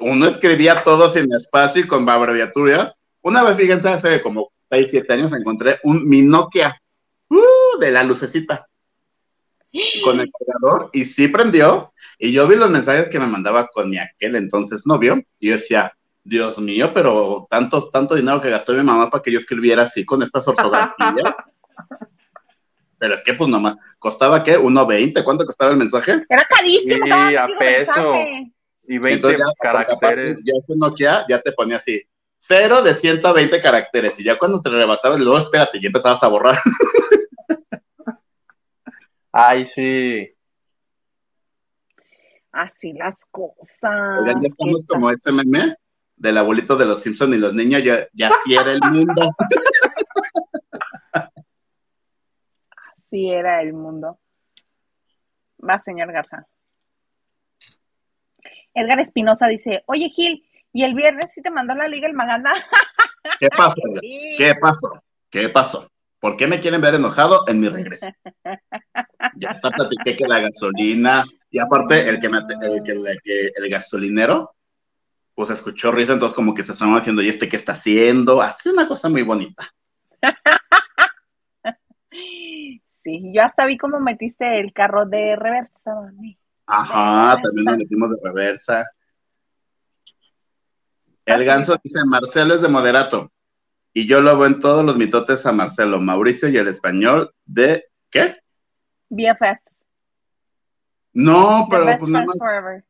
uno 0.00 0.26
escribía 0.26 0.82
todo 0.82 1.10
sin 1.10 1.30
espacio 1.34 1.82
y 1.82 1.86
con 1.86 2.08
abreviaturas. 2.08 2.94
Una 3.20 3.42
vez, 3.42 3.56
fíjense, 3.56 3.88
hace 3.88 4.22
como 4.22 4.50
6, 4.70 4.86
7 4.90 5.12
años 5.12 5.32
encontré 5.32 5.78
un 5.82 6.08
Mi 6.08 6.22
Nokia 6.22 6.80
uh, 7.28 7.78
de 7.78 7.90
la 7.90 8.02
lucecita 8.02 8.66
con 10.04 10.20
el 10.20 10.30
cargador 10.30 10.90
y 10.92 11.04
sí 11.04 11.28
prendió. 11.28 11.92
Y 12.18 12.32
yo 12.32 12.46
vi 12.46 12.56
los 12.56 12.70
mensajes 12.70 13.08
que 13.08 13.18
me 13.18 13.26
mandaba 13.26 13.68
con 13.68 13.90
mi 13.90 13.98
aquel 13.98 14.36
entonces 14.36 14.86
novio 14.86 15.22
y 15.38 15.48
yo 15.48 15.54
decía, 15.54 15.92
Dios 16.24 16.58
mío, 16.58 16.92
pero 16.92 17.46
tanto, 17.50 17.88
tanto 17.90 18.14
dinero 18.14 18.40
que 18.40 18.50
gastó 18.50 18.72
mi 18.72 18.82
mamá 18.82 19.10
para 19.10 19.22
que 19.22 19.30
yo 19.30 19.38
escribiera 19.38 19.82
así 19.82 20.04
con 20.04 20.22
estas 20.22 20.46
ortografías. 20.48 21.34
pero 22.98 23.14
es 23.14 23.22
que 23.22 23.34
pues 23.34 23.48
nomás, 23.48 23.76
¿costaba 23.98 24.42
qué? 24.42 24.58
¿1.20? 24.58 25.22
¿Cuánto 25.22 25.44
costaba 25.44 25.72
el 25.72 25.76
mensaje? 25.76 26.24
Era 26.28 26.44
carísimo. 26.44 27.06
Sí, 27.06 27.36
a 27.36 27.46
peso. 27.58 28.14
Y 28.88 28.98
20 28.98 29.36
caracteres. 29.60 30.38
Ya 30.44 30.52
Nokia 30.68 31.24
ya 31.28 31.40
te 31.40 31.52
ponía 31.52 31.76
así, 31.76 32.02
cero 32.38 32.82
de 32.82 32.94
120 32.94 33.60
caracteres. 33.60 34.18
Y 34.18 34.24
ya 34.24 34.38
cuando 34.38 34.60
te 34.60 34.70
rebasabas, 34.70 35.20
luego 35.20 35.38
espérate, 35.38 35.78
y 35.80 35.86
empezabas 35.86 36.22
a 36.22 36.28
borrar. 36.28 36.58
Ay, 39.38 39.66
sí. 39.66 40.34
Así 42.52 42.94
las 42.94 43.16
cosas. 43.30 44.20
Oigan, 44.20 44.40
ya 44.40 44.48
estamos 44.48 44.86
como 44.86 45.10
ese 45.10 45.30
meme 45.30 45.76
del 46.16 46.38
abuelito 46.38 46.74
de 46.74 46.86
los 46.86 47.02
Simpsons 47.02 47.34
y 47.34 47.38
los 47.38 47.52
niños, 47.52 47.84
ya, 47.84 48.08
ya 48.14 48.28
así 48.28 48.54
era 48.54 48.72
el 48.72 48.80
mundo. 48.80 49.30
así 52.96 53.30
era 53.30 53.60
el 53.60 53.74
mundo. 53.74 54.18
Va, 55.62 55.78
señor 55.80 56.10
Garza. 56.12 56.46
Edgar 58.72 59.00
Espinosa 59.00 59.48
dice, 59.48 59.84
oye 59.86 60.08
Gil, 60.08 60.48
¿y 60.72 60.84
el 60.84 60.94
viernes 60.94 61.34
sí 61.34 61.42
te 61.42 61.50
mandó 61.50 61.74
la 61.74 61.88
liga 61.88 62.08
el 62.08 62.14
Maganda? 62.14 62.54
¿Qué 63.38 63.50
pasó? 63.50 63.74
¿Qué 64.38 64.54
pasó? 64.58 65.04
¿Qué 65.28 65.50
pasó? 65.50 65.90
¿Por 66.26 66.36
qué 66.36 66.48
me 66.48 66.58
quieren 66.58 66.80
ver 66.80 66.96
enojado 66.96 67.44
en 67.46 67.60
mi 67.60 67.68
regreso? 67.68 68.04
Ya 69.36 69.50
está 69.50 69.70
platiqué 69.70 70.16
que 70.16 70.24
la 70.26 70.40
gasolina, 70.40 71.24
y 71.50 71.60
aparte 71.60 72.08
el 72.08 72.18
que, 72.18 72.26
el, 72.26 73.52
el, 73.56 73.70
gasolinero, 73.70 74.56
pues 75.34 75.50
escuchó 75.50 75.92
risa, 75.92 76.14
entonces 76.14 76.34
como 76.34 76.52
que 76.52 76.64
se 76.64 76.72
estaban 76.72 76.96
haciendo, 76.96 77.22
¿y 77.22 77.28
este 77.28 77.48
qué 77.48 77.56
está 77.56 77.72
haciendo? 77.72 78.42
Hace 78.42 78.70
una 78.70 78.88
cosa 78.88 79.08
muy 79.08 79.22
bonita. 79.22 79.72
Sí, 82.90 83.30
yo 83.32 83.42
hasta 83.42 83.66
vi 83.66 83.78
cómo 83.78 84.00
metiste 84.00 84.58
el 84.58 84.72
carro 84.72 85.06
de 85.06 85.36
reversa, 85.36 85.92
Ajá, 86.66 87.40
también 87.40 87.66
lo 87.66 87.76
metimos 87.76 88.10
de 88.10 88.16
reversa. 88.20 88.84
El 91.24 91.44
ganso 91.44 91.76
dice, 91.84 92.00
Marcelo 92.04 92.54
es 92.54 92.62
de 92.62 92.68
moderato. 92.68 93.30
Y 93.96 94.06
yo 94.06 94.20
lo 94.20 94.36
veo 94.36 94.46
en 94.46 94.60
todos 94.60 94.84
los 94.84 94.98
mitotes 94.98 95.46
a 95.46 95.52
Marcelo, 95.52 95.98
Mauricio 95.98 96.50
y 96.50 96.58
el 96.58 96.68
español 96.68 97.34
de 97.46 97.88
¿qué? 98.10 98.36
BFFs. 99.08 99.82
No, 101.14 101.66
pero 101.70 101.86
pues 101.98 102.10
nada 102.10 102.26
más. 102.26 102.84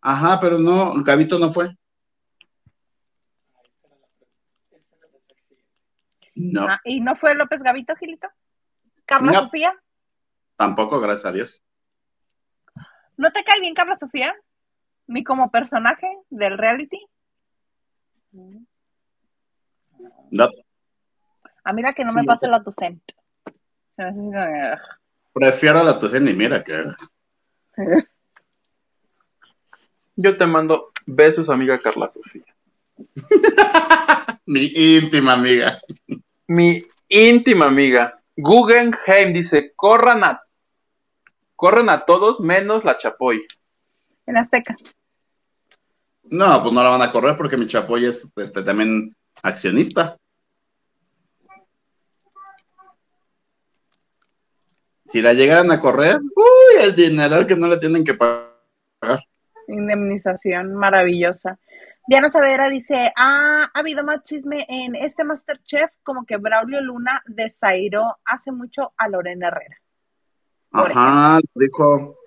Ajá, 0.00 0.38
pero 0.40 0.60
no, 0.60 1.02
Gabito 1.02 1.40
no 1.40 1.50
fue. 1.50 1.76
No. 6.36 6.68
Ah, 6.68 6.80
¿Y 6.84 7.00
no 7.00 7.16
fue 7.16 7.34
López 7.34 7.60
Gavito, 7.60 7.96
Gilito? 7.96 8.28
¿Carla 9.06 9.32
Sofía? 9.32 9.74
Tampoco, 10.54 11.00
gracias 11.00 11.24
a 11.24 11.32
Dios. 11.32 11.64
¿No 13.16 13.32
te 13.32 13.42
cae 13.42 13.58
bien 13.58 13.74
Carla 13.74 13.96
Sofía? 13.96 14.32
Ni 15.08 15.24
como 15.24 15.50
personaje 15.50 16.06
del 16.30 16.56
reality. 16.56 17.04
No. 20.30 20.48
A 21.64 21.72
mira 21.72 21.92
que 21.92 22.04
no 22.04 22.12
me 22.12 22.24
pase 22.24 22.46
la 22.46 22.62
Tucent. 22.62 23.02
Prefiero 25.32 25.82
la 25.82 25.98
Tucent 25.98 26.28
y 26.28 26.34
mira 26.34 26.62
que. 26.62 26.84
Yo 30.16 30.36
te 30.36 30.46
mando 30.46 30.90
besos, 31.06 31.48
amiga 31.48 31.78
Carla 31.78 32.08
Sofía. 32.08 32.44
Mi 34.46 34.66
íntima 34.74 35.32
amiga. 35.32 35.78
Mi 36.46 36.82
íntima 37.08 37.66
amiga. 37.66 38.20
Guggenheim 38.36 39.32
dice: 39.32 39.72
corran 39.74 40.22
a, 40.24 40.42
corran 41.56 41.88
a 41.88 42.04
todos 42.04 42.40
menos 42.40 42.84
la 42.84 42.98
Chapoy. 42.98 43.46
En 44.26 44.36
Azteca. 44.36 44.76
No, 46.24 46.62
pues 46.62 46.74
no 46.74 46.82
la 46.82 46.90
van 46.90 47.02
a 47.02 47.12
correr 47.12 47.36
porque 47.36 47.56
mi 47.56 47.66
Chapoy 47.66 48.06
es 48.06 48.30
este, 48.36 48.62
también 48.62 49.14
accionista. 49.44 50.16
Si 55.06 55.22
la 55.22 55.32
llegaran 55.32 55.70
a 55.70 55.80
correr, 55.80 56.18
uy, 56.18 56.82
el 56.82 56.96
dinero 56.96 57.46
que 57.46 57.54
no 57.54 57.68
le 57.68 57.78
tienen 57.78 58.02
que 58.02 58.14
pagar. 58.14 58.50
Indemnización 59.68 60.74
maravillosa. 60.74 61.58
Diana 62.06 62.28
Saavedra 62.28 62.68
dice, 62.68 63.12
ah, 63.16 63.70
ha 63.72 63.78
habido 63.78 64.02
más 64.04 64.24
chisme 64.24 64.66
en 64.68 64.96
este 64.96 65.24
Masterchef, 65.24 65.90
como 66.02 66.26
que 66.26 66.36
Braulio 66.36 66.80
Luna 66.80 67.22
desairó 67.26 68.16
hace 68.24 68.50
mucho 68.50 68.92
a 68.96 69.08
Lorena 69.08 69.48
Herrera. 69.48 69.76
Ajá, 70.72 71.38
lo 71.38 71.60
dijo, 71.60 72.18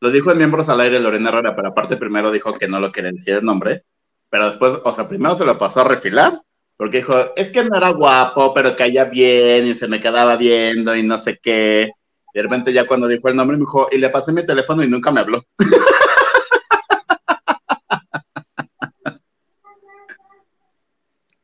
lo 0.00 0.10
dijo 0.10 0.32
en 0.32 0.38
Miembros 0.38 0.68
al 0.68 0.80
Aire 0.80 0.98
Lorena 0.98 1.28
Herrera, 1.28 1.54
pero 1.54 1.68
aparte 1.68 1.96
primero 1.96 2.32
dijo 2.32 2.52
que 2.54 2.68
no 2.68 2.80
lo 2.80 2.90
quería 2.90 3.12
decir 3.12 3.34
el 3.34 3.44
nombre, 3.44 3.84
pero 4.32 4.48
después, 4.48 4.80
o 4.82 4.92
sea, 4.92 5.06
primero 5.06 5.36
se 5.36 5.44
lo 5.44 5.56
pasó 5.58 5.82
a 5.82 5.84
refilar, 5.84 6.40
porque 6.78 6.96
dijo, 6.98 7.12
es 7.36 7.52
que 7.52 7.64
no 7.64 7.76
era 7.76 7.90
guapo, 7.90 8.54
pero 8.54 8.74
caía 8.74 9.04
bien 9.04 9.66
y 9.66 9.74
se 9.74 9.86
me 9.86 10.00
quedaba 10.00 10.36
viendo 10.36 10.96
y 10.96 11.02
no 11.02 11.18
sé 11.18 11.38
qué. 11.38 11.90
Y 12.32 12.38
de 12.38 12.42
repente 12.42 12.72
ya 12.72 12.86
cuando 12.86 13.08
dijo 13.08 13.28
el 13.28 13.36
nombre 13.36 13.58
me 13.58 13.64
dijo, 13.64 13.88
y 13.92 13.98
le 13.98 14.08
pasé 14.08 14.32
mi 14.32 14.46
teléfono 14.46 14.82
y 14.82 14.88
nunca 14.88 15.10
me 15.10 15.20
habló. 15.20 15.44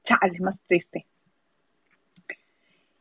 Chale, 0.03 0.41
más 0.41 0.59
triste. 0.67 1.07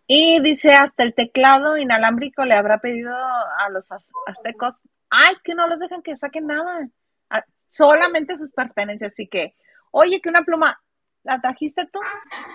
Y 0.06 0.42
dice, 0.42 0.74
hasta 0.74 1.04
el 1.04 1.14
teclado 1.14 1.78
inalámbrico 1.78 2.44
le 2.44 2.56
habrá 2.56 2.80
pedido 2.80 3.16
a 3.16 3.70
los 3.70 3.90
aztecos, 3.94 4.84
ah, 5.12 5.32
es 5.34 5.42
que 5.44 5.56
no 5.56 5.66
los 5.68 5.80
dejan 5.80 6.02
que 6.02 6.18
saquen 6.18 6.48
nada, 6.48 6.90
ah, 7.30 7.46
solamente 7.72 8.36
sus 8.36 8.52
pertenencias, 8.52 9.14
así 9.14 9.28
que 9.28 9.56
Oye, 9.92 10.22
que 10.22 10.30
una 10.30 10.44
pluma, 10.44 10.82
¿la 11.24 11.40
trajiste 11.42 11.88
tú? 11.92 12.00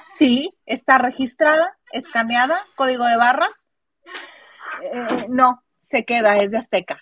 Sí, 0.05 0.53
está 0.67 0.99
registrada, 0.99 1.77
escaneada, 1.93 2.59
código 2.75 3.05
de 3.05 3.17
barras. 3.17 3.69
Eh, 4.83 5.27
no, 5.29 5.63
se 5.81 6.05
queda, 6.05 6.37
es 6.37 6.51
de 6.51 6.59
Azteca. 6.59 7.01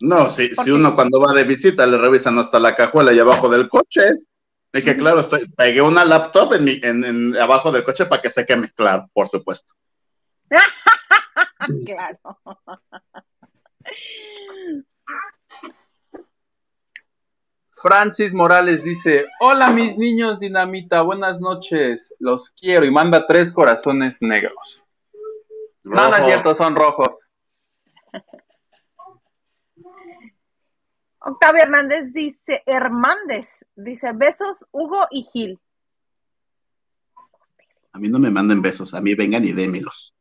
No, 0.00 0.30
si, 0.30 0.54
si 0.54 0.70
uno 0.70 0.94
cuando 0.94 1.20
va 1.20 1.32
de 1.32 1.44
visita 1.44 1.86
le 1.86 1.98
revisan 1.98 2.38
hasta 2.38 2.58
la 2.58 2.74
cajuela 2.74 3.12
y 3.12 3.18
abajo 3.18 3.48
del 3.48 3.68
coche. 3.68 4.02
Dije, 4.72 4.96
claro, 4.96 5.20
estoy, 5.20 5.48
pegué 5.50 5.80
una 5.80 6.04
laptop 6.04 6.54
en, 6.54 6.68
en, 6.68 7.04
en 7.04 7.36
abajo 7.36 7.70
del 7.70 7.84
coche 7.84 8.06
para 8.06 8.20
que 8.20 8.30
se 8.30 8.44
queme, 8.44 8.70
claro, 8.72 9.08
por 9.12 9.28
supuesto. 9.28 9.72
claro. 11.86 12.18
Francis 17.84 18.32
Morales 18.32 18.82
dice, 18.82 19.26
hola 19.40 19.68
mis 19.68 19.98
niños 19.98 20.40
dinamita, 20.40 21.02
buenas 21.02 21.42
noches, 21.42 22.14
los 22.18 22.48
quiero 22.48 22.86
y 22.86 22.90
manda 22.90 23.26
tres 23.26 23.52
corazones 23.52 24.22
negros. 24.22 24.82
No, 25.82 26.08
no 26.08 26.16
es 26.16 26.24
cierto, 26.24 26.56
son 26.56 26.76
rojos. 26.76 27.28
Octavio 31.18 31.62
Hernández 31.62 32.14
dice, 32.14 32.62
Hernández, 32.64 33.66
dice, 33.76 34.12
besos 34.14 34.64
Hugo 34.72 35.06
y 35.10 35.24
Gil. 35.24 35.60
A 37.92 37.98
mí 37.98 38.08
no 38.08 38.18
me 38.18 38.30
manden 38.30 38.62
besos, 38.62 38.94
a 38.94 39.02
mí 39.02 39.14
vengan 39.14 39.44
y 39.44 39.52
démelos. 39.52 40.14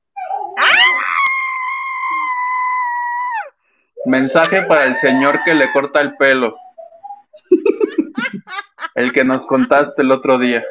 Mensaje 4.05 4.63
para 4.63 4.83
el 4.83 4.97
señor 4.97 5.41
que 5.45 5.55
le 5.55 5.71
corta 5.71 6.01
el 6.01 6.17
pelo. 6.17 6.57
El 8.95 9.11
que 9.11 9.23
nos 9.23 9.45
contaste 9.45 10.01
el 10.01 10.11
otro 10.11 10.37
día. 10.37 10.63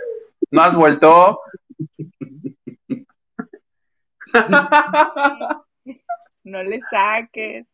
¿No 0.50 0.62
has 0.62 0.74
vuelto? 0.74 1.40
No 6.44 6.62
le 6.62 6.80
saques. 6.90 7.66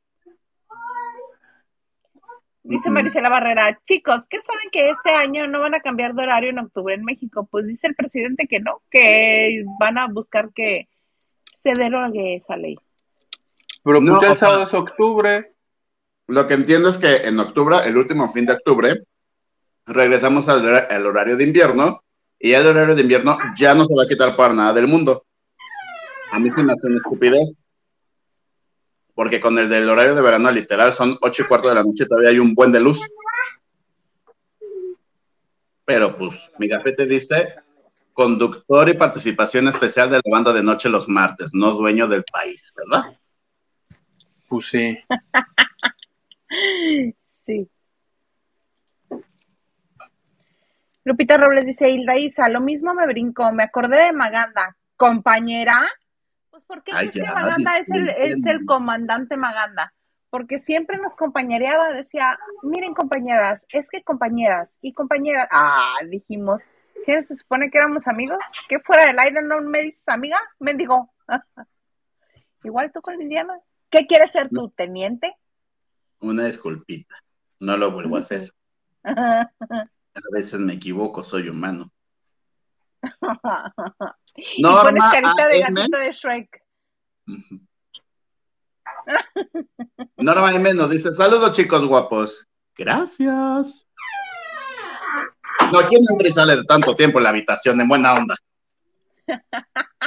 Dice 2.63 2.91
Marisela 2.91 3.31
Barrera, 3.31 3.81
chicos, 3.85 4.27
¿qué 4.29 4.43
saben 4.43 4.69
que 4.71 4.91
este 4.91 5.13
año 5.13 5.47
no 5.47 5.61
van 5.61 5.75
a 5.75 5.81
cambiar 5.81 6.13
de 6.13 6.25
horario 6.25 6.51
en 6.51 6.59
octubre 6.59 6.95
en 6.95 7.03
México? 7.03 7.49
Pues 7.51 7.67
dice 7.67 7.87
el 7.87 7.95
presidente 7.95 8.47
que 8.47 8.61
no, 8.61 8.83
que 8.91 9.65
van 9.81 9.97
a 9.97 10.07
buscar 10.07 10.53
que 10.53 10.87
se 11.55 11.75
derogue 11.75 12.37
esa 12.37 12.59
ley. 12.59 12.77
Pero 13.83 14.01
pues 14.01 14.31
el 14.31 14.37
sábado 14.37 14.65
es 14.65 14.75
octubre. 14.75 15.55
Lo 16.27 16.47
que 16.47 16.55
entiendo 16.55 16.91
es 16.91 16.99
que 16.99 17.17
en 17.17 17.41
octubre, 17.41 17.79
el 17.87 17.97
último 17.97 18.31
fin 18.31 18.45
de 18.45 18.53
octubre, 18.53 19.03
regresamos 19.89 20.49
al, 20.49 21.07
horario 21.07 21.37
de 21.37 21.45
invierno 21.45 22.03
y 22.39 22.53
el 22.53 22.67
horario 22.67 22.95
de 22.95 23.03
invierno 23.03 23.39
ya 23.57 23.75
no 23.75 23.85
se 23.85 23.95
va 23.95 24.05
a 24.05 24.09
quitar 24.09 24.37
para 24.37 24.55
nada 24.55 24.73
del 24.73 24.87
mundo. 24.87 25.25
A 26.33 26.39
mí 26.39 26.51
se 26.51 26.63
me 26.63 26.73
hace 26.73 26.87
una 26.87 26.99
estupidez 26.99 27.51
porque 29.15 29.41
con 29.41 29.59
el 29.59 29.69
del 29.69 29.91
horario 29.91 30.15
de 30.15 30.23
verano 30.23 30.51
literal 30.53 30.95
son 30.95 31.19
ocho 31.23 31.43
y 31.43 31.47
cuarto 31.47 31.69
de 31.69 31.75
la 31.75 31.83
noche, 31.83 32.07
todavía 32.07 32.31
hay 32.31 32.39
un 32.39 32.55
buen 32.55 32.71
de 32.71 32.79
luz. 32.79 33.01
Pero 35.85 36.17
pues 36.17 36.37
mi 36.59 36.69
gafete 36.69 37.07
dice 37.07 37.55
conductor 38.13 38.89
y 38.89 38.95
participación 38.95 39.69
especial 39.69 40.11
de 40.11 40.17
la 40.17 40.23
banda 40.31 40.53
de 40.53 40.63
noche 40.63 40.89
los 40.89 41.09
martes, 41.09 41.51
no 41.53 41.73
dueño 41.73 42.07
del 42.07 42.25
país, 42.25 42.73
¿verdad? 42.77 43.19
Pues 44.49 44.67
sí. 44.67 44.99
sí. 47.27 47.69
Lupita 51.09 51.39
Robles 51.39 51.65
dice, 51.65 51.89
Hilda 51.89 52.19
Isa, 52.19 52.51
lo 52.51 52.61
mismo 52.61 52.93
me 52.93 53.07
brincó, 53.07 53.51
me 53.51 53.63
acordé 53.63 54.05
de 54.05 54.13
Maganda, 54.13 54.77
compañera, 54.95 55.81
pues 56.51 56.65
porque 56.67 56.93
que 57.11 57.23
Maganda 57.23 57.79
es 57.79 57.91
el, 57.91 58.11
es 58.11 58.45
el 58.45 58.67
comandante 58.67 59.39
Maganda, 59.39 59.95
porque 60.29 60.59
siempre 60.59 60.99
nos 60.99 61.17
compañereaba, 61.17 61.93
decía, 61.93 62.39
miren 62.63 62.93
compañeras, 62.93 63.65
es 63.73 63.89
que 63.89 64.03
compañeras 64.03 64.77
y 64.83 64.93
compañeras, 64.93 65.49
ah, 65.51 65.95
dijimos, 66.07 66.61
¿qué 67.07 67.23
se 67.23 67.37
supone 67.37 67.71
que 67.71 67.79
éramos 67.79 68.07
amigos? 68.07 68.39
¿Que 68.69 68.79
fuera 68.81 69.07
del 69.07 69.19
aire 69.19 69.41
no 69.43 69.63
me 69.63 69.81
dices 69.81 70.05
amiga? 70.09 70.37
Me 70.59 70.75
dijo, 70.75 71.11
igual 72.65 72.93
tú 72.93 73.01
con 73.01 73.17
Liliana, 73.17 73.55
¿qué 73.89 74.07
quieres 74.07 74.33
ser 74.33 74.51
tú, 74.51 74.69
teniente? 74.77 75.35
Una 76.21 76.45
disculpita, 76.45 77.15
no 77.61 77.79
lo 77.79 77.93
vuelvo 77.93 78.17
a 78.17 78.21
hacer. 78.21 78.53
A 80.19 80.35
veces 80.35 80.61
me 80.61 80.75
equivoco, 80.75 81.23
soy 81.23 81.49
humano. 81.49 81.91
Norma 84.59 84.81
y 84.81 84.85
pones 84.85 85.03
carita 85.13 85.49
de 85.49 85.61
gatito 85.61 85.99
de 85.99 86.13
Shrek. 86.13 86.65
Norma 90.17 90.53
M 90.55 90.75
nos 90.75 90.91
dice, 90.91 91.13
saludos 91.13 91.57
chicos 91.57 91.87
guapos. 91.87 92.47
Gracias. 92.77 93.87
No, 95.73 95.79
¿quién 95.89 96.03
y 96.21 96.33
sale 96.33 96.57
de 96.57 96.65
tanto 96.65 96.95
tiempo 96.95 97.19
en 97.19 97.25
la 97.25 97.31
habitación 97.31 97.81
en 97.81 97.89
buena 97.89 98.15
onda? 98.15 98.37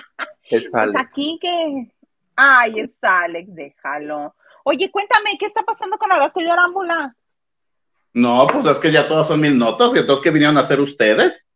Es 0.49 0.69
pues 0.69 0.93
aquí 0.97 1.39
que... 1.41 1.93
Ay, 2.35 2.81
está 2.81 3.23
Alex, 3.23 3.55
déjalo. 3.55 4.35
Oye, 4.65 4.91
cuéntame, 4.91 5.37
¿qué 5.39 5.45
está 5.45 5.63
pasando 5.63 5.97
con 5.97 6.11
Araceli 6.11 6.49
Arámbula? 6.49 7.15
No, 8.13 8.45
pues 8.47 8.65
es 8.65 8.77
que 8.79 8.91
ya 8.91 9.07
todas 9.07 9.27
son 9.27 9.39
mis 9.39 9.53
notas, 9.53 9.91
y 9.95 10.05
todos 10.05 10.21
que 10.21 10.31
vinieron 10.31 10.57
a 10.57 10.61
hacer 10.61 10.81
ustedes. 10.81 11.47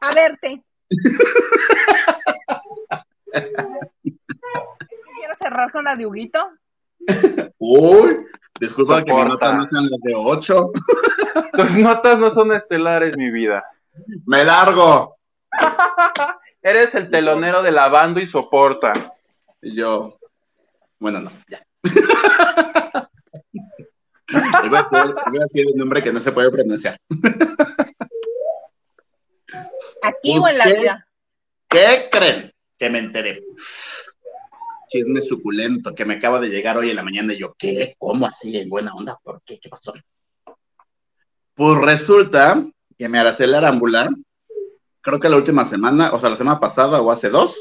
A 0.00 0.12
verte. 0.12 0.64
¿Quieres 3.30 3.48
cerrar 5.38 5.70
con 5.70 5.84
la 5.84 5.94
de 5.94 6.06
Huguito? 6.06 6.40
Uy, 7.58 8.26
disculpa 8.60 9.04
que 9.04 9.12
mis 9.12 9.24
notas 9.24 9.56
no 9.56 9.68
sean 9.68 9.90
las 9.90 10.00
de 10.00 10.14
8. 10.14 10.72
Tus 11.52 11.76
notas 11.76 12.18
no 12.18 12.30
son 12.32 12.52
estelares, 12.52 13.16
mi 13.16 13.30
vida. 13.30 13.64
Me 14.26 14.44
largo. 14.44 15.16
Eres 16.62 16.94
el 16.94 17.10
telonero 17.10 17.62
de 17.62 17.72
la 17.72 17.88
banda 17.88 18.20
y 18.20 18.26
soporta. 18.26 19.14
Y 19.60 19.76
yo, 19.76 20.18
bueno, 20.98 21.20
no, 21.20 21.30
ya. 21.48 21.62
Voy, 24.32 24.78
a 24.78 25.44
decir, 25.44 25.66
un 25.66 25.78
nombre 25.78 26.02
que 26.02 26.12
no 26.12 26.20
se 26.20 26.32
puede 26.32 26.50
pronunciar. 26.50 26.98
Aquí 30.02 30.38
o 30.38 30.48
en 30.48 30.58
la 30.58 30.66
vida. 30.66 31.06
¿Qué 31.68 32.08
creen? 32.10 32.52
Que 32.78 32.90
me 32.90 32.98
enteré. 32.98 33.44
Chisme 34.88 35.20
suculento 35.20 35.94
que 35.94 36.04
me 36.04 36.14
acaba 36.14 36.40
de 36.40 36.48
llegar 36.48 36.76
hoy 36.76 36.90
en 36.90 36.96
la 36.96 37.02
mañana 37.02 37.32
y 37.32 37.38
yo, 37.38 37.54
¿qué? 37.56 37.94
¿Cómo 37.98 38.26
así? 38.26 38.56
¿En 38.58 38.68
buena 38.68 38.92
onda? 38.94 39.18
¿Por 39.22 39.42
qué? 39.44 39.58
¿Qué 39.58 39.68
pasó? 39.68 39.94
Pues 41.54 41.78
resulta 41.78 42.62
que 42.98 43.08
me 43.08 43.18
Araceli 43.18 43.54
Arámbula, 43.54 44.10
creo 45.00 45.20
que 45.20 45.28
la 45.28 45.36
última 45.36 45.64
semana, 45.64 46.12
o 46.12 46.20
sea, 46.20 46.30
la 46.30 46.36
semana 46.36 46.60
pasada 46.60 47.00
o 47.00 47.10
hace 47.10 47.30
dos, 47.30 47.56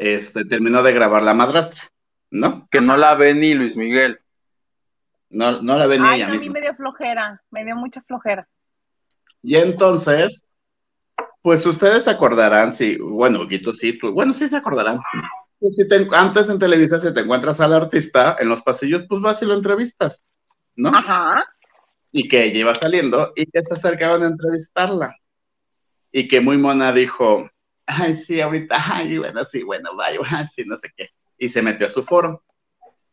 este, 0.00 0.44
terminó 0.44 0.82
de 0.82 0.92
grabar 0.92 1.22
La 1.22 1.34
Madrastra, 1.34 1.82
¿no? 2.30 2.66
Que 2.70 2.80
no 2.80 2.96
la 2.96 3.14
ve 3.14 3.34
ni 3.34 3.54
Luis 3.54 3.76
Miguel. 3.76 4.21
No, 5.32 5.62
no 5.62 5.78
la 5.78 5.86
ve 5.86 5.98
ni 5.98 6.06
ella 6.14 6.26
a 6.26 6.30
mí 6.30 6.48
me 6.50 6.60
dio 6.60 6.74
flojera, 6.74 7.42
me 7.50 7.64
dio 7.64 7.74
mucha 7.74 8.02
flojera. 8.02 8.46
Y 9.42 9.56
entonces, 9.56 10.44
pues 11.40 11.64
ustedes 11.64 12.04
se 12.04 12.10
acordarán, 12.10 12.74
sí, 12.74 12.98
bueno, 12.98 13.46
Guito, 13.46 13.72
sí, 13.72 13.98
tú, 13.98 14.12
bueno, 14.12 14.34
sí 14.34 14.46
se 14.48 14.56
acordarán. 14.56 15.00
Pues 15.58 15.76
si 15.76 15.82
antes 16.12 16.48
en 16.50 16.58
Televisa, 16.58 16.98
si 16.98 17.14
te 17.14 17.20
encuentras 17.20 17.60
al 17.60 17.72
artista 17.72 18.36
en 18.38 18.50
los 18.50 18.62
pasillos, 18.62 19.04
pues 19.08 19.22
vas 19.22 19.40
y 19.42 19.46
lo 19.46 19.54
entrevistas, 19.54 20.22
¿no? 20.76 20.90
Ajá. 20.90 21.44
Y 22.10 22.28
que 22.28 22.44
ella 22.44 22.58
iba 22.58 22.74
saliendo 22.74 23.32
y 23.34 23.46
que 23.46 23.64
se 23.64 23.74
acercaban 23.74 24.22
a 24.22 24.26
entrevistarla. 24.26 25.16
Y 26.12 26.28
que 26.28 26.42
muy 26.42 26.58
mona 26.58 26.92
dijo, 26.92 27.48
ay, 27.86 28.16
sí, 28.16 28.40
ahorita, 28.40 28.76
ay, 28.78 29.16
bueno, 29.16 29.44
sí, 29.44 29.62
bueno, 29.62 29.96
vaya, 29.96 30.18
sí, 30.52 30.64
no 30.66 30.76
sé 30.76 30.92
qué. 30.94 31.08
Y 31.38 31.48
se 31.48 31.62
metió 31.62 31.86
a 31.86 31.90
su 31.90 32.02
foro. 32.02 32.44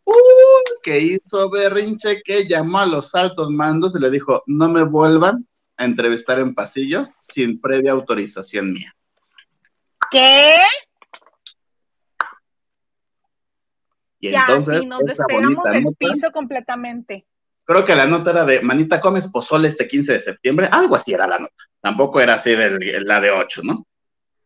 Uh, 0.10 0.82
que 0.82 1.00
hizo 1.00 1.50
berrinche, 1.50 2.22
que 2.24 2.48
llamó 2.48 2.80
a 2.80 2.86
los 2.86 3.14
altos 3.14 3.50
mandos 3.52 3.96
y 3.96 4.00
le 4.00 4.10
dijo, 4.10 4.44
no 4.48 4.68
me 4.68 4.84
vuelvan 4.84 5.48
a 5.78 5.86
entrevistar 5.86 6.40
en 6.40 6.56
pasillos 6.56 7.10
sin 7.22 7.62
previa 7.62 7.92
autorización 7.92 8.74
mía. 8.74 8.96
¿Qué? 10.12 10.58
Y 14.20 14.32
ya, 14.32 14.46
entonces, 14.48 14.80
sí, 14.80 14.86
nos 14.88 15.00
despegamos 15.02 15.64
del 15.64 15.96
piso 15.98 16.32
completamente. 16.32 17.26
Creo 17.64 17.86
que 17.86 17.96
la 17.96 18.08
nota 18.08 18.32
era 18.32 18.46
de 18.46 18.62
Manita 18.62 19.00
comes 19.00 19.28
pozole 19.28 19.68
este 19.68 19.88
15 19.88 20.14
de 20.14 20.20
septiembre, 20.20 20.68
algo 20.72 20.96
así 20.96 21.14
era 21.14 21.28
la 21.28 21.38
nota. 21.38 21.64
Tampoco 21.80 22.20
era 22.20 22.34
así 22.34 22.50
de 22.52 23.02
la 23.02 23.22
de 23.22 23.30
8, 23.30 23.62
¿no? 23.64 23.86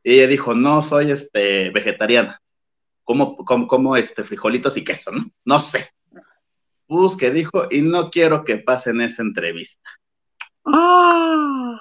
Y 0.04 0.16
ella 0.16 0.28
dijo, 0.28 0.54
no, 0.54 0.84
soy 0.88 1.12
este 1.12 1.70
vegetariana. 1.70 2.43
Como, 3.04 3.36
como, 3.38 3.68
como 3.68 3.98
este 3.98 4.24
frijolitos 4.24 4.78
y 4.78 4.84
queso, 4.84 5.12
¿no? 5.12 5.26
No 5.46 5.60
sé. 5.60 5.90
Pues 6.88 7.18
que 7.18 7.32
dijo, 7.32 7.68
y 7.70 7.82
no 7.82 8.10
quiero 8.10 8.44
que 8.44 8.58
pasen 8.58 9.02
esa 9.02 9.22
entrevista. 9.22 9.90
¡Ah! 10.66 11.80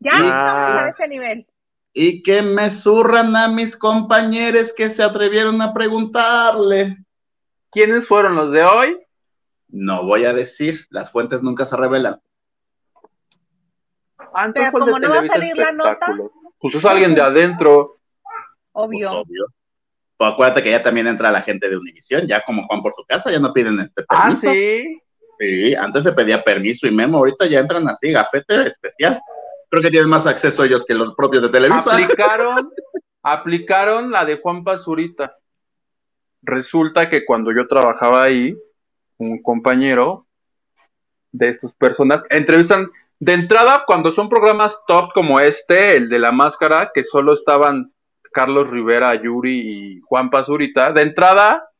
Ya 0.00 0.10
estamos 0.12 0.84
a 0.84 0.88
ese 0.88 1.08
nivel. 1.08 1.46
Y 1.92 2.22
que 2.22 2.42
me 2.42 2.70
zurran 2.70 3.34
a 3.34 3.48
mis 3.48 3.76
compañeros 3.76 4.72
que 4.72 4.90
se 4.90 5.02
atrevieron 5.02 5.60
a 5.62 5.72
preguntarle. 5.72 6.98
¿Quiénes 7.70 8.06
fueron 8.06 8.36
los 8.36 8.52
de 8.52 8.64
hoy? 8.64 8.98
No 9.68 10.04
voy 10.04 10.24
a 10.24 10.32
decir, 10.32 10.86
las 10.90 11.10
fuentes 11.10 11.42
nunca 11.42 11.66
se 11.66 11.76
revelan. 11.76 12.20
Antes 14.32 14.70
Pero 14.72 14.84
como 14.84 14.98
no 14.98 15.10
va 15.10 15.20
a 15.20 15.26
salir 15.26 15.56
la 15.56 15.72
nota. 15.72 16.14
Pues 16.58 16.74
es 16.74 16.84
alguien 16.84 17.14
de 17.14 17.22
adentro. 17.22 17.98
Obvio. 18.72 19.10
Pues 19.10 19.22
obvio. 19.22 19.46
Pues 20.18 20.32
acuérdate 20.32 20.64
que 20.64 20.72
ya 20.72 20.82
también 20.82 21.06
entra 21.06 21.30
la 21.30 21.42
gente 21.42 21.70
de 21.70 21.76
Univisión, 21.76 22.26
ya 22.26 22.42
como 22.44 22.64
Juan 22.64 22.82
por 22.82 22.92
su 22.92 23.04
casa, 23.04 23.30
ya 23.30 23.38
no 23.38 23.52
piden 23.52 23.78
este 23.78 24.02
ah, 24.08 24.24
permiso. 24.24 24.50
Ah, 24.50 24.52
sí. 24.52 25.00
Sí, 25.38 25.74
antes 25.76 26.02
se 26.02 26.12
pedía 26.12 26.42
permiso 26.42 26.88
y 26.88 26.90
memo, 26.90 27.18
ahorita 27.18 27.46
ya 27.46 27.60
entran 27.60 27.88
así, 27.88 28.10
gafete 28.10 28.66
especial. 28.66 29.20
Creo 29.70 29.82
que 29.82 29.90
tienen 29.92 30.10
más 30.10 30.26
acceso 30.26 30.64
ellos 30.64 30.84
que 30.84 30.94
los 30.94 31.14
propios 31.14 31.44
de 31.44 31.50
Televisa. 31.50 31.92
Aplicaron, 31.92 32.72
aplicaron 33.22 34.10
la 34.10 34.24
de 34.24 34.40
Juan 34.40 34.64
Pazurita. 34.64 35.36
Resulta 36.42 37.08
que 37.08 37.24
cuando 37.24 37.52
yo 37.52 37.68
trabajaba 37.68 38.24
ahí, 38.24 38.56
un 39.18 39.40
compañero 39.40 40.26
de 41.30 41.50
estas 41.50 41.74
personas 41.74 42.24
entrevistan 42.30 42.90
de 43.20 43.34
entrada 43.34 43.84
cuando 43.86 44.10
son 44.10 44.28
programas 44.28 44.82
top 44.88 45.12
como 45.12 45.38
este, 45.38 45.96
el 45.96 46.08
de 46.08 46.18
la 46.18 46.32
máscara, 46.32 46.90
que 46.92 47.04
solo 47.04 47.34
estaban 47.34 47.92
Carlos 48.38 48.70
Rivera, 48.70 49.16
Yuri 49.16 49.58
y 49.58 50.00
Juan 50.02 50.30
Pazurita. 50.30 50.92
De 50.92 51.02
entrada, 51.02 51.70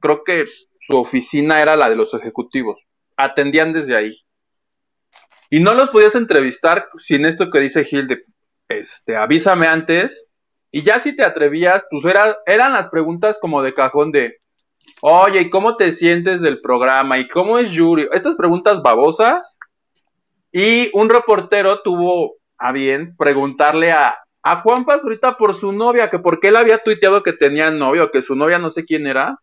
creo 0.00 0.24
que 0.24 0.46
su 0.80 0.96
oficina 0.96 1.60
era 1.60 1.76
la 1.76 1.90
de 1.90 1.96
los 1.96 2.14
ejecutivos. 2.14 2.80
Atendían 3.14 3.74
desde 3.74 3.94
ahí. 3.94 4.18
Y 5.50 5.60
no 5.60 5.74
los 5.74 5.90
podías 5.90 6.14
entrevistar 6.14 6.88
sin 6.98 7.26
esto 7.26 7.50
que 7.50 7.60
dice 7.60 7.84
Gil 7.84 8.08
de, 8.08 8.24
este, 8.70 9.18
avísame 9.18 9.66
antes. 9.66 10.24
Y 10.70 10.80
ya 10.80 10.98
si 10.98 11.14
te 11.14 11.24
atrevías, 11.24 11.84
pues 11.90 12.06
era, 12.06 12.38
eran 12.46 12.72
las 12.72 12.88
preguntas 12.88 13.36
como 13.38 13.62
de 13.62 13.74
cajón 13.74 14.12
de, 14.12 14.38
oye, 15.02 15.42
¿y 15.42 15.50
cómo 15.50 15.76
te 15.76 15.92
sientes 15.92 16.40
del 16.40 16.62
programa? 16.62 17.18
¿Y 17.18 17.28
cómo 17.28 17.58
es 17.58 17.70
Yuri? 17.70 18.08
Estas 18.12 18.34
preguntas 18.36 18.80
babosas. 18.80 19.58
Y 20.52 20.88
un 20.94 21.10
reportero 21.10 21.82
tuvo 21.82 22.36
a 22.56 22.72
bien 22.72 23.14
preguntarle 23.18 23.92
a, 23.92 24.16
a 24.46 24.60
Juan 24.60 24.84
Pazurita 24.84 25.36
por 25.36 25.56
su 25.56 25.72
novia, 25.72 26.08
que 26.08 26.20
porque 26.20 26.48
él 26.48 26.56
había 26.56 26.78
tuiteado 26.78 27.24
que 27.24 27.32
tenía 27.32 27.68
novio, 27.72 28.12
que 28.12 28.22
su 28.22 28.36
novia 28.36 28.60
no 28.60 28.70
sé 28.70 28.84
quién 28.84 29.08
era. 29.08 29.40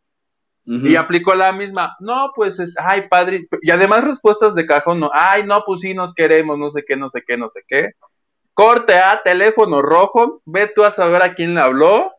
Y 0.66 0.96
aplicó 0.96 1.36
la 1.36 1.52
misma, 1.52 1.98
no, 2.00 2.32
pues, 2.34 2.58
es, 2.58 2.74
ay, 2.78 3.10
padre, 3.10 3.42
y 3.62 3.70
además 3.70 4.06
respuestas 4.06 4.56
de 4.56 4.66
cajón, 4.66 5.02
no, 5.02 5.12
ay, 5.14 5.46
no, 5.46 5.62
pues 5.66 5.82
sí, 5.82 5.94
nos 5.94 6.14
queremos, 6.14 6.58
no 6.58 6.72
sé 6.72 6.84
qué, 6.88 6.96
no 6.96 7.10
sé 7.10 7.22
qué, 7.28 7.36
no 7.36 7.50
sé 7.50 7.66
qué. 7.68 7.90
Corte 8.54 8.98
a 8.98 9.22
teléfono 9.22 9.82
rojo, 9.82 10.42
ve 10.46 10.72
tú 10.74 10.86
a 10.86 10.92
saber 10.92 11.22
a 11.22 11.36
quién 11.36 11.54
le 11.54 11.60
habló. 11.60 12.14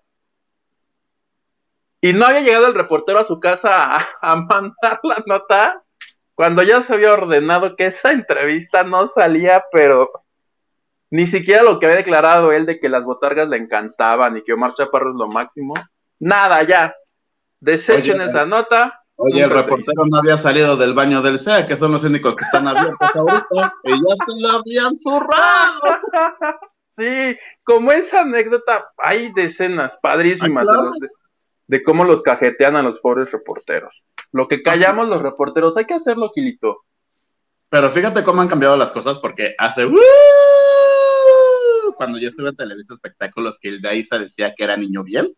Y 2.02 2.12
no 2.12 2.26
había 2.26 2.42
llegado 2.42 2.66
el 2.66 2.74
reportero 2.74 3.18
a 3.18 3.24
su 3.24 3.40
casa 3.40 3.94
a, 3.94 4.06
a 4.20 4.36
mandar 4.36 5.00
la 5.04 5.22
nota 5.24 5.82
cuando 6.34 6.62
ya 6.62 6.82
se 6.82 6.92
había 6.92 7.14
ordenado 7.14 7.76
que 7.76 7.86
esa 7.86 8.12
entrevista 8.12 8.84
no 8.84 9.08
salía, 9.08 9.64
pero 9.72 10.10
ni 11.10 11.26
siquiera 11.26 11.62
lo 11.62 11.78
que 11.78 11.86
había 11.86 11.98
declarado 11.98 12.52
él 12.52 12.66
de 12.66 12.80
que 12.80 12.88
las 12.88 13.04
botargas 13.04 13.48
le 13.48 13.56
encantaban 13.56 14.36
y 14.36 14.42
que 14.42 14.52
Omar 14.52 14.74
Chaparro 14.74 15.10
es 15.10 15.16
lo 15.16 15.28
máximo. 15.28 15.74
Nada, 16.18 16.62
ya, 16.62 16.94
Desechen 17.64 18.20
esa 18.20 18.44
nota. 18.44 19.00
Oye, 19.16 19.42
el 19.42 19.50
reportero 19.50 20.04
no 20.06 20.18
había 20.18 20.36
salido 20.36 20.76
del 20.76 20.92
baño 20.92 21.22
del 21.22 21.38
SEA, 21.38 21.66
que 21.66 21.78
son 21.78 21.92
los 21.92 22.04
únicos 22.04 22.36
que 22.36 22.44
están 22.44 22.68
abiertos 22.68 23.10
ahorita, 23.14 23.74
y 23.84 23.92
ya 23.92 24.24
se 24.26 24.40
lo 24.40 24.48
habían 24.50 24.98
zurrado. 24.98 25.80
Sí, 26.96 27.36
como 27.64 27.90
esa 27.90 28.20
anécdota, 28.20 28.92
hay 28.98 29.32
decenas 29.32 29.98
padrísimas 30.00 30.64
ah, 30.68 30.92
de, 31.66 31.82
cómo 31.82 32.04
los 32.04 32.22
cajetean 32.22 32.76
a 32.76 32.84
los 32.84 33.00
pobres 33.00 33.32
reporteros. 33.32 34.04
Lo 34.30 34.46
que 34.46 34.62
callamos 34.62 35.08
los 35.08 35.20
reporteros, 35.20 35.76
hay 35.76 35.86
que 35.86 35.94
hacerlo, 35.94 36.30
Gilito. 36.32 36.84
Pero 37.68 37.90
fíjate 37.90 38.22
cómo 38.22 38.42
han 38.42 38.48
cambiado 38.48 38.76
las 38.76 38.92
cosas, 38.92 39.18
porque 39.18 39.56
hace... 39.58 39.86
¡uh! 39.86 39.96
Cuando 41.94 42.18
yo 42.18 42.28
estuve 42.28 42.50
en 42.50 42.56
Televisa 42.56 42.94
Espectáculos, 42.94 43.58
que 43.58 43.68
el 43.68 43.80
de 43.80 44.04
se 44.04 44.18
decía 44.18 44.54
que 44.54 44.64
era 44.64 44.76
niño 44.76 45.02
bien 45.02 45.34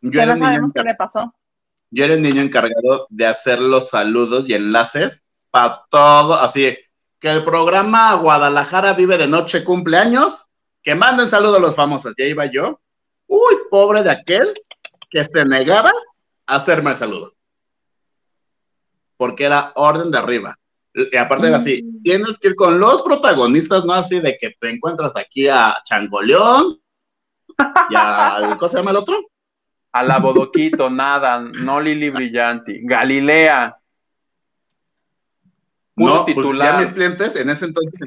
yo 0.00 0.26
no 0.26 0.36
sabemos 0.36 0.72
qué 0.72 0.82
le 0.82 0.94
pasó. 0.94 1.34
Yo 1.90 2.04
era 2.04 2.14
el 2.14 2.22
niño 2.22 2.42
encargado 2.42 3.06
de 3.10 3.26
hacer 3.26 3.60
los 3.60 3.90
saludos 3.90 4.48
y 4.48 4.54
enlaces 4.54 5.22
para 5.50 5.84
todo, 5.88 6.34
así 6.34 6.76
que 7.20 7.30
el 7.30 7.44
programa 7.44 8.14
Guadalajara 8.14 8.92
vive 8.92 9.16
de 9.16 9.28
noche 9.28 9.64
cumpleaños, 9.64 10.48
que 10.82 10.94
manden 10.94 11.30
saludos 11.30 11.58
a 11.58 11.60
los 11.60 11.76
famosos. 11.76 12.14
Ya 12.18 12.24
iba 12.26 12.46
yo. 12.46 12.80
Uy, 13.26 13.56
pobre 13.70 14.02
de 14.02 14.10
aquel 14.10 14.54
que 15.08 15.24
se 15.24 15.44
negara 15.44 15.92
a 16.46 16.56
hacerme 16.56 16.90
el 16.90 16.96
saludo. 16.96 17.34
Porque 19.16 19.44
era 19.44 19.72
orden 19.74 20.10
de 20.10 20.18
arriba. 20.18 20.58
Y 21.12 21.16
aparte 21.16 21.48
era 21.48 21.58
así, 21.58 21.82
mm. 21.82 22.02
tienes 22.02 22.38
que 22.38 22.48
ir 22.48 22.54
con 22.54 22.80
los 22.80 23.02
protagonistas, 23.02 23.84
no 23.84 23.92
así 23.92 24.18
de 24.20 24.38
que 24.40 24.54
te 24.58 24.70
encuentras 24.70 25.14
aquí 25.14 25.46
a 25.46 25.76
Changoleón 25.84 26.80
y 27.90 27.94
a, 27.94 28.56
¿cómo 28.58 28.70
se 28.70 28.78
llama 28.78 28.92
el 28.92 28.96
otro? 28.96 29.20
a 29.96 30.02
la 30.02 30.18
Bodoquito, 30.18 30.90
nada, 30.90 31.40
no 31.40 31.80
Lili 31.80 32.10
Brillanti, 32.10 32.80
Galilea. 32.82 33.78
no, 35.96 36.24
pues, 36.24 36.36
titular. 36.36 36.74
ya 36.74 36.84
mis 36.84 36.92
clientes 36.92 37.34
en 37.34 37.48
ese 37.48 37.64
entonces, 37.64 37.98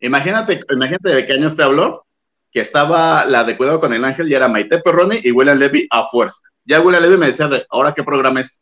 imagínate, 0.00 0.62
imagínate 0.68 1.10
de 1.10 1.24
qué 1.24 1.34
años 1.34 1.54
te 1.54 1.62
habló, 1.62 2.04
que 2.50 2.60
estaba 2.60 3.24
la 3.24 3.44
de 3.44 3.56
Cuidado 3.56 3.78
con 3.78 3.92
el 3.92 4.04
Ángel 4.04 4.28
y 4.28 4.34
era 4.34 4.48
Maite 4.48 4.80
Perroni 4.80 5.20
y 5.22 5.30
William 5.30 5.58
Levy 5.58 5.86
a 5.92 6.08
fuerza. 6.08 6.40
Ya 6.64 6.80
William 6.80 7.04
Levy 7.04 7.16
me 7.16 7.26
decía, 7.26 7.46
de, 7.46 7.64
¿ahora 7.70 7.94
qué 7.94 8.02
programa 8.02 8.40
es? 8.40 8.60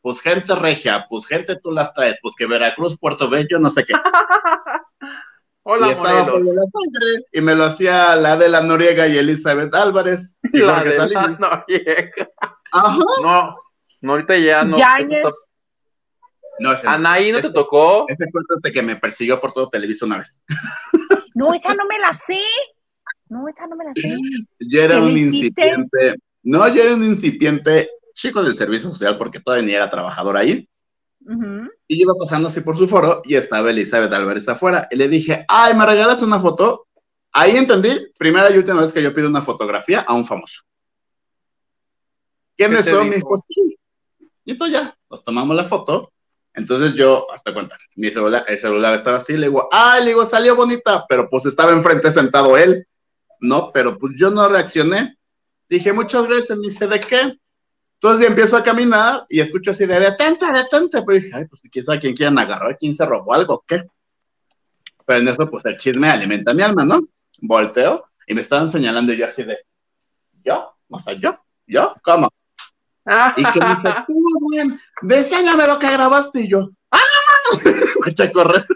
Pues 0.00 0.20
gente 0.20 0.54
regia, 0.54 1.06
pues 1.08 1.26
gente 1.26 1.56
tú 1.62 1.72
las 1.72 1.92
traes, 1.92 2.18
pues 2.22 2.34
que 2.36 2.46
Veracruz, 2.46 2.98
Puerto 2.98 3.28
Bello, 3.28 3.58
no 3.58 3.70
sé 3.70 3.84
qué. 3.84 3.92
Hola, 5.64 5.88
y 5.88 5.90
estaba 5.90 6.20
la 6.22 6.24
sangre, 6.24 7.26
y 7.30 7.40
me 7.42 7.54
lo 7.54 7.64
hacía 7.64 8.16
la 8.16 8.36
de 8.36 8.48
la 8.48 8.62
Noriega 8.62 9.06
y 9.06 9.18
Elizabeth 9.18 9.74
Álvarez. 9.74 10.38
Y 10.52 10.60
la 10.60 10.82
de 10.82 10.96
la 10.96 11.28
Noriega. 11.28 12.30
Ajá. 12.72 12.98
No, 13.22 13.56
no, 14.00 14.12
ahorita 14.12 14.38
ya 14.38 14.64
no. 14.64 14.76
No, 16.60 16.72
ese, 16.72 16.88
Anaí 16.88 17.30
no 17.30 17.40
te 17.40 17.50
tocó. 17.50 18.06
Ese 18.08 18.24
de 18.62 18.72
que 18.72 18.82
me 18.82 18.96
persiguió 18.96 19.40
por 19.40 19.52
todo 19.52 19.68
Televisa 19.68 20.06
una 20.06 20.18
vez. 20.18 20.42
No, 21.34 21.54
esa 21.54 21.74
no 21.74 21.84
me 21.86 21.98
la 21.98 22.12
sé. 22.12 22.40
No, 23.28 23.46
esa 23.48 23.66
no 23.66 23.76
me 23.76 23.84
la 23.84 23.92
sé. 23.94 24.16
Yo 24.58 24.82
era 24.82 25.00
un 25.00 25.16
incipiente. 25.16 26.16
No, 26.42 26.66
yo 26.68 26.82
era 26.82 26.94
un 26.94 27.04
incipiente 27.04 27.90
chico 28.18 28.42
del 28.42 28.56
servicio 28.56 28.90
social 28.90 29.16
porque 29.16 29.40
todavía 29.40 29.66
ni 29.66 29.72
era 29.72 29.88
trabajador 29.88 30.36
ahí. 30.36 30.68
Y 31.88 32.02
iba 32.02 32.14
pasando 32.18 32.48
así 32.48 32.60
por 32.60 32.76
su 32.76 32.88
foro 32.88 33.22
y 33.24 33.36
estaba 33.36 33.70
Elizabeth 33.70 34.12
Álvarez 34.12 34.48
afuera. 34.48 34.88
Y 34.90 34.96
le 34.96 35.08
dije, 35.08 35.44
ay, 35.48 35.74
¿me 35.74 35.86
regalas 35.86 36.22
una 36.22 36.40
foto? 36.40 36.86
Ahí 37.32 37.56
entendí, 37.56 38.08
primera 38.18 38.50
y 38.50 38.58
última 38.58 38.80
vez 38.80 38.92
que 38.92 39.02
yo 39.02 39.14
pido 39.14 39.28
una 39.28 39.42
fotografía 39.42 40.00
a 40.00 40.14
un 40.14 40.26
famoso. 40.26 40.62
¿Quiénes 42.56 42.86
son? 42.86 43.08
mis 43.08 43.22
sí. 43.46 43.78
Y 44.44 44.52
entonces 44.52 44.80
ya, 44.80 44.96
nos 45.08 45.22
tomamos 45.22 45.54
la 45.54 45.64
foto. 45.64 46.12
Entonces 46.54 46.94
yo, 46.94 47.30
hasta 47.32 47.54
cuenta, 47.54 47.76
mi 47.94 48.10
celular, 48.10 48.44
el 48.48 48.58
celular 48.58 48.94
estaba 48.94 49.18
así, 49.18 49.36
le 49.36 49.46
digo, 49.46 49.68
ay, 49.70 50.00
le 50.00 50.08
digo, 50.08 50.26
salió 50.26 50.56
bonita, 50.56 51.04
pero 51.08 51.28
pues 51.30 51.46
estaba 51.46 51.70
enfrente 51.70 52.10
sentado 52.10 52.56
él, 52.56 52.84
¿no? 53.38 53.70
Pero 53.72 53.96
pues 53.96 54.14
yo 54.16 54.30
no 54.30 54.48
reaccioné. 54.48 55.16
Dije, 55.68 55.92
muchas 55.92 56.26
gracias, 56.26 56.58
me 56.58 56.68
dice, 56.68 56.88
¿de 56.88 56.98
qué? 56.98 57.38
Entonces 58.00 58.28
empiezo 58.28 58.56
a 58.56 58.62
caminar 58.62 59.26
y 59.28 59.40
escucho 59.40 59.72
así 59.72 59.84
de 59.84 59.98
detente, 59.98 60.46
detente. 60.52 61.02
Pero 61.02 61.20
dije, 61.20 61.30
ay, 61.34 61.46
pues 61.46 61.60
quién 61.70 61.84
sabe 61.84 62.00
quién 62.00 62.14
quieren 62.14 62.38
agarrar, 62.38 62.76
quién 62.78 62.94
se 62.94 63.04
robó 63.04 63.34
algo, 63.34 63.64
¿qué? 63.66 63.84
Pero 65.04 65.18
en 65.20 65.28
eso, 65.28 65.50
pues 65.50 65.64
el 65.64 65.76
chisme 65.78 66.08
alimenta 66.08 66.54
mi 66.54 66.62
alma, 66.62 66.84
¿no? 66.84 67.00
Volteo 67.40 68.04
y 68.26 68.34
me 68.34 68.42
estaban 68.42 68.70
señalando 68.70 69.12
y 69.12 69.16
yo 69.16 69.26
así 69.26 69.42
de, 69.42 69.58
¿yo? 70.44 70.74
O 70.88 70.98
sea, 71.00 71.14
¿yo? 71.14 71.38
¿Yo? 71.66 71.94
¿Cómo? 72.02 72.28
y 73.36 73.42
que 73.42 73.60
me 73.60 73.74
dice, 73.74 73.94
tú 74.06 74.22
bien, 74.52 74.78
deséñame 75.00 75.66
lo 75.66 75.78
que 75.78 75.90
grabaste 75.90 76.42
y 76.42 76.48
yo, 76.48 76.68
¡ah! 76.90 76.98
me 78.04 78.10
eché 78.10 78.24
a 78.24 78.32
correr. 78.32 78.66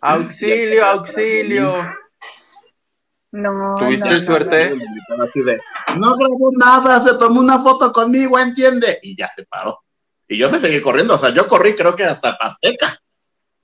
auxilio, 0.00 0.86
auxilio. 0.86 1.82
No. 3.32 3.76
¿Tuviste 3.78 4.20
suerte? 4.20 4.72
no 5.96 6.16
grabó 6.16 6.50
nada, 6.56 7.00
se 7.00 7.16
tomó 7.16 7.40
una 7.40 7.60
foto 7.60 7.92
conmigo, 7.92 8.38
¿entiende? 8.38 8.98
Y 9.02 9.16
ya 9.16 9.28
se 9.28 9.44
paró. 9.44 9.80
Y 10.26 10.36
yo 10.36 10.50
me 10.50 10.60
seguí 10.60 10.80
corriendo, 10.80 11.14
o 11.14 11.18
sea, 11.18 11.30
yo 11.30 11.48
corrí 11.48 11.76
creo 11.76 11.94
que 11.94 12.04
hasta 12.04 12.36
Pasteca. 12.36 12.98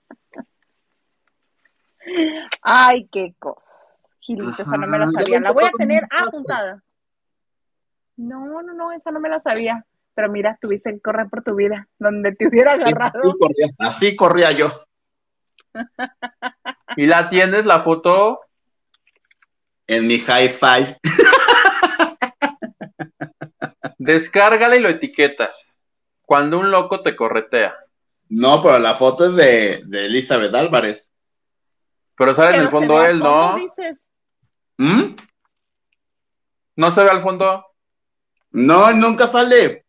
Ay, 2.61 3.07
qué 3.11 3.33
cosa. 3.39 3.75
Gilito, 4.19 4.61
esa 4.61 4.77
no 4.77 4.87
me 4.87 4.99
la 4.99 5.11
sabía. 5.11 5.41
La 5.41 5.51
voy 5.51 5.65
a 5.65 5.71
tener 5.71 6.07
apuntada. 6.09 6.81
No, 8.15 8.61
no, 8.61 8.73
no, 8.73 8.91
esa 8.91 9.11
no 9.11 9.19
me 9.19 9.29
la 9.29 9.39
sabía. 9.39 9.85
Pero 10.13 10.29
mira, 10.29 10.57
tuviste 10.61 10.93
que 10.93 11.01
correr 11.01 11.27
por 11.29 11.43
tu 11.43 11.55
vida, 11.55 11.87
donde 11.97 12.33
te 12.33 12.47
hubiera 12.47 12.73
agarrado. 12.73 13.19
así 13.79 14.15
corría 14.15 14.51
yo. 14.51 14.71
¿Y 16.97 17.05
la 17.05 17.29
tienes 17.29 17.65
la 17.65 17.81
foto? 17.81 18.41
En 19.87 20.07
mi 20.07 20.19
high 20.19 20.49
five. 20.49 20.99
Descárgala 23.97 24.75
y 24.75 24.79
lo 24.79 24.89
etiquetas. 24.89 25.75
Cuando 26.23 26.59
un 26.59 26.71
loco 26.71 27.01
te 27.01 27.15
corretea. 27.15 27.75
No, 28.29 28.61
pero 28.61 28.79
la 28.79 28.95
foto 28.95 29.25
es 29.25 29.35
de, 29.35 29.83
de 29.85 30.05
Elizabeth 30.05 30.53
Álvarez. 30.55 31.11
Pero 32.17 32.35
sale 32.35 32.57
en 32.57 32.63
el 32.63 32.69
fondo 32.69 33.03
él, 33.03 33.19
¿no? 33.19 33.57
¿Mm? 34.77 35.15
¿No 36.75 36.95
se 36.95 37.03
ve 37.03 37.09
al 37.09 37.21
fondo? 37.21 37.65
No, 38.51 38.91
nunca 38.93 39.27
sale. 39.27 39.85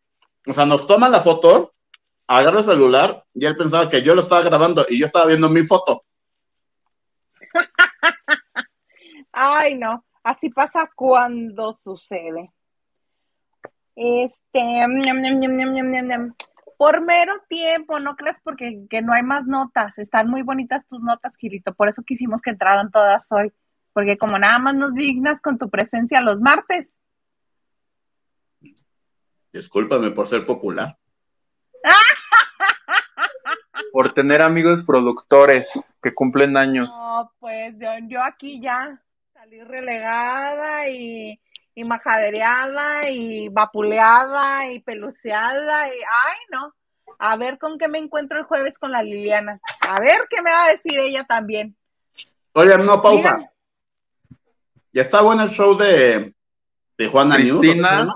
O 0.47 0.53
sea, 0.53 0.65
nos 0.65 0.85
toman 0.85 1.11
la 1.11 1.21
foto, 1.21 1.73
agarra 2.27 2.59
el 2.59 2.65
celular 2.65 3.23
y 3.33 3.45
él 3.45 3.55
pensaba 3.55 3.89
que 3.89 4.01
yo 4.01 4.15
lo 4.15 4.21
estaba 4.21 4.41
grabando 4.41 4.85
y 4.89 4.99
yo 4.99 5.05
estaba 5.05 5.25
viendo 5.25 5.49
mi 5.49 5.63
foto. 5.63 6.03
Ay, 9.31 9.75
no, 9.75 10.05
así 10.23 10.49
pasa 10.49 10.89
cuando 10.95 11.77
sucede. 11.83 12.51
Este, 13.95 14.85
por 16.77 17.01
mero 17.01 17.33
tiempo, 17.47 17.99
no 17.99 18.15
crees 18.15 18.39
porque 18.41 18.85
que 18.89 19.01
no 19.01 19.13
hay 19.13 19.23
más 19.23 19.45
notas, 19.47 19.97
están 19.97 20.29
muy 20.29 20.41
bonitas 20.41 20.85
tus 20.87 21.01
notas, 21.01 21.37
Gilito, 21.37 21.73
por 21.73 21.87
eso 21.87 22.03
quisimos 22.03 22.41
que 22.41 22.49
entraran 22.49 22.91
todas 22.91 23.31
hoy, 23.31 23.53
porque 23.93 24.17
como 24.17 24.37
nada 24.37 24.59
más 24.59 24.75
nos 24.75 24.93
dignas 24.93 25.41
con 25.41 25.57
tu 25.57 25.69
presencia 25.69 26.21
los 26.21 26.41
martes. 26.41 26.93
Discúlpame 29.53 30.11
por 30.11 30.27
ser 30.27 30.45
popular. 30.45 30.97
Por 33.95 34.13
tener 34.13 34.41
amigos 34.41 34.83
productores 34.85 35.71
que 36.03 36.13
cumplen 36.13 36.57
años. 36.57 36.89
No, 36.89 37.31
pues 37.39 37.75
yo, 38.09 38.21
aquí 38.21 38.59
ya 38.59 39.01
salí 39.33 39.63
relegada 39.63 40.89
y, 40.89 41.39
y 41.73 41.83
majadereada 41.85 43.09
y 43.09 43.47
vapuleada 43.47 44.69
y 44.69 44.81
peluceada 44.81 45.87
y 45.87 45.91
ay 45.93 46.37
no. 46.51 46.73
A 47.19 47.37
ver 47.37 47.57
con 47.57 47.77
qué 47.77 47.87
me 47.87 47.99
encuentro 47.99 48.37
el 48.37 48.43
jueves 48.43 48.77
con 48.77 48.91
la 48.91 49.01
Liliana. 49.01 49.61
A 49.79 50.01
ver 50.01 50.27
qué 50.29 50.41
me 50.41 50.51
va 50.51 50.65
a 50.65 50.71
decir 50.71 50.99
ella 50.99 51.23
también. 51.23 51.77
Oye, 52.51 52.77
no, 52.77 53.01
pausa. 53.01 53.49
Ya 54.91 55.03
está 55.03 55.21
bueno 55.21 55.43
el 55.43 55.51
show 55.51 55.73
de, 55.77 56.35
de 56.97 57.07
Juana 57.07 57.37
Cristina. 57.37 58.13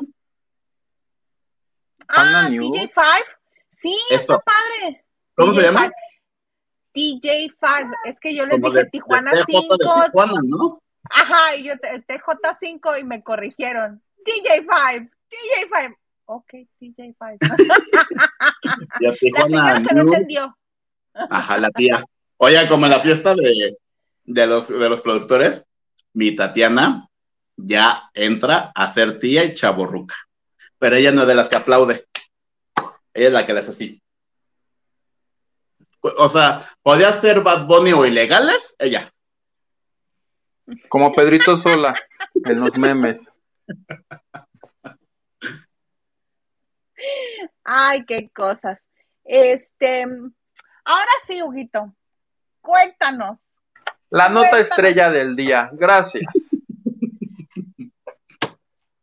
Ah, 2.10 2.50
DJ5. 2.50 2.92
Sí, 3.70 3.98
está 4.10 4.38
padre. 4.40 5.06
¿Cómo 5.40 5.56
se 5.56 5.62
llama? 5.62 5.90
DJ5. 6.94 7.96
Es 8.06 8.20
que 8.20 8.36
yo 8.36 8.46
le 8.46 8.58
dije 8.58 8.86
Tijuana 8.92 9.32
5. 9.46 9.78
¿no? 10.44 10.82
Ajá, 11.10 11.56
y 11.56 11.64
yo 11.64 11.76
TJ5 11.76 13.00
y 13.00 13.04
me 13.06 13.24
corrigieron. 13.24 14.04
DJ5, 14.26 15.10
DJ5. 15.30 15.96
Ok, 16.26 16.54
DJ5. 16.82 17.38
la 19.00 19.16
señora 19.16 19.82
que 19.82 19.96
no 19.96 20.02
entendió. 20.02 20.58
Ajá, 21.14 21.58
la 21.58 21.72
tía. 21.72 22.06
Oye, 22.38 22.68
como 22.68 22.86
en 22.86 22.92
la 22.92 23.00
fiesta 23.00 23.34
de, 23.34 23.78
de, 24.26 24.48
los, 24.48 24.68
de 24.68 24.90
los 24.90 25.02
productores, 25.02 25.66
mi 26.14 26.36
Tatiana 26.36 27.08
ya 27.56 28.10
entra 28.14 28.74
a 28.76 28.88
ser 28.90 29.20
tía 29.20 29.46
y 29.46 29.54
chaborruca. 29.54 30.16
Pero 30.78 30.98
ella 30.98 31.14
no 31.14 31.22
es 31.22 31.28
de 31.28 31.36
las 31.36 31.48
que 31.48 31.56
aplaude. 31.56 32.04
Ella 33.14 33.28
es 33.28 33.34
la 33.34 33.46
que 33.46 33.54
le 33.54 33.60
hace 33.62 33.72
así. 33.72 34.02
O 36.02 36.30
sea, 36.30 36.70
podía 36.82 37.12
ser 37.12 37.42
Bad 37.42 37.66
Bunny 37.68 37.92
o 37.94 38.06
ilegales, 38.06 38.76
ella. 38.80 39.10
Como 40.88 41.14
Pedrito 41.14 41.58
Sola 41.58 41.96
en 42.46 42.60
los 42.60 42.78
memes. 42.78 43.38
Ay, 47.64 48.06
qué 48.06 48.30
cosas. 48.30 48.84
Este, 49.24 50.04
ahora 50.86 51.12
sí, 51.26 51.42
Huguito, 51.42 51.94
cuéntanos. 52.62 53.40
La 54.10 54.30
nota 54.30 54.60
estrella 54.60 55.10
del 55.10 55.36
día, 55.36 55.70
gracias. 55.74 56.26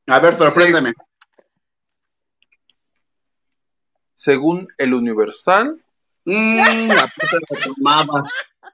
A 0.08 0.18
ver, 0.18 0.34
sorpréndeme. 0.34 0.94
Según 4.14 4.68
el 4.78 4.94
Universal, 4.94 5.80
Mm, 6.26 6.90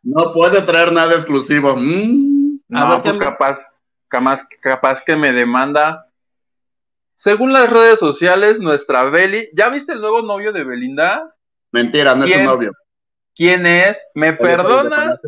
no 0.02 0.32
puede 0.32 0.62
traer 0.62 0.90
nada 0.90 1.14
exclusivo. 1.14 1.76
Mm, 1.76 2.60
no, 2.68 3.02
pues 3.02 3.18
capaz, 3.18 3.58
capaz, 4.08 4.42
capaz 4.62 5.04
que 5.04 5.14
me 5.16 5.32
demanda. 5.32 6.06
Según 7.14 7.52
las 7.52 7.70
redes 7.70 7.98
sociales, 7.98 8.58
nuestra 8.58 9.04
Beli, 9.04 9.50
¿ya 9.52 9.68
viste 9.68 9.92
el 9.92 10.00
nuevo 10.00 10.22
novio 10.22 10.50
de 10.52 10.64
Belinda? 10.64 11.34
Mentira, 11.70 12.14
no 12.14 12.24
es 12.24 12.32
su 12.32 12.42
novio. 12.42 12.72
¿Quién 13.34 13.66
es? 13.66 14.02
¿Me 14.14 14.32
perdonas? 14.32 15.20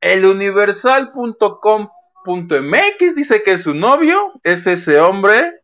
El 0.00 0.24
universal.com.mx 0.24 3.14
dice 3.14 3.42
que 3.42 3.52
es 3.52 3.62
su 3.62 3.74
novio, 3.74 4.32
es 4.42 4.66
ese 4.66 4.98
hombre. 4.98 5.60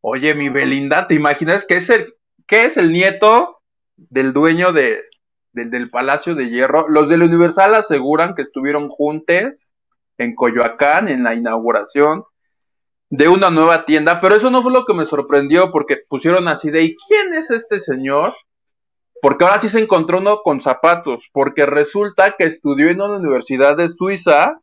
Oye, 0.00 0.32
mi 0.34 0.48
Belinda, 0.48 1.08
¿te 1.08 1.14
imaginas 1.14 1.64
que 1.64 1.78
es 1.78 1.90
el, 1.90 2.14
que 2.46 2.66
es 2.66 2.76
el 2.76 2.92
nieto 2.92 3.57
del 3.98 4.32
dueño 4.32 4.72
de, 4.72 5.04
del 5.52 5.90
Palacio 5.90 6.34
de 6.34 6.48
Hierro. 6.48 6.88
Los 6.88 7.08
del 7.08 7.22
Universal 7.22 7.74
aseguran 7.74 8.34
que 8.34 8.42
estuvieron 8.42 8.88
juntos 8.88 9.74
en 10.16 10.34
Coyoacán 10.34 11.08
en 11.08 11.24
la 11.24 11.34
inauguración 11.34 12.24
de 13.10 13.28
una 13.28 13.50
nueva 13.50 13.84
tienda, 13.84 14.20
pero 14.20 14.34
eso 14.34 14.50
no 14.50 14.62
fue 14.62 14.72
lo 14.72 14.84
que 14.84 14.94
me 14.94 15.06
sorprendió 15.06 15.70
porque 15.70 15.96
pusieron 16.08 16.46
así 16.46 16.70
de 16.70 16.82
¿y 16.82 16.96
quién 16.96 17.34
es 17.34 17.50
este 17.50 17.80
señor? 17.80 18.34
Porque 19.22 19.44
ahora 19.44 19.60
sí 19.60 19.68
se 19.68 19.80
encontró 19.80 20.18
uno 20.18 20.42
con 20.42 20.60
zapatos, 20.60 21.28
porque 21.32 21.66
resulta 21.66 22.36
que 22.36 22.44
estudió 22.44 22.88
en 22.88 23.00
una 23.00 23.16
universidad 23.16 23.76
de 23.76 23.88
Suiza. 23.88 24.60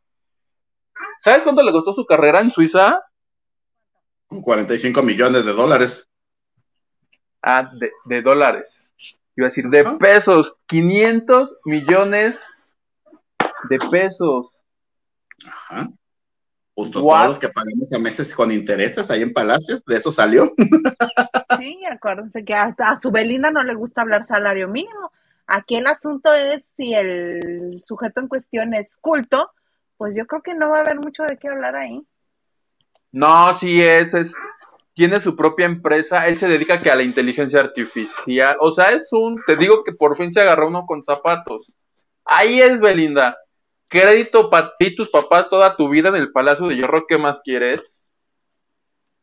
¿Sabes 1.18 1.42
cuánto 1.42 1.62
le 1.62 1.72
costó 1.72 1.92
su 1.92 2.06
carrera 2.06 2.40
en 2.40 2.50
Suiza? 2.50 3.02
45 4.28 5.02
millones 5.02 5.44
de 5.44 5.52
dólares. 5.52 6.10
Ah, 7.42 7.68
de, 7.78 7.90
de 8.06 8.22
dólares 8.22 8.85
iba 9.36 9.46
a 9.46 9.50
decir, 9.50 9.68
de 9.68 9.84
pesos, 9.98 10.56
500 10.66 11.58
millones 11.64 12.40
de 13.68 13.78
pesos. 13.90 14.62
Ajá. 15.46 15.88
Justo 16.74 17.00
todos 17.00 17.28
los 17.28 17.38
que 17.38 17.48
pagamos 17.48 17.90
a 17.94 17.98
meses 17.98 18.34
con 18.34 18.52
intereses 18.52 19.10
ahí 19.10 19.22
en 19.22 19.32
Palacio, 19.32 19.80
de 19.86 19.96
eso 19.96 20.10
salió. 20.12 20.52
Sí, 21.58 21.80
acuérdense 21.90 22.44
que 22.44 22.52
a, 22.52 22.74
su 23.00 23.10
Belinda 23.10 23.50
no 23.50 23.62
le 23.62 23.74
gusta 23.74 24.02
hablar 24.02 24.26
salario 24.26 24.68
mínimo. 24.68 25.10
Aquí 25.46 25.76
el 25.76 25.86
asunto 25.86 26.34
es 26.34 26.68
si 26.76 26.92
el 26.92 27.82
sujeto 27.84 28.20
en 28.20 28.28
cuestión 28.28 28.74
es 28.74 28.96
culto, 28.96 29.50
pues 29.96 30.14
yo 30.14 30.26
creo 30.26 30.42
que 30.42 30.54
no 30.54 30.68
va 30.68 30.78
a 30.78 30.80
haber 30.80 30.96
mucho 30.96 31.22
de 31.22 31.38
qué 31.38 31.48
hablar 31.48 31.76
ahí. 31.76 32.02
No, 33.10 33.54
sí 33.54 33.80
es, 33.80 34.12
es 34.12 34.34
tiene 34.96 35.20
su 35.20 35.36
propia 35.36 35.66
empresa, 35.66 36.26
él 36.26 36.38
se 36.38 36.48
dedica 36.48 36.80
que 36.80 36.90
a 36.90 36.96
la 36.96 37.02
inteligencia 37.02 37.60
artificial, 37.60 38.56
o 38.60 38.72
sea, 38.72 38.88
es 38.92 39.12
un, 39.12 39.38
te 39.46 39.54
digo 39.54 39.84
que 39.84 39.92
por 39.92 40.16
fin 40.16 40.32
se 40.32 40.40
agarró 40.40 40.68
uno 40.68 40.86
con 40.86 41.04
zapatos. 41.04 41.70
Ahí 42.24 42.60
es 42.60 42.80
Belinda. 42.80 43.36
Crédito 43.88 44.48
para 44.48 44.72
ti, 44.78 44.96
tus 44.96 45.10
papás, 45.10 45.50
toda 45.50 45.76
tu 45.76 45.90
vida 45.90 46.08
en 46.08 46.14
el 46.14 46.32
Palacio 46.32 46.66
de 46.66 46.76
Hierro, 46.76 47.06
¿qué 47.06 47.18
más 47.18 47.42
quieres? 47.42 47.98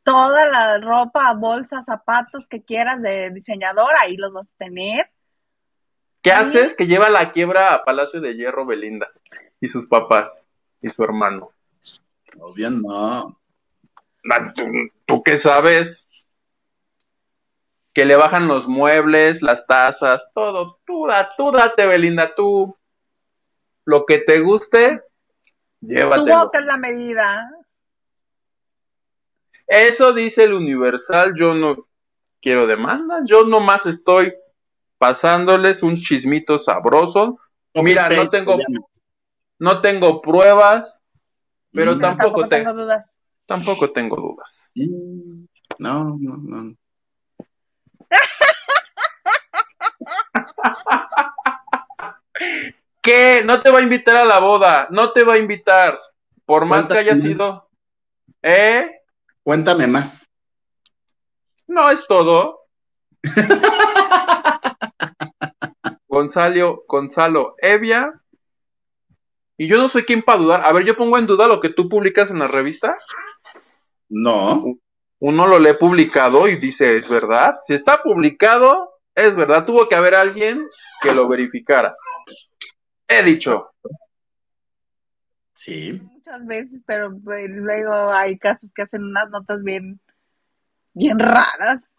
Toda 0.03 0.45
la 0.45 0.77
ropa, 0.77 1.33
bolsas, 1.33 1.85
zapatos 1.85 2.47
que 2.47 2.63
quieras 2.63 3.01
de 3.01 3.31
diseñador, 3.31 3.89
ahí 3.99 4.15
los 4.15 4.31
vas 4.31 4.45
a 4.45 4.57
tener. 4.59 5.09
¿Qué 6.21 6.31
haces? 6.31 6.75
Que 6.75 6.85
lleva 6.85 7.09
la 7.09 7.31
quiebra 7.31 7.73
a 7.73 7.83
Palacio 7.83 8.21
de 8.21 8.35
Hierro 8.35 8.67
Belinda 8.67 9.09
y 9.59 9.69
sus 9.69 9.87
papás 9.87 10.47
y 10.83 10.91
su 10.91 11.03
hermano. 11.03 11.49
Obvio 12.39 12.69
no. 12.69 13.39
¿Tú, 15.05 15.23
qué 15.23 15.37
sabes? 15.37 16.05
Que 17.93 18.05
le 18.05 18.15
bajan 18.15 18.47
los 18.47 18.67
muebles, 18.67 19.41
las 19.41 19.67
tazas, 19.67 20.25
todo. 20.33 20.79
Tú, 20.85 21.07
tú 21.37 21.51
date, 21.51 21.85
Belinda, 21.85 22.33
tú. 22.35 22.75
Lo 23.85 24.05
que 24.05 24.19
te 24.19 24.39
guste, 24.39 25.01
llévatelo. 25.81 26.25
Tu 26.25 26.45
boca 26.45 26.59
es 26.59 26.65
la 26.65 26.77
medida. 26.77 27.51
Eso 29.67 30.13
dice 30.13 30.43
el 30.43 30.53
Universal. 30.53 31.33
Yo 31.35 31.53
no 31.53 31.87
quiero 32.41 32.65
demanda. 32.65 33.19
Yo 33.25 33.43
nomás 33.43 33.85
estoy 33.85 34.33
pasándoles 34.97 35.83
un 35.83 35.97
chismito 35.97 36.57
sabroso. 36.57 37.39
Mira, 37.73 38.07
no 38.07 38.29
tengo, 38.29 38.57
no 39.59 39.81
tengo 39.81 40.21
pruebas, 40.21 40.99
pero 41.71 41.97
tampoco, 41.97 42.47
tengo 42.47 42.73
dudas. 42.73 43.05
Tampoco 43.45 43.91
tengo 43.91 44.15
dudas. 44.17 44.67
No, 45.77 46.17
no, 46.19 46.37
no. 46.37 46.75
¿Qué? 53.01 53.43
No 53.43 53.61
te 53.61 53.69
va 53.69 53.79
a 53.79 53.83
invitar 53.83 54.15
a 54.15 54.25
la 54.25 54.39
boda, 54.39 54.87
no 54.89 55.11
te 55.11 55.23
va 55.23 55.33
a 55.33 55.37
invitar, 55.37 55.99
por 56.45 56.65
más 56.65 56.87
que 56.87 56.97
haya 56.97 57.17
sido. 57.17 57.69
¿Eh? 58.41 58.89
Cuéntame 59.43 59.87
más. 59.87 60.29
No 61.67 61.89
es 61.89 62.07
todo. 62.07 62.61
Gonzalo, 66.07 66.85
Gonzalo 66.87 67.55
Evia. 67.57 68.22
Y 69.63 69.67
yo 69.67 69.77
no 69.77 69.87
soy 69.87 70.03
quien 70.03 70.21
para 70.21 70.39
dudar. 70.39 70.61
A 70.65 70.73
ver, 70.73 70.83
yo 70.83 70.97
pongo 70.97 71.17
en 71.17 71.25
duda 71.25 71.47
lo 71.47 71.61
que 71.61 71.69
tú 71.69 71.87
publicas 71.87 72.29
en 72.29 72.39
la 72.39 72.49
revista. 72.49 72.97
No. 74.09 74.75
Uno 75.19 75.47
lo 75.47 75.57
lee 75.57 75.75
publicado 75.79 76.49
y 76.49 76.57
dice, 76.57 76.97
¿es 76.97 77.07
verdad? 77.07 77.55
Si 77.63 77.73
está 77.73 78.03
publicado, 78.03 78.99
es 79.15 79.33
verdad. 79.37 79.63
Tuvo 79.63 79.87
que 79.87 79.95
haber 79.95 80.15
alguien 80.15 80.67
que 81.01 81.13
lo 81.13 81.29
verificara. 81.29 81.95
He 83.07 83.23
dicho. 83.23 83.71
Sí. 85.53 85.93
Muchas 86.11 86.45
veces, 86.45 86.81
pero 86.85 87.17
pues, 87.23 87.49
luego 87.49 88.11
hay 88.11 88.37
casos 88.37 88.69
que 88.75 88.81
hacen 88.81 89.01
unas 89.01 89.29
notas 89.29 89.63
bien, 89.63 89.97
bien 90.91 91.19
raras. 91.19 91.89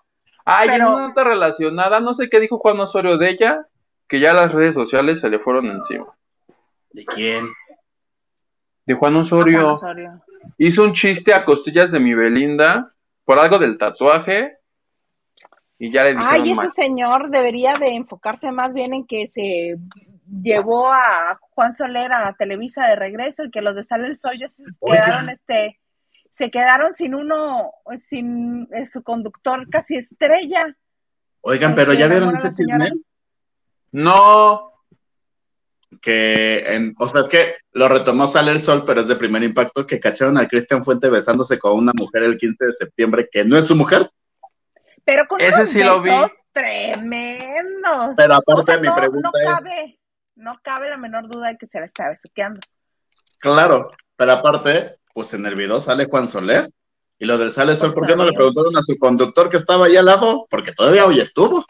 Hay 0.45 0.69
una 0.69 1.09
nota 1.09 1.25
relacionada, 1.25 1.99
no 2.01 2.13
sé 2.13 2.29
qué 2.29 2.41
dijo 2.41 2.59
Juan 2.59 2.79
Osorio 2.79 3.17
de 3.17 3.31
ella, 3.31 3.67
que 4.07 4.21
ya 4.21 4.35
las 4.35 4.53
redes 4.53 4.75
sociales 4.75 5.21
se 5.21 5.31
le 5.31 5.39
fueron 5.39 5.65
encima. 5.65 6.15
¿De 6.95 7.05
quién? 7.05 7.47
De 8.87 8.95
Juan 8.95 9.17
Osorio. 9.17 9.61
Juan 9.61 9.75
Osorio 9.75 10.25
hizo 10.59 10.85
un 10.85 10.93
chiste 10.93 11.33
a 11.35 11.45
costillas 11.45 11.91
de 11.91 12.01
mi 12.01 12.15
Belinda 12.15 12.93
por 13.25 13.39
algo 13.39 13.59
del 13.59 13.79
tatuaje 13.79 14.59
y 15.79 15.93
ya 15.93 16.05
le 16.05 16.15
dijeron 16.15 16.33
Ay, 16.33 16.53
ese 16.53 16.71
señor 16.71 17.31
debería 17.31 17.75
de 17.75 17.95
enfocarse 17.95 18.51
más 18.53 18.75
bien 18.75 18.95
en 18.95 19.07
que 19.07 19.27
se 19.27 19.77
llevó 20.43 20.93
a 20.93 21.39
Juan 21.41 21.75
Soler 21.75 22.13
a 22.13 22.35
Televisa 22.35 22.87
de 22.87 22.97
regreso 22.97 23.45
y 23.45 23.51
que 23.51 23.63
los 23.63 23.75
de 23.75 23.85
Sale 23.85 24.07
el 24.07 24.17
Sol 24.17 24.39
ya 24.39 24.49
se 24.49 24.65
quedaron 24.81 25.29
este 25.29 25.81
se 26.33 26.51
quedaron 26.51 26.95
sin 26.95 27.15
uno 27.15 27.71
sin 27.99 28.69
eh, 28.75 28.87
su 28.87 29.05
conductor 29.05 29.69
casi 29.71 29.95
estrella. 29.95 30.77
Oigan, 31.43 31.77
pero 31.77 31.93
ya 31.93 32.09
vieron 32.09 32.35
ese 32.37 32.49
chisme? 32.49 32.91
No. 33.93 34.74
Que, 36.01 36.65
en, 36.75 36.95
o 36.99 37.09
sea, 37.09 37.23
es 37.23 37.29
que 37.29 37.55
lo 37.73 37.89
retomó 37.89 38.27
Sale 38.27 38.53
el 38.53 38.61
Sol, 38.61 38.85
pero 38.87 39.01
es 39.03 39.09
de 39.09 39.17
primer 39.17 39.43
impacto 39.43 39.87
que 39.87 40.01
cacharon 40.01 40.39
a 40.39 40.49
Cristian 40.49 40.85
Fuente 40.85 41.09
besándose 41.09 41.59
con 41.59 41.77
una 41.77 41.93
mujer 41.95 42.23
el 42.23 42.39
15 42.39 42.67
de 42.67 42.73
septiembre 42.73 43.29
que 43.31 43.45
no 43.45 43.57
es 43.57 43.67
su 43.67 43.75
mujer. 43.75 44.09
Pero 45.05 45.27
con 45.29 45.41
Ese 45.41 45.67
sí 45.67 45.79
besos 45.79 45.97
lo 45.97 46.03
vi. 46.03 46.11
tremendos. 46.53 48.11
Pero 48.17 48.35
aparte 48.35 48.79
mi 48.79 48.89
pregunta 48.91 49.31
no 49.35 49.53
cabe, 49.53 49.99
No 50.37 50.53
cabe 50.63 50.91
la 50.91 50.97
menor 50.97 51.29
duda 51.29 51.49
de 51.49 51.59
que 51.59 51.67
se 51.67 51.79
la 51.79 51.87
está 51.87 52.09
besuqueando. 52.09 52.61
Claro, 53.39 53.91
pero 54.17 54.33
aparte, 54.33 54.97
pues 55.13 55.35
en 55.35 55.45
el 55.47 55.55
video 55.55 55.81
sale 55.81 56.07
Juan 56.07 56.29
Soler. 56.29 56.71
Y 57.19 57.27
lo 57.27 57.39
del 57.39 57.53
Sale 57.53 57.77
Sol, 57.77 57.95
¿por 57.95 58.07
qué 58.07 58.17
no 58.17 58.25
le 58.25 58.33
preguntaron 58.33 58.77
a 58.77 58.83
su 58.83 58.99
conductor 58.99 59.49
que 59.49 59.57
estaba 59.59 59.87
ahí 59.87 59.97
al 59.97 60.07
lado? 60.07 60.47
Porque 60.51 60.73
todavía 60.73 61.07
hoy 61.07 61.21
estuvo. 61.21 61.65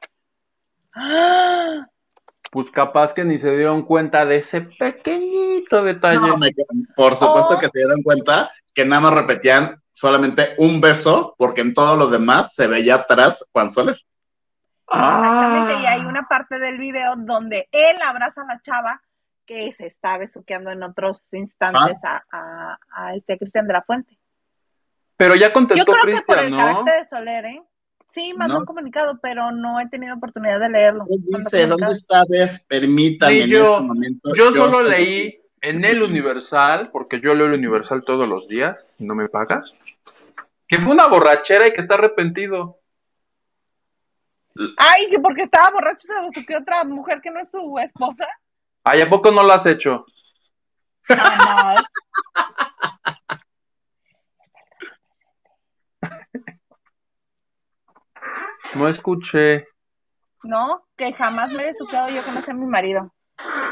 Pues 2.55 2.71
capaz 2.71 3.13
que 3.13 3.25
ni 3.25 3.37
se 3.37 3.51
dieron 3.57 3.83
cuenta 3.83 4.25
de 4.25 4.37
ese 4.37 4.61
pequeñito 4.61 5.83
detalle. 5.83 6.21
por 6.95 7.17
supuesto 7.17 7.55
oh. 7.57 7.59
que 7.59 7.67
se 7.67 7.79
dieron 7.81 8.01
cuenta 8.01 8.49
que 8.73 8.85
nada 8.85 9.01
más 9.01 9.15
repetían 9.15 9.83
solamente 9.91 10.55
un 10.59 10.81
beso, 10.81 11.35
porque 11.37 11.63
en 11.63 11.75
todo 11.75 11.97
lo 11.97 12.07
demás 12.07 12.55
se 12.55 12.69
veía 12.69 12.95
atrás 12.95 13.45
Juan 13.51 13.73
Soler. 13.73 13.99
Exactamente, 14.87 15.83
y 15.83 15.87
hay 15.87 16.03
ah. 16.03 16.07
una 16.07 16.29
parte 16.29 16.61
del 16.61 16.79
video 16.79 17.17
donde 17.17 17.69
él 17.73 17.97
abraza 18.07 18.43
a 18.43 18.55
la 18.55 18.61
chava 18.63 19.03
que 19.45 19.73
se 19.73 19.87
está 19.87 20.17
besuqueando 20.17 20.71
en 20.71 20.85
otros 20.85 21.27
instantes 21.33 21.99
ah. 22.05 22.79
a, 22.89 23.15
este 23.17 23.37
Cristian 23.37 23.67
de 23.67 23.73
la 23.73 23.83
Fuente. 23.83 24.17
Pero 25.17 25.35
ya 25.35 25.53
contestó 25.53 25.93
Yo 25.93 25.99
creo 26.01 26.19
que 26.19 26.23
por 26.23 26.39
el 26.39 26.57
carácter 26.57 27.01
de 27.01 27.05
Soler, 27.05 27.47
¿eh? 27.47 27.63
Sí, 28.15 28.33
mandó 28.33 28.61
un 28.61 28.65
comunicado, 28.65 29.19
pero 29.21 29.51
no 29.51 29.81
he 29.81 29.89
tenido 29.89 30.15
oportunidad 30.15 30.61
de 30.61 30.69
leerlo. 30.69 31.05
Dice, 31.09 31.67
¿dónde 31.67 31.95
está 31.95 32.23
Permítame 32.69 33.49
yo, 33.49 33.59
en 33.59 33.73
este 33.73 33.81
momento. 33.81 34.35
Yo, 34.37 34.53
solo 34.53 34.83
leí 34.83 35.43
en 35.61 35.85
el 35.85 36.01
Universal, 36.01 36.91
porque 36.93 37.21
yo 37.21 37.35
leo 37.35 37.47
el 37.47 37.55
Universal 37.55 38.05
todos 38.07 38.29
los 38.29 38.47
días 38.47 38.95
y 39.01 39.05
no 39.05 39.17
me 39.17 39.29
pagas, 39.29 39.75
que 40.69 40.77
fue 40.77 40.93
una 40.93 41.09
borrachera 41.09 41.67
y 41.67 41.73
que 41.73 41.81
está 41.81 41.95
arrepentido. 41.95 42.79
Ay, 44.77 45.09
que 45.11 45.19
porque 45.19 45.43
estaba 45.43 45.73
borracho 45.73 46.07
se 46.07 46.21
besuqueó 46.25 46.61
otra 46.61 46.85
mujer 46.85 47.21
que 47.21 47.33
no 47.33 47.41
es 47.41 47.51
su 47.51 47.77
esposa. 47.81 48.29
Ay, 48.85 49.01
¿a 49.01 49.11
poco 49.11 49.33
no 49.33 49.43
lo 49.43 49.53
has 49.53 49.67
hecho? 49.67 50.07
No 51.09 51.17
escuché. 58.89 59.67
No, 60.45 60.87
que 60.97 61.13
jamás 61.13 61.53
me 61.53 61.63
he 61.63 61.67
besuqueado 61.67 62.09
yo 62.09 62.25
que 62.25 62.33
no 62.33 62.43
sea 62.43 62.55
mi 62.55 62.67
marido. 62.67 63.13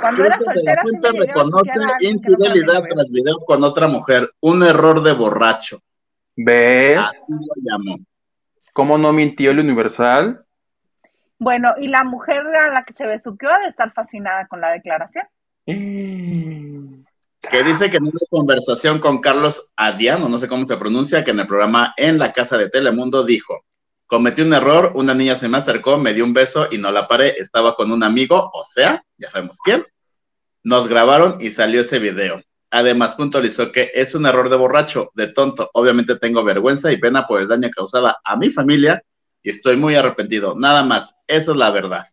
Cuando 0.00 0.24
era 0.24 0.40
soltera, 0.40 0.82
sí 0.84 0.96
me 0.98 1.26
reconoce 1.26 1.78
infidelidad 2.00 2.82
tras 2.88 3.10
video 3.10 3.38
con 3.46 3.62
otra 3.62 3.86
mujer, 3.86 4.30
un 4.40 4.62
error 4.62 5.02
de 5.02 5.12
borracho. 5.12 5.80
¿Ves? 6.34 6.96
Así 6.96 7.18
lo 7.28 7.54
llamó. 7.62 7.98
¿Cómo 8.72 8.96
no 8.98 9.12
mintió 9.12 9.50
el 9.50 9.60
Universal? 9.60 10.44
Bueno, 11.38 11.74
y 11.78 11.88
la 11.88 12.04
mujer 12.04 12.42
a 12.46 12.68
la 12.68 12.84
que 12.84 12.92
se 12.92 13.06
besuqueó 13.06 13.50
ha 13.50 13.58
de 13.58 13.66
estar 13.66 13.92
fascinada 13.92 14.46
con 14.46 14.60
la 14.60 14.70
declaración. 14.70 15.26
Que 15.66 17.62
dice 17.64 17.90
que 17.90 17.98
en 17.98 18.04
una 18.04 18.20
conversación 18.30 18.98
con 18.98 19.20
Carlos 19.20 19.72
Adiano, 19.76 20.28
no 20.28 20.38
sé 20.38 20.48
cómo 20.48 20.66
se 20.66 20.76
pronuncia, 20.76 21.24
que 21.24 21.32
en 21.32 21.40
el 21.40 21.46
programa 21.46 21.92
En 21.96 22.18
la 22.18 22.32
Casa 22.32 22.56
de 22.56 22.70
Telemundo 22.70 23.24
dijo, 23.24 23.64
cometí 24.12 24.42
un 24.42 24.52
error, 24.52 24.92
una 24.94 25.14
niña 25.14 25.36
se 25.36 25.48
me 25.48 25.56
acercó, 25.56 25.96
me 25.96 26.12
dio 26.12 26.22
un 26.26 26.34
beso 26.34 26.68
y 26.70 26.76
no 26.76 26.90
la 26.90 27.08
paré, 27.08 27.34
estaba 27.38 27.74
con 27.74 27.90
un 27.90 28.02
amigo, 28.02 28.50
o 28.52 28.62
sea, 28.62 29.02
ya 29.16 29.30
sabemos 29.30 29.56
quién. 29.64 29.86
Nos 30.62 30.86
grabaron 30.86 31.38
y 31.40 31.50
salió 31.50 31.80
ese 31.80 31.98
video. 31.98 32.42
Además, 32.70 33.14
puntualizó 33.14 33.72
que 33.72 33.90
es 33.94 34.14
un 34.14 34.26
error 34.26 34.50
de 34.50 34.56
borracho, 34.56 35.12
de 35.14 35.28
tonto. 35.28 35.70
Obviamente 35.72 36.16
tengo 36.16 36.44
vergüenza 36.44 36.92
y 36.92 36.98
pena 36.98 37.26
por 37.26 37.40
el 37.40 37.48
daño 37.48 37.70
causado 37.70 38.14
a 38.22 38.36
mi 38.36 38.50
familia 38.50 39.02
y 39.42 39.48
estoy 39.48 39.78
muy 39.78 39.94
arrepentido. 39.94 40.54
Nada 40.58 40.82
más, 40.82 41.16
eso 41.26 41.52
es 41.52 41.56
la 41.56 41.70
verdad. 41.70 42.04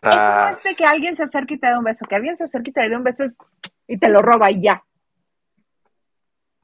Eso 0.00 0.34
no 0.40 0.48
es 0.48 0.62
de 0.62 0.74
que 0.74 0.86
alguien 0.86 1.14
se 1.14 1.24
acerque 1.24 1.56
y 1.56 1.58
te 1.58 1.66
dé 1.66 1.76
un 1.76 1.84
beso, 1.84 2.06
que 2.08 2.14
alguien 2.14 2.38
se 2.38 2.44
acerque 2.44 2.70
y 2.70 2.72
te 2.72 2.88
dé 2.88 2.96
un 2.96 3.04
beso 3.04 3.24
y 3.86 3.98
te 3.98 4.08
lo 4.08 4.22
roba 4.22 4.50
y 4.50 4.62
ya 4.62 4.82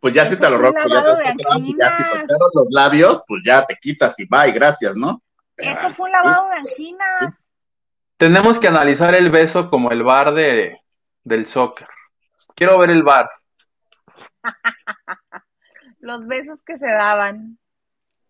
pues 0.01 0.14
ya 0.14 0.26
si 0.26 0.36
te 0.36 0.49
lo 0.49 0.59
robo, 0.59 0.74
ya 0.76 1.34
te 1.34 1.44
y 1.59 1.76
ya 1.76 1.96
si 1.96 2.26
te 2.26 2.34
los 2.55 2.66
labios, 2.70 3.24
pues 3.26 3.42
ya 3.44 3.66
te 3.66 3.76
quitas 3.76 4.18
y 4.18 4.26
bye, 4.26 4.53
gracias, 4.53 4.94
¿no? 4.94 5.22
Eso 5.57 5.90
fue 5.90 6.07
un 6.07 6.12
lavado 6.12 6.49
de 6.51 6.57
anginas. 6.57 7.49
Tenemos 8.16 8.59
que 8.59 8.68
analizar 8.68 9.14
el 9.14 9.30
beso 9.30 9.70
como 9.70 9.90
el 9.90 10.03
bar 10.03 10.34
de, 10.34 10.80
del 11.24 11.46
soccer. 11.46 11.88
Quiero 12.55 12.78
ver 12.78 12.90
el 12.90 13.03
bar. 13.03 13.28
los 16.01 16.26
besos 16.26 16.62
que 16.62 16.76
se 16.76 16.88
daban. 16.88 17.59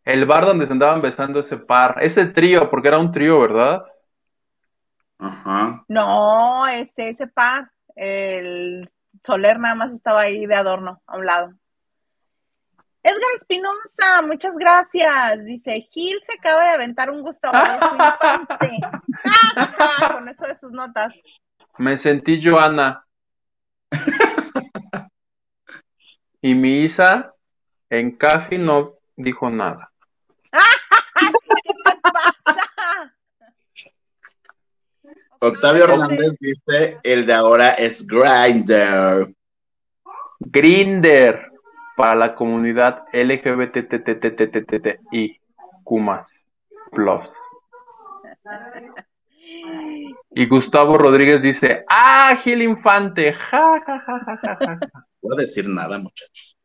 El 0.05 0.25
bar 0.25 0.47
donde 0.47 0.67
se 0.67 0.73
andaban 0.73 1.03
besando 1.03 1.41
ese 1.41 1.59
par, 1.59 1.99
ese 2.01 2.27
trío, 2.27 2.71
porque 2.71 2.89
era 2.89 2.99
un 2.99 3.13
trío, 3.13 3.41
¿verdad? 3.41 3.85
Ajá. 5.19 5.85
No, 5.89 6.67
este, 6.67 7.11
ese 7.11 7.27
par, 7.27 7.71
el 7.95 8.91
Soler 9.25 9.59
nada 9.59 9.75
más 9.75 9.93
estaba 9.93 10.23
ahí 10.23 10.47
de 10.47 10.55
adorno 10.55 11.03
a 11.07 11.17
un 11.17 11.27
lado. 11.27 11.53
Edgar 13.03 13.31
Espinosa, 13.37 14.23
muchas 14.23 14.57
gracias. 14.57 15.45
Dice, 15.45 15.89
Gil 15.91 16.19
se 16.21 16.35
acaba 16.35 16.65
de 16.65 16.71
aventar 16.71 17.11
un 17.11 17.23
Gustavo 17.23 17.57
Con 20.15 20.29
eso 20.29 20.47
de 20.47 20.55
sus 20.55 20.73
notas. 20.73 21.15
Me 21.79 21.97
sentí 21.97 22.43
Joana. 22.43 23.05
y 26.43 26.55
mi 26.55 26.85
Isa 26.85 27.33
en 27.89 28.17
café 28.17 28.59
no 28.59 28.95
dijo 29.17 29.49
nada. 29.49 29.91
Octavio 35.41 35.85
Hernández 35.85 36.37
dice, 36.41 36.99
el 37.03 37.25
de 37.27 37.33
ahora 37.33 37.75
es 37.75 38.05
Grinder. 38.07 39.33
Grinder 40.41 41.53
para 41.97 42.15
la 42.17 42.35
comunidad 42.35 43.05
LGBTTTTTTI 43.13 44.21
Kumas 45.85 46.47
Plus. 46.91 47.31
Y 50.31 50.47
Gustavo 50.47 50.99
Rodríguez 50.99 51.41
dice, 51.41 51.85
¡Ah, 51.89 52.37
Gil 52.43 52.63
Infante! 52.63 53.33
Ja, 53.33 53.81
ja, 53.87 54.01
ja, 54.01 54.21
ja, 54.25 54.37
ja, 54.43 54.59
ja. 54.61 54.75
No 54.75 55.05
voy 55.23 55.39
a 55.39 55.41
decir 55.41 55.69
nada, 55.69 55.99
muchachos. 55.99 56.57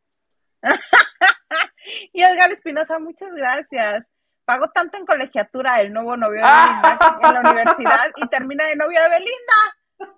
y 2.12 2.22
Edgar 2.22 2.50
Espinosa, 2.50 2.98
muchas 2.98 3.30
gracias 3.34 4.13
pagó 4.44 4.68
tanto 4.70 4.96
en 4.96 5.06
colegiatura 5.06 5.80
el 5.80 5.92
nuevo 5.92 6.16
novio 6.16 6.40
de 6.40 6.46
Belinda 6.46 6.98
en 7.22 7.34
la 7.34 7.40
universidad 7.40 8.10
y 8.16 8.28
termina 8.28 8.64
de 8.64 8.76
novio 8.76 9.00
de 9.00 9.08
Belinda. 9.08 10.14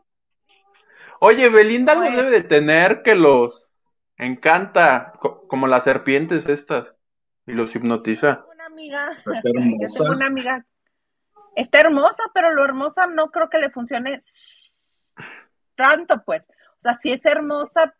Oye, 1.20 1.48
Belinda 1.48 1.94
no 1.94 2.02
pues 2.02 2.16
debe 2.16 2.30
de 2.30 2.42
tener 2.42 3.02
que 3.02 3.14
los 3.14 3.70
encanta, 4.18 5.12
como 5.48 5.66
las 5.66 5.84
serpientes 5.84 6.46
estas, 6.46 6.94
y 7.46 7.52
los 7.52 7.74
hipnotiza. 7.74 8.44
Una 8.52 8.66
amiga, 8.66 9.12
está 9.12 9.40
hermosa. 9.44 10.12
una 10.12 10.26
amiga. 10.26 10.66
Está 11.54 11.80
hermosa, 11.80 12.24
pero 12.34 12.52
lo 12.52 12.64
hermosa 12.64 13.06
no 13.06 13.30
creo 13.30 13.48
que 13.48 13.58
le 13.58 13.70
funcione 13.70 14.18
tanto, 15.74 16.22
pues. 16.24 16.46
O 16.78 16.80
sea, 16.80 16.94
sí 16.94 17.12
es 17.12 17.24
hermosa, 17.24 17.94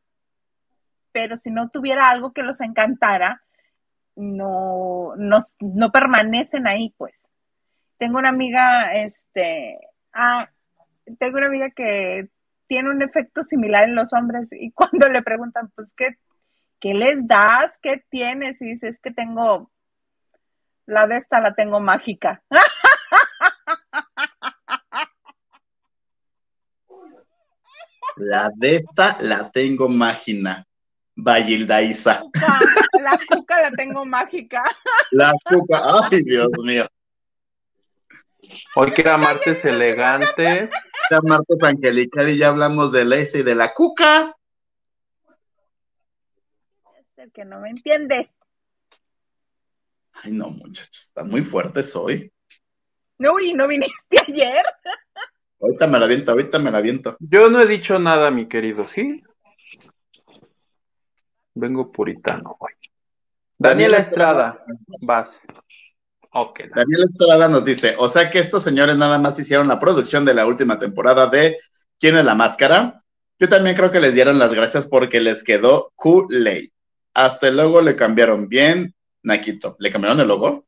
pero 1.12 1.37
si 1.37 1.51
no 1.51 1.70
tuviera 1.70 2.11
algo 2.11 2.33
que 2.33 2.43
los 2.43 2.61
encantara, 2.61 3.43
no, 4.17 5.14
no, 5.17 5.93
permanecen 5.93 6.67
ahí, 6.67 6.93
pues. 6.97 7.14
Tengo 7.99 8.19
una 8.19 8.31
amiga, 8.31 8.93
este, 8.95 9.79
ah, 10.12 10.51
tengo 11.19 11.39
una 11.39 11.47
amiga 11.47 11.71
que 11.71 12.29
tiene 12.67 12.91
un 12.91 13.03
efecto 13.03 13.43
similar 13.43 13.89
en 13.89 13.95
los 13.95 14.12
hombres 14.12 14.51
y 14.53 14.71
cuando 14.73 15.09
le 15.09 15.23
preguntan, 15.23 15.71
pues, 15.75 15.95
¿qué, 15.95 16.17
qué 16.81 16.95
les 16.95 17.27
das? 17.27 17.79
¿Qué 17.81 18.05
tienes? 18.11 18.61
Y 18.61 18.67
dices, 18.73 18.91
es 18.91 19.01
que 19.01 19.12
tengo, 19.12 19.71
la 20.87 21.07
de 21.07 21.19
esta 21.19 21.41
la 21.41 21.55
tengo 21.55 21.81
mágica. 21.81 22.43
La 28.17 28.51
de 28.55 28.77
esta 28.77 29.19
la 29.21 29.51
tengo 29.51 29.91
mágica. 29.91 30.67
Bagilda 31.17 31.83
Isa. 31.83 32.23
La 33.03 33.19
cuca 33.29 33.62
la 33.62 33.71
tengo 33.71 34.05
mágica. 34.05 34.62
La 35.11 35.33
cuca, 35.45 35.83
ay 36.11 36.23
Dios 36.23 36.49
mío. 36.62 36.87
Hoy 38.77 38.93
que 38.93 39.01
era 39.01 39.17
martes 39.17 39.64
elegante. 39.64 40.71
Era 41.11 41.21
martes 41.23 41.62
angelical 41.62 42.29
y 42.29 42.37
ya 42.37 42.49
hablamos 42.49 42.93
de 42.93 43.05
Lace 43.05 43.39
y 43.39 43.43
de 43.43 43.55
la 43.55 43.73
cuca. 43.73 44.37
Es 46.99 47.19
el 47.19 47.33
que 47.33 47.45
no 47.45 47.61
me 47.61 47.71
entiende. 47.71 48.31
Ay, 50.23 50.33
no, 50.33 50.51
muchachos, 50.51 51.07
están 51.09 51.29
muy 51.29 51.43
fuertes 51.43 51.95
hoy. 51.97 52.33
No, 53.19 53.39
y 53.41 53.55
no 53.55 53.67
viniste 53.67 54.19
ayer. 54.29 54.64
Ahorita 55.61 55.87
me 55.87 55.99
la 55.99 56.07
viento, 56.07 56.33
ahorita 56.33 56.59
me 56.59 56.71
la 56.71 56.81
viento. 56.81 57.17
Yo 57.19 57.49
no 57.49 57.61
he 57.61 57.67
dicho 57.67 57.99
nada, 57.99 58.31
mi 58.31 58.47
querido 58.47 58.87
Gil. 58.87 59.26
Vengo 61.57 61.90
puritano 61.90 62.57
hoy. 62.61 62.72
Daniela 63.59 63.96
Estrada, 63.96 64.62
vas. 65.02 65.40
Daniela 66.74 67.07
Estrada 67.11 67.48
nos 67.48 67.64
dice, 67.64 67.94
o 67.98 68.09
sea 68.09 68.28
que 68.28 68.38
estos 68.38 68.62
señores 68.62 68.96
nada 68.96 69.18
más 69.18 69.38
hicieron 69.38 69.66
la 69.66 69.78
producción 69.78 70.26
de 70.26 70.34
la 70.34 70.46
última 70.46 70.78
temporada 70.78 71.26
de 71.28 71.57
¿Quién 71.98 72.18
es 72.18 72.24
la 72.26 72.34
máscara? 72.34 72.98
Yo 73.38 73.48
también 73.48 73.74
creo 73.74 73.90
que 73.90 74.00
les 74.00 74.14
dieron 74.14 74.38
las 74.38 74.52
gracias 74.52 74.86
porque 74.86 75.18
les 75.18 75.42
quedó 75.42 75.92
Kool-Aid. 75.96 76.70
Hasta 77.14 77.48
el 77.48 77.57
logo 77.57 77.80
le 77.80 77.96
cambiaron 77.96 78.48
bien, 78.48 78.94
Naquito. 79.22 79.76
¿Le 79.78 79.90
cambiaron 79.90 80.20
el 80.20 80.28
logo? 80.28 80.66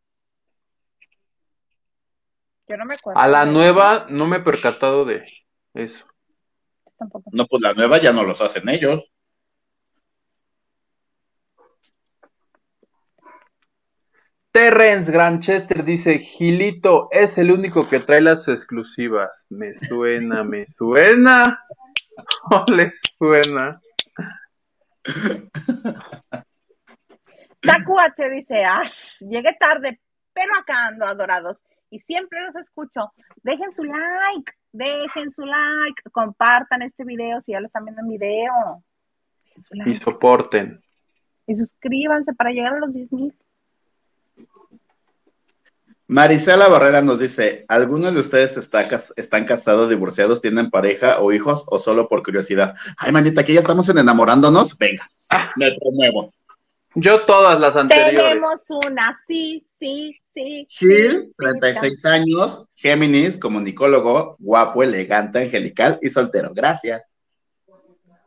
Yo 2.66 2.76
no 2.78 2.86
me 2.86 2.95
acuerdo. 2.95 3.20
A 3.20 3.28
la 3.28 3.45
nueva 3.45 4.07
no 4.09 4.26
me 4.26 4.39
he 4.39 4.41
percatado 4.41 5.05
de 5.05 5.22
eso. 5.74 6.07
No, 7.30 7.47
pues 7.47 7.62
la 7.62 7.74
nueva 7.74 8.01
ya 8.01 8.12
no 8.12 8.22
los 8.22 8.41
hacen 8.41 8.68
ellos. 8.70 9.12
Terrence 14.51 15.13
Granchester 15.13 15.85
dice, 15.85 16.19
Gilito 16.19 17.09
es 17.11 17.39
el 17.39 17.51
único 17.51 17.89
que 17.89 18.01
trae 18.01 18.21
las 18.21 18.49
exclusivas. 18.49 19.45
Me 19.49 19.75
suena, 19.75 20.45
me 20.45 20.67
suena. 20.67 21.61
No 22.51 22.65
le 22.75 22.95
suena. 23.17 23.81
Tacuache 27.61 28.29
dice, 28.29 28.65
Ash, 28.65 29.21
llegué 29.21 29.57
tarde, 29.59 30.01
pero 30.33 30.49
acá 30.59 30.87
ando, 30.87 31.07
adorados. 31.07 31.63
Y 31.91 32.01
siempre 32.01 32.41
los 32.43 32.57
escucho. 32.57 33.13
Dejen 33.43 33.71
su 33.71 33.85
like, 33.85 34.53
dejen 34.73 35.31
su 35.31 35.43
like, 35.43 36.03
compartan 36.11 36.83
este 36.83 37.05
video 37.05 37.41
si 37.41 37.53
ya 37.53 37.61
lo 37.61 37.67
están 37.67 37.85
viendo 37.85 38.03
en 38.03 38.09
video. 38.09 38.83
Y 39.87 39.95
soporten. 39.95 40.83
Y 41.47 41.55
suscríbanse 41.55 42.35
para 42.35 42.51
llegar 42.51 42.75
a 42.75 42.79
los 42.79 42.93
10 42.93 43.13
mil. 43.13 43.35
Marisela 46.11 46.69
Barrera 46.69 47.03
nos 47.03 47.19
dice, 47.19 47.67
¿algunos 47.69 48.15
de 48.15 48.21
ustedes 48.21 48.57
están 48.57 49.45
casados, 49.45 49.91
divorciados, 49.91 50.41
tienen 50.41 50.71
pareja 50.71 51.21
o 51.21 51.33
hijos 51.33 51.67
o 51.69 51.79
solo 51.79 52.09
por 52.09 52.23
curiosidad? 52.23 52.75
Ay, 52.97 53.13
manita, 53.13 53.43
aquí 53.43 53.53
ya 53.53 53.61
estamos 53.61 53.91
en 53.91 53.99
enamorándonos. 53.99 54.77
Venga, 54.79 55.07
me 55.57 55.77
promuevo. 55.79 56.33
Yo 56.95 57.27
todas 57.27 57.61
las 57.61 57.77
anteriores. 57.77 58.19
Tenemos 58.19 58.65
una, 58.87 59.13
sí, 59.27 59.67
sí, 59.79 60.19
sí. 60.33 60.67
Gil, 60.71 61.35
36 61.37 62.05
años, 62.07 62.67
Géminis, 62.75 63.39
comunicólogo, 63.39 64.37
guapo, 64.39 64.83
elegante, 64.83 65.41
angelical 65.41 65.99
y 66.01 66.09
soltero. 66.09 66.55
Gracias. 66.55 67.07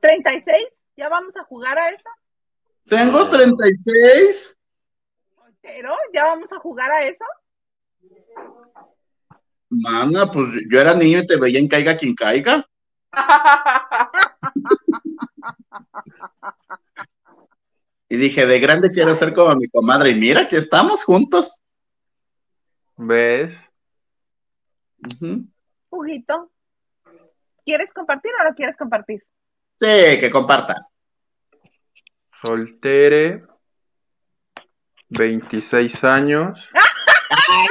¿36? 0.03 0.43
¿Ya 0.95 1.09
vamos 1.09 1.35
a 1.35 1.43
jugar 1.45 1.79
a 1.79 1.89
eso? 1.89 2.09
Tengo 2.87 3.27
36. 3.27 4.55
¿Soltero? 5.35 5.93
¿Ya 6.13 6.25
vamos 6.25 6.53
a 6.53 6.59
jugar 6.59 6.91
a 6.91 7.07
eso? 7.07 7.25
Mana, 9.71 10.25
pues 10.29 10.49
yo 10.69 10.81
era 10.81 10.93
niño 10.93 11.19
y 11.19 11.25
te 11.25 11.37
veía 11.37 11.57
en 11.57 11.69
Caiga 11.69 11.95
quien 11.95 12.13
caiga. 12.13 12.67
y 18.09 18.17
dije, 18.17 18.45
de 18.45 18.59
grande 18.59 18.91
quiero 18.91 19.15
ser 19.15 19.33
como 19.33 19.55
mi 19.55 19.69
comadre. 19.69 20.09
Y 20.09 20.15
mira 20.15 20.45
que 20.47 20.57
estamos 20.57 21.05
juntos. 21.05 21.61
¿Ves? 22.97 23.57
Pujito. 25.89 26.51
¿Quieres 27.63 27.93
compartir 27.93 28.31
o 28.39 28.43
no 28.43 28.53
quieres 28.53 28.75
compartir? 28.75 29.23
Sí, 29.79 30.19
que 30.19 30.29
comparta. 30.29 30.75
Soltere. 32.43 33.45
26 35.07 36.03
años. 36.03 36.69
Ah, 36.73 36.90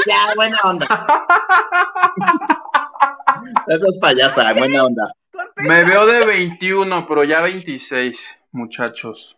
ya, 0.07 0.35
buena 0.35 0.59
onda. 0.65 0.87
Eso 3.67 3.89
es 3.89 3.99
payasa, 4.01 4.53
buena 4.55 4.85
onda. 4.85 5.13
Me 5.57 5.85
veo 5.85 6.07
de 6.07 6.27
21, 6.27 7.07
pero 7.07 7.25
ya 7.25 7.41
26, 7.41 8.41
muchachos. 8.53 9.37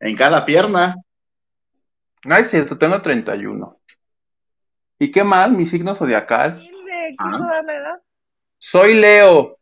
En 0.00 0.16
cada 0.16 0.44
pierna. 0.44 0.96
No 2.24 2.36
es 2.36 2.50
cierto, 2.50 2.78
tengo 2.78 3.00
31. 3.00 3.78
¿Y 4.98 5.10
qué 5.10 5.24
más? 5.24 5.50
Mi 5.50 5.66
signo 5.66 5.94
zodiacal. 5.94 6.68
Ah. 7.18 7.98
Soy 8.58 8.94
Leo. 8.94 9.58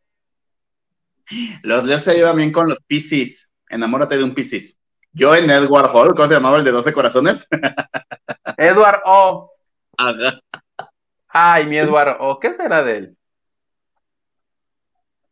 Los 1.63 1.85
Leos 1.85 2.05
se 2.05 2.15
llevan 2.15 2.37
bien 2.37 2.53
con 2.53 2.69
los 2.69 2.81
Piscis. 2.83 3.53
Enamórate 3.69 4.17
de 4.17 4.25
un 4.25 4.35
Piscis. 4.35 4.79
Yo 5.13 5.35
en 5.35 5.51
Edward 5.51 5.91
Hall, 5.93 6.15
¿cómo 6.15 6.29
se 6.29 6.35
llamaba 6.35 6.59
el 6.59 6.65
de 6.65 6.71
12 6.71 6.93
corazones? 6.93 7.49
Edward 8.57 9.03
O. 9.05 9.52
Ay, 11.29 11.67
mi 11.67 11.79
Eduardo, 11.79 12.17
¿o 12.21 12.39
qué 12.39 12.55
será 12.55 12.83
de 12.83 12.97
él? 12.97 13.17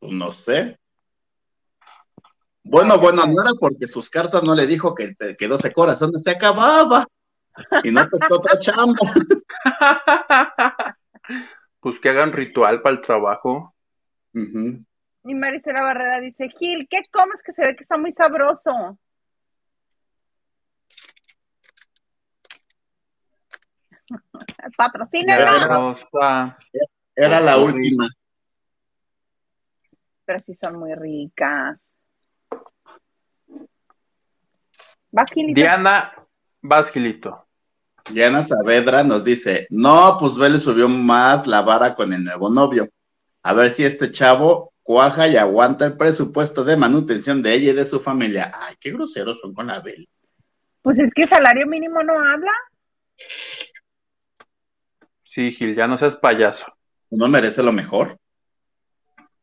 No 0.00 0.32
sé. 0.32 0.78
Bueno, 2.62 2.98
bueno, 2.98 3.26
no 3.26 3.42
era 3.42 3.52
porque 3.58 3.86
sus 3.86 4.08
cartas 4.08 4.42
no 4.42 4.54
le 4.54 4.66
dijo 4.66 4.94
que, 4.94 5.14
que 5.38 5.48
12 5.48 5.72
corazones 5.72 6.22
se 6.22 6.30
acababa. 6.30 7.06
Y 7.82 7.90
no 7.90 8.06
pues 8.08 8.22
otra 8.30 8.58
chamba. 8.58 8.96
Pues 11.80 11.98
que 11.98 12.10
hagan 12.10 12.32
ritual 12.32 12.82
para 12.82 12.96
el 12.96 13.00
trabajo. 13.00 13.74
Y 14.34 15.34
Maricela 15.34 15.82
Barrera 15.82 16.20
dice, 16.20 16.50
Gil, 16.50 16.86
¿qué 16.90 16.98
comes 17.10 17.42
que 17.42 17.52
se 17.52 17.62
ve 17.66 17.74
que 17.74 17.80
está 17.80 17.96
muy 17.96 18.12
sabroso? 18.12 18.98
Patrocina. 24.76 25.34
Era, 25.34 25.96
era 27.14 27.40
la 27.40 27.58
última. 27.58 28.08
Pero 30.24 30.40
sí 30.40 30.54
son 30.54 30.78
muy 30.78 30.94
ricas. 30.94 31.86
Diana 35.54 36.12
Vasquilito. 36.62 37.46
Diana 38.10 38.42
Saavedra 38.42 39.02
nos 39.04 39.24
dice, 39.24 39.66
no, 39.70 40.16
pues 40.18 40.36
Vele 40.36 40.58
subió 40.58 40.88
más 40.88 41.46
la 41.46 41.62
vara 41.62 41.94
con 41.94 42.12
el 42.12 42.24
nuevo 42.24 42.48
novio. 42.48 42.88
A 43.42 43.54
ver 43.54 43.70
si 43.70 43.84
este 43.84 44.10
chavo 44.10 44.72
cuaja 44.82 45.28
y 45.28 45.36
aguanta 45.36 45.86
el 45.86 45.96
presupuesto 45.96 46.64
de 46.64 46.76
manutención 46.76 47.42
de 47.42 47.54
ella 47.54 47.70
y 47.70 47.74
de 47.74 47.84
su 47.84 48.00
familia. 48.00 48.50
Ay, 48.54 48.76
qué 48.80 48.90
groseros 48.92 49.40
son 49.40 49.54
con 49.54 49.68
la 49.68 49.80
Bel. 49.80 50.08
Pues 50.82 50.98
es 50.98 51.12
que 51.14 51.26
salario 51.26 51.66
mínimo 51.66 52.02
no 52.02 52.18
habla. 52.18 52.52
Sí, 55.30 55.52
Gil, 55.52 55.76
ya 55.76 55.86
no 55.86 55.96
seas 55.96 56.16
payaso. 56.16 56.66
Uno 57.10 57.28
merece 57.28 57.62
lo 57.62 57.70
mejor. 57.72 58.18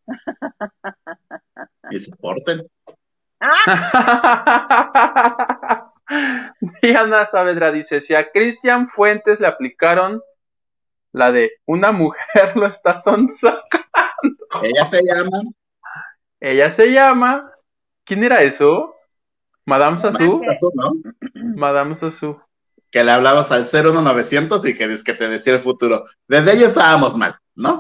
y 1.90 2.00
soporten. 2.00 2.68
Diana 6.82 7.26
Saavedra 7.26 7.72
dice, 7.72 8.02
si 8.02 8.14
a 8.16 8.30
Cristian 8.32 8.90
Fuentes 8.90 9.40
le 9.40 9.48
aplicaron 9.48 10.22
la 11.14 11.32
de 11.32 11.54
una 11.66 11.94
mujer 11.94 12.26
lo 12.58 12.68
está 12.68 13.00
sonsacando. 13.00 14.46
Ella 14.64 14.88
se 14.88 15.02
llama. 15.04 15.40
Ella 16.42 16.72
se 16.72 16.92
llama. 16.92 17.50
¿Quién 18.04 18.26
era 18.26 18.42
eso? 18.42 18.94
Madame 19.66 20.02
Sassou. 20.02 20.42
Madame 21.34 21.98
Sassou 21.98 22.42
que 22.98 23.04
le 23.04 23.12
hablabas 23.12 23.52
al 23.52 23.64
01900 23.64 24.66
y 24.66 24.76
que, 24.76 25.04
que 25.04 25.14
te 25.14 25.30
decía 25.30 25.54
el 25.54 25.60
futuro. 25.60 26.06
Desde 26.28 26.50
ahí 26.50 26.64
estábamos 26.64 27.16
mal, 27.16 27.36
¿no? 27.54 27.78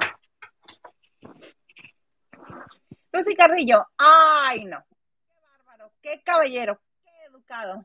Lucy 3.11 3.35
Carrillo, 3.35 3.83
ay 3.97 4.65
no, 4.65 4.77
qué 5.25 5.33
bárbaro, 5.41 5.91
qué 6.03 6.21
caballero, 6.23 6.79
qué 7.03 7.09
educado. 7.31 7.83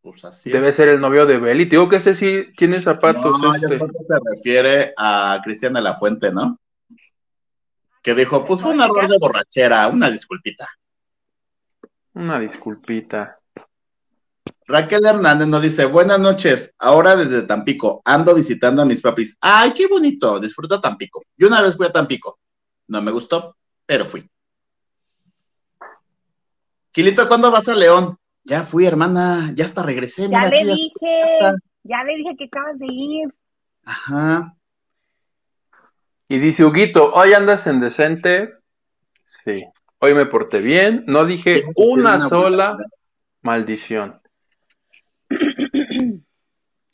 Pues 0.00 0.24
así 0.24 0.48
Debe 0.48 0.72
ser 0.72 0.90
el 0.90 1.00
novio 1.00 1.26
de 1.26 1.38
Beli. 1.38 1.64
Digo 1.64 1.88
que 1.88 1.96
ese 1.96 2.14
sí 2.14 2.52
tiene 2.56 2.80
zapatos. 2.80 3.40
No, 3.40 3.52
este. 3.52 3.62
yo 3.62 3.78
creo 3.78 3.88
que 3.88 4.04
se 4.06 4.20
refiere 4.36 4.94
a 4.96 5.40
Cristian 5.42 5.72
de 5.72 5.80
la 5.80 5.96
Fuente, 5.96 6.30
¿no? 6.30 6.60
Que 8.00 8.14
dijo, 8.14 8.44
pues 8.44 8.60
fue 8.60 8.70
un 8.70 8.80
error 8.80 9.08
de 9.08 9.18
borrachera, 9.18 9.88
una 9.88 10.08
disculpita. 10.08 10.68
Una 12.14 12.38
disculpita. 12.38 13.39
Raquel 14.70 15.04
Hernández 15.04 15.48
nos 15.48 15.62
dice, 15.62 15.84
buenas 15.84 16.20
noches, 16.20 16.72
ahora 16.78 17.16
desde 17.16 17.42
Tampico, 17.42 18.02
ando 18.04 18.36
visitando 18.36 18.82
a 18.82 18.84
mis 18.84 19.00
papis. 19.00 19.36
Ay, 19.40 19.74
qué 19.74 19.88
bonito, 19.88 20.38
disfruta 20.38 20.80
Tampico. 20.80 21.24
Yo 21.36 21.48
una 21.48 21.60
vez 21.60 21.76
fui 21.76 21.86
a 21.88 21.92
Tampico, 21.92 22.38
no 22.86 23.02
me 23.02 23.10
gustó, 23.10 23.56
pero 23.84 24.06
fui. 24.06 24.30
Gilito, 26.94 27.26
¿cuándo 27.26 27.50
vas 27.50 27.66
a 27.66 27.74
León? 27.74 28.16
Ya 28.44 28.62
fui, 28.62 28.86
hermana, 28.86 29.50
ya 29.56 29.64
hasta 29.64 29.82
regresé. 29.82 30.28
Ya 30.28 30.46
le 30.46 30.64
dije, 30.64 31.40
ya 31.82 32.04
le 32.04 32.14
dije 32.14 32.36
que 32.38 32.44
acabas 32.44 32.78
de 32.78 32.86
ir. 32.86 33.28
Ajá. 33.84 34.54
Y 36.28 36.38
dice 36.38 36.64
Huguito, 36.64 37.12
hoy 37.12 37.32
andas 37.32 37.66
en 37.66 37.80
decente. 37.80 38.54
Sí, 39.24 39.64
hoy 39.98 40.14
me 40.14 40.26
porté 40.26 40.60
bien, 40.60 41.02
no 41.08 41.24
dije 41.24 41.64
una 41.74 42.28
sola 42.28 42.76
maldición. 43.42 44.20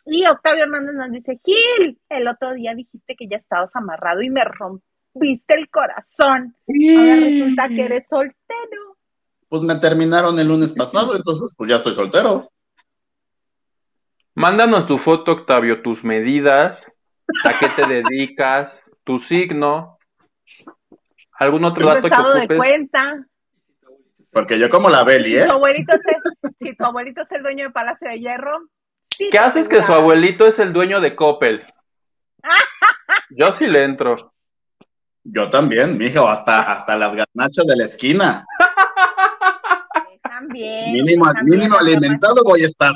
Y 0.08 0.24
Octavio 0.24 0.64
Hernández 0.64 0.94
nos 0.94 1.10
dice, 1.10 1.40
Gil, 1.44 1.98
el 2.08 2.28
otro 2.28 2.54
día 2.54 2.74
dijiste 2.74 3.16
que 3.16 3.26
ya 3.28 3.36
estabas 3.36 3.74
amarrado 3.74 4.22
y 4.22 4.30
me 4.30 4.44
rompiste 4.44 5.54
el 5.54 5.68
corazón. 5.68 6.54
Ahora 6.96 7.16
resulta 7.16 7.68
que 7.68 7.82
eres 7.82 8.04
soltero. 8.08 8.96
Pues 9.48 9.62
me 9.62 9.74
terminaron 9.76 10.38
el 10.38 10.46
lunes 10.46 10.72
pasado, 10.74 11.16
entonces 11.16 11.48
pues 11.56 11.68
ya 11.68 11.76
estoy 11.76 11.94
soltero. 11.94 12.48
Mándanos 14.34 14.86
tu 14.86 14.98
foto, 14.98 15.32
Octavio, 15.32 15.82
tus 15.82 16.04
medidas, 16.04 16.86
a 17.44 17.58
qué 17.58 17.68
te 17.70 17.86
dedicas, 17.88 18.80
tu 19.02 19.18
signo, 19.18 19.98
algún 21.32 21.64
otro 21.64 21.84
dato 21.84 22.06
estado 22.06 22.34
de 22.34 22.46
cuenta. 22.46 23.26
Porque 24.36 24.58
yo 24.58 24.68
como 24.68 24.90
la 24.90 25.02
Beli, 25.02 25.34
¿eh? 25.34 25.44
Si 25.44 25.48
tu, 25.48 25.54
abuelito 25.54 25.92
es 25.94 26.00
el, 26.04 26.54
si 26.60 26.76
tu 26.76 26.84
abuelito 26.84 27.22
es 27.22 27.32
el 27.32 27.42
dueño 27.42 27.64
del 27.64 27.72
Palacio 27.72 28.10
de 28.10 28.20
Hierro. 28.20 28.68
¿Qué 29.16 29.38
haces 29.38 29.66
que 29.66 29.82
su 29.82 29.90
abuelito 29.90 30.46
es 30.46 30.58
el 30.58 30.74
dueño 30.74 31.00
de 31.00 31.16
Coppel? 31.16 31.64
yo 33.30 33.50
sí 33.52 33.66
le 33.66 33.84
entro. 33.84 34.34
Yo 35.24 35.48
también, 35.48 35.96
mijo, 35.96 36.28
hasta, 36.28 36.70
hasta 36.70 36.98
las 36.98 37.16
garnachas 37.16 37.66
de 37.66 37.76
la 37.76 37.86
esquina. 37.86 38.44
También. 40.22 40.92
Mínimo, 40.92 41.24
mínimo 41.42 41.78
alimentado 41.78 42.44
voy 42.44 42.64
a 42.64 42.66
estar. 42.66 42.92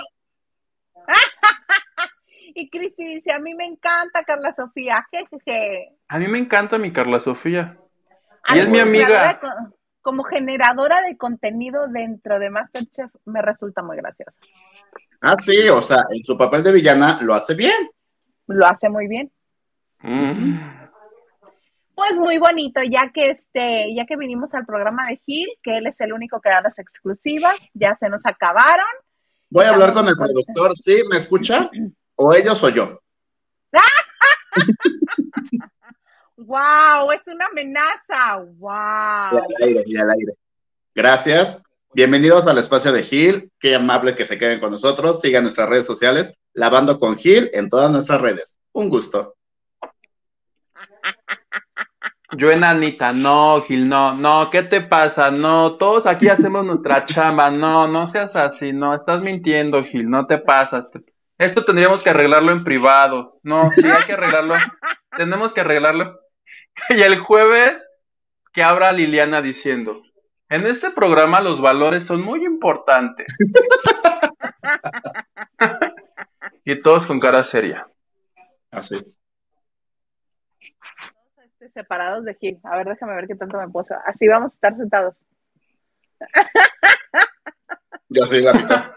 y 2.54 2.68
Cristi 2.68 3.14
dice, 3.14 3.32
a 3.32 3.38
mí 3.38 3.54
me 3.54 3.64
encanta 3.64 4.24
Carla 4.24 4.52
Sofía, 4.52 5.06
jejeje. 5.10 5.96
A 6.06 6.18
mí 6.18 6.28
me 6.28 6.38
encanta 6.38 6.76
mi 6.76 6.92
Carla 6.92 7.18
Sofía. 7.18 7.78
Y 8.54 8.58
es 8.58 8.68
mi 8.68 8.78
amiga 8.78 9.40
como 10.02 10.24
generadora 10.24 11.02
de 11.02 11.16
contenido 11.16 11.88
dentro 11.88 12.38
de 12.38 12.50
Masterchef 12.50 13.10
me 13.24 13.42
resulta 13.42 13.82
muy 13.82 13.96
graciosa. 13.96 14.38
Ah, 15.20 15.36
sí, 15.36 15.68
o 15.68 15.82
sea, 15.82 16.04
en 16.10 16.24
su 16.24 16.36
papel 16.36 16.62
de 16.62 16.72
villana 16.72 17.20
lo 17.22 17.34
hace 17.34 17.54
bien. 17.54 17.90
Lo 18.46 18.66
hace 18.66 18.88
muy 18.88 19.06
bien. 19.06 19.30
Mm. 20.00 20.58
Pues 21.94 22.16
muy 22.16 22.38
bonito, 22.38 22.80
ya 22.82 23.10
que 23.12 23.28
este, 23.28 23.94
ya 23.94 24.06
que 24.06 24.16
vinimos 24.16 24.54
al 24.54 24.64
programa 24.64 25.06
de 25.08 25.18
Gil, 25.18 25.48
que 25.62 25.76
él 25.76 25.86
es 25.86 26.00
el 26.00 26.14
único 26.14 26.40
que 26.40 26.48
da 26.48 26.62
las 26.62 26.78
exclusivas, 26.78 27.54
ya 27.74 27.94
se 27.94 28.08
nos 28.08 28.24
acabaron. 28.24 28.86
Voy 29.50 29.66
a 29.66 29.70
hablar 29.70 29.92
con 29.92 30.08
el 30.08 30.16
productor, 30.16 30.74
¿sí? 30.76 31.02
¿Me 31.10 31.18
escucha? 31.18 31.70
¿O 32.14 32.32
ellos 32.32 32.62
o 32.62 32.68
yo? 32.70 33.00
¡Wow! 36.50 37.12
Es 37.12 37.22
una 37.28 37.46
amenaza. 37.46 38.38
¡Wow! 38.58 39.40
Y 39.60 39.62
al 39.62 39.68
aire, 39.68 39.84
y 39.86 39.96
al 39.96 40.10
aire. 40.10 40.32
Gracias. 40.92 41.62
Bienvenidos 41.94 42.48
al 42.48 42.58
espacio 42.58 42.90
de 42.90 43.04
Gil. 43.04 43.52
Qué 43.60 43.76
amable 43.76 44.16
que 44.16 44.26
se 44.26 44.36
queden 44.36 44.58
con 44.58 44.72
nosotros. 44.72 45.20
Sigan 45.20 45.44
nuestras 45.44 45.68
redes 45.68 45.86
sociales, 45.86 46.36
Lavando 46.52 46.98
con 46.98 47.16
Gil, 47.16 47.50
en 47.52 47.68
todas 47.68 47.92
nuestras 47.92 48.20
redes. 48.20 48.58
Un 48.72 48.88
gusto. 48.88 49.36
Yo 52.36 52.50
enanita, 52.50 53.12
no, 53.12 53.62
Gil, 53.62 53.88
no, 53.88 54.14
no, 54.14 54.50
¿qué 54.50 54.64
te 54.64 54.80
pasa? 54.80 55.30
No, 55.30 55.76
todos 55.76 56.04
aquí 56.04 56.28
hacemos 56.28 56.64
nuestra 56.64 57.04
chamba, 57.04 57.48
no, 57.48 57.86
no 57.86 58.08
seas 58.08 58.34
así, 58.34 58.72
no, 58.72 58.92
estás 58.92 59.22
mintiendo, 59.22 59.84
Gil, 59.84 60.10
no 60.10 60.26
te 60.26 60.38
pasas. 60.38 60.90
Esto 61.38 61.64
tendríamos 61.64 62.02
que 62.02 62.10
arreglarlo 62.10 62.50
en 62.50 62.64
privado. 62.64 63.38
No, 63.44 63.70
sí, 63.70 63.86
hay 63.86 64.02
que 64.02 64.14
arreglarlo. 64.14 64.54
Tenemos 65.16 65.52
que 65.52 65.60
arreglarlo 65.60 66.18
y 66.90 67.02
el 67.02 67.18
jueves 67.18 67.86
que 68.52 68.62
abra 68.62 68.92
Liliana 68.92 69.42
diciendo, 69.42 70.02
en 70.48 70.66
este 70.66 70.90
programa 70.90 71.40
los 71.40 71.60
valores 71.60 72.04
son 72.04 72.22
muy 72.22 72.44
importantes. 72.44 73.26
y 76.64 76.80
todos 76.80 77.06
con 77.06 77.20
cara 77.20 77.44
seria. 77.44 77.86
Así. 78.70 78.98
Todos 81.58 81.72
separados 81.72 82.24
de 82.24 82.34
Gil. 82.34 82.58
A 82.64 82.76
ver, 82.76 82.88
déjame 82.88 83.14
ver 83.14 83.28
qué 83.28 83.36
tanto 83.36 83.58
me 83.58 83.68
puedo. 83.68 83.86
Así 84.04 84.26
vamos 84.26 84.52
a 84.52 84.54
estar 84.54 84.76
sentados. 84.76 85.14
Yo 88.08 88.26
soy 88.26 88.42
la 88.42 88.52
mitad. 88.52 88.90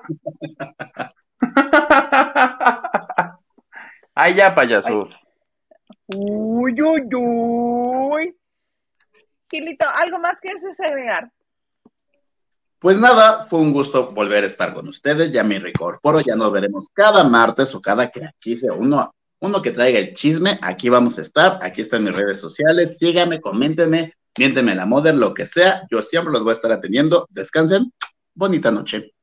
Ay, 4.16 4.36
ya, 4.36 4.56
payaso. 4.56 5.10
Uy, 6.08 6.76
uy, 6.82 7.02
uy. 7.16 8.36
Gilito, 9.50 9.88
¿algo 9.88 10.20
más 10.20 10.40
que 10.42 10.50
es 10.50 10.80
agregar? 10.80 11.32
Pues 12.80 13.00
nada, 13.00 13.46
fue 13.46 13.62
un 13.62 13.72
gusto 13.72 14.12
volver 14.12 14.44
a 14.44 14.48
estar 14.48 14.74
con 14.74 14.90
ustedes. 14.90 15.32
Ya 15.32 15.44
me 15.44 15.58
recorporo, 15.58 16.20
ya 16.20 16.36
nos 16.36 16.52
veremos 16.52 16.90
cada 16.92 17.24
martes 17.24 17.74
o 17.76 17.82
cada 17.82 18.12
que 18.12 18.26
aquí 18.26 18.58
sea 18.58 18.74
uno, 18.74 19.16
uno 19.40 19.62
que 19.62 19.72
traiga 19.72 20.00
el 20.00 20.14
chisme. 20.14 20.60
Aquí 20.62 20.90
vamos 20.90 21.18
a 21.18 21.22
estar, 21.22 21.60
aquí 21.62 21.80
están 21.80 22.04
mis 22.04 22.14
redes 22.14 22.42
sociales. 22.42 22.98
Síganme, 22.98 23.40
coméntenme, 23.40 24.14
miénteme 24.38 24.76
la 24.76 24.86
moda, 24.86 25.14
lo 25.14 25.34
que 25.34 25.46
sea. 25.46 25.84
Yo 25.90 26.02
siempre 26.02 26.34
los 26.34 26.44
voy 26.44 26.52
a 26.52 26.56
estar 26.56 26.74
atendiendo. 26.74 27.26
Descansen. 27.30 27.94
Bonita 28.34 28.70
noche. 28.70 29.14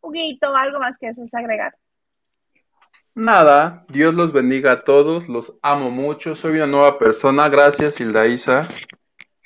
Huguito, 0.00 0.52
¿algo 0.56 0.80
más 0.80 0.98
que 0.98 1.10
es 1.10 1.34
agregar? 1.34 1.72
Nada, 3.14 3.84
Dios 3.88 4.14
los 4.14 4.32
bendiga 4.32 4.72
a 4.72 4.84
todos, 4.84 5.28
los 5.28 5.52
amo 5.60 5.90
mucho, 5.90 6.34
soy 6.34 6.52
una 6.52 6.66
nueva 6.66 6.98
persona, 6.98 7.50
gracias 7.50 8.00
Hilda 8.00 8.26
Isa, 8.26 8.66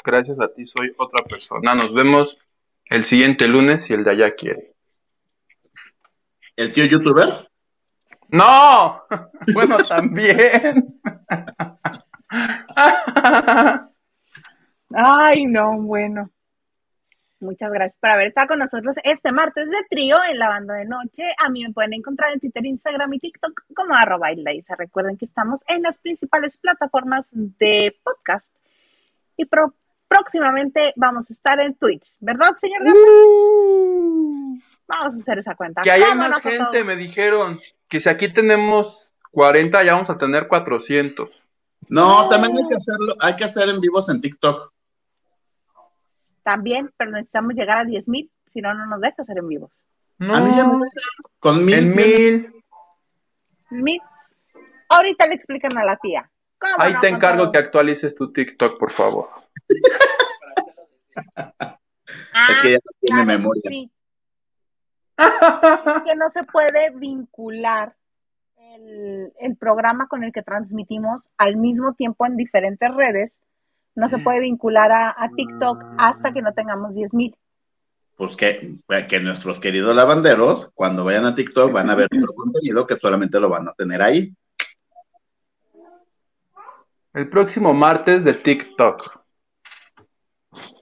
gracias 0.04 0.38
a 0.38 0.52
ti 0.52 0.64
soy 0.64 0.92
otra 0.98 1.24
persona, 1.24 1.74
nos 1.74 1.92
vemos 1.92 2.38
el 2.84 3.02
siguiente 3.02 3.48
lunes 3.48 3.82
si 3.82 3.92
el 3.92 4.04
de 4.04 4.10
allá 4.12 4.36
quiere. 4.36 4.72
¿El 6.54 6.72
tío 6.72 6.84
youtuber? 6.84 7.50
No, 8.28 9.02
bueno 9.52 9.78
también. 9.78 11.00
Ay, 14.94 15.44
no, 15.46 15.82
bueno. 15.82 16.30
Muchas 17.38 17.70
gracias 17.70 17.98
por 18.00 18.10
haber 18.10 18.28
estado 18.28 18.48
con 18.48 18.58
nosotros 18.60 18.96
este 19.04 19.30
martes 19.30 19.68
de 19.68 19.76
trío 19.90 20.16
en 20.30 20.38
la 20.38 20.48
banda 20.48 20.74
de 20.74 20.86
noche. 20.86 21.22
A 21.44 21.50
mí 21.50 21.64
me 21.64 21.72
pueden 21.72 21.92
encontrar 21.92 22.32
en 22.32 22.40
Twitter, 22.40 22.64
Instagram 22.64 23.12
y 23.12 23.18
TikTok 23.18 23.62
como 23.74 23.94
arroba 23.94 24.28
Recuerden 24.78 25.18
que 25.18 25.26
estamos 25.26 25.60
en 25.68 25.82
las 25.82 25.98
principales 25.98 26.56
plataformas 26.56 27.28
de 27.32 27.94
podcast 28.02 28.54
y 29.36 29.46
próximamente 30.08 30.94
vamos 30.96 31.30
a 31.30 31.32
estar 31.34 31.60
en 31.60 31.74
Twitch, 31.74 32.14
¿verdad, 32.20 32.56
señor 32.56 32.80
uh. 32.88 34.58
Vamos 34.88 35.14
a 35.14 35.16
hacer 35.16 35.38
esa 35.38 35.54
cuenta. 35.56 35.82
Que 35.82 35.90
hay 35.90 36.14
más 36.14 36.40
gente, 36.40 36.84
me 36.84 36.96
dijeron 36.96 37.58
que 37.88 38.00
si 38.00 38.08
aquí 38.08 38.32
tenemos 38.32 39.10
40 39.32 39.82
ya 39.82 39.94
vamos 39.94 40.08
a 40.08 40.16
tener 40.16 40.48
400. 40.48 41.44
No, 41.88 42.28
también 42.28 42.56
hay 42.56 42.68
que 42.68 42.76
hacerlo, 42.76 43.14
hay 43.20 43.36
que 43.36 43.44
hacer 43.44 43.68
en 43.68 43.80
vivos 43.80 44.08
en 44.08 44.20
TikTok 44.20 44.72
también, 46.46 46.92
pero 46.96 47.10
necesitamos 47.10 47.54
llegar 47.54 47.78
a 47.78 47.84
10 47.84 48.08
mil, 48.08 48.30
si 48.46 48.60
no, 48.60 48.72
no 48.72 48.86
nos 48.86 49.00
deja 49.00 49.16
hacer 49.18 49.38
en 49.38 49.48
vivos. 49.48 49.72
No, 50.16 50.32
a 50.32 50.40
mí 50.40 50.50
ya 50.54 50.64
me 50.64 50.76
con 51.40 51.64
mil. 51.64 51.86
mil. 51.92 52.54
Mil. 53.70 54.00
Ahorita 54.88 55.26
le 55.26 55.34
explican 55.34 55.76
a 55.76 55.84
la 55.84 55.96
tía. 55.96 56.30
Ahí 56.78 56.94
te 57.00 57.08
encargo 57.08 57.50
que 57.50 57.58
actualices 57.58 58.14
tu 58.14 58.32
TikTok, 58.32 58.78
por 58.78 58.92
favor. 58.92 59.28
es 62.48 62.60
que 62.62 62.70
ya 62.70 62.78
no 62.78 62.92
tiene 63.00 63.24
memoria. 63.24 63.62
Sí. 63.64 63.90
es 65.18 66.02
que 66.04 66.14
no 66.14 66.28
se 66.28 66.44
puede 66.44 66.90
vincular 66.90 67.96
el, 68.56 69.32
el, 69.40 69.56
programa 69.56 70.06
con 70.06 70.22
el 70.22 70.32
que 70.32 70.42
transmitimos 70.42 71.28
al 71.38 71.56
mismo 71.56 71.94
tiempo 71.94 72.24
en 72.24 72.36
diferentes 72.36 72.94
redes 72.94 73.40
no 73.96 74.08
se 74.08 74.18
puede 74.18 74.40
vincular 74.40 74.92
a, 74.92 75.28
TikTok 75.34 75.82
hasta 75.98 76.32
que 76.32 76.42
no 76.42 76.52
tengamos 76.52 76.94
10 76.94 77.14
mil. 77.14 77.36
Pues 78.14 78.36
que, 78.36 78.74
que 79.08 79.20
nuestros 79.20 79.58
queridos 79.58 79.96
lavanderos, 79.96 80.70
cuando 80.74 81.04
vayan 81.04 81.24
a 81.24 81.34
TikTok, 81.34 81.72
van 81.72 81.90
a 81.90 81.94
ver 81.94 82.06
otro 82.06 82.34
contenido 82.34 82.86
que 82.86 82.96
solamente 82.96 83.40
lo 83.40 83.48
van 83.48 83.68
a 83.68 83.72
tener 83.72 84.02
ahí. 84.02 84.32
El 87.14 87.28
próximo 87.30 87.72
martes 87.72 88.22
de 88.22 88.34
TikTok. 88.34 89.18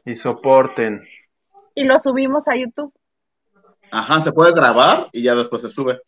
Y 0.04 0.16
soporten. 0.16 1.06
Y 1.74 1.84
lo 1.84 1.98
subimos 1.98 2.48
a 2.48 2.56
YouTube. 2.56 2.92
Ajá, 3.92 4.22
se 4.22 4.32
puede 4.32 4.52
grabar 4.52 5.08
y 5.12 5.22
ya 5.22 5.36
después 5.36 5.62
se 5.62 5.68
sube. 5.68 6.00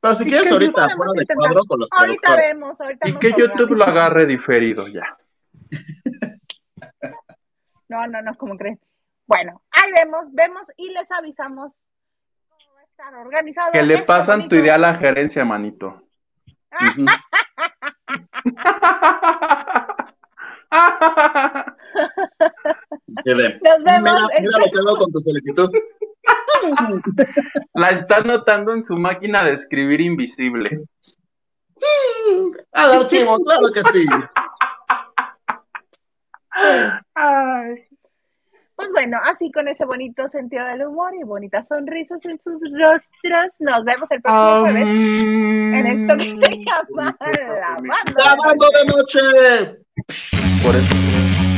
Pero 0.00 0.14
si 0.14 0.24
quieres 0.24 0.50
ahorita, 0.50 0.88
fuera 0.96 1.12
de 1.14 1.26
cuadro 1.26 1.64
con 1.64 1.80
los 1.80 1.88
Ahorita 1.92 2.36
vemos, 2.36 2.80
ahorita 2.80 3.08
Y 3.08 3.14
que 3.16 3.34
YouTube 3.36 3.72
lo 3.72 3.84
agarre 3.84 4.24
diferido 4.24 4.88
ya. 4.88 5.19
No, 7.88 8.06
no, 8.06 8.22
no, 8.22 8.34
como 8.36 8.56
creen. 8.56 8.78
Bueno, 9.26 9.62
ahí 9.70 9.92
vemos, 9.92 10.26
vemos 10.32 10.62
y 10.76 10.90
les 10.90 11.10
avisamos 11.12 11.72
cómo 12.48 12.74
va 12.74 12.80
a 12.80 12.84
estar 12.84 13.14
organizado. 13.14 13.72
Que 13.72 13.82
le 13.82 13.94
este 13.94 14.06
pasan 14.06 14.48
tu 14.48 14.56
idea 14.56 14.74
a 14.74 14.78
la 14.78 14.94
gerencia, 14.94 15.44
manito. 15.44 16.02
Nos 23.24 23.82
vemos. 23.84 24.28
Mira, 24.40 24.58
lo 24.58 24.70
que 24.70 24.78
hago 24.78 24.98
con 24.98 25.12
tu 25.12 25.20
solicitud. 25.20 25.70
La 27.74 27.90
está 27.90 28.20
notando 28.20 28.72
en 28.72 28.82
su 28.82 28.96
máquina 28.96 29.44
de 29.44 29.52
escribir 29.54 30.00
invisible. 30.00 30.84
Al 32.72 33.00
archivo, 33.00 33.38
claro 33.38 33.70
que 33.72 33.82
sí. 33.92 34.06
Pues 38.80 38.92
bueno, 38.92 39.18
así 39.24 39.52
con 39.52 39.68
ese 39.68 39.84
bonito 39.84 40.26
sentido 40.30 40.64
del 40.64 40.86
humor 40.86 41.12
y 41.14 41.22
bonitas 41.22 41.68
sonrisas 41.68 42.18
en 42.24 42.40
sus 42.42 42.58
rostros, 42.62 43.56
nos 43.58 43.84
vemos 43.84 44.10
el 44.10 44.22
próximo 44.22 44.60
jueves 44.60 44.84
en 44.84 45.86
esto 45.86 46.16
que 46.16 46.34
se 46.34 46.64
llama 46.64 47.14
Lavando 48.16 48.70
de 48.70 48.84
Noche. 48.86 49.20
Por 50.62 50.76
eso. 50.76 51.49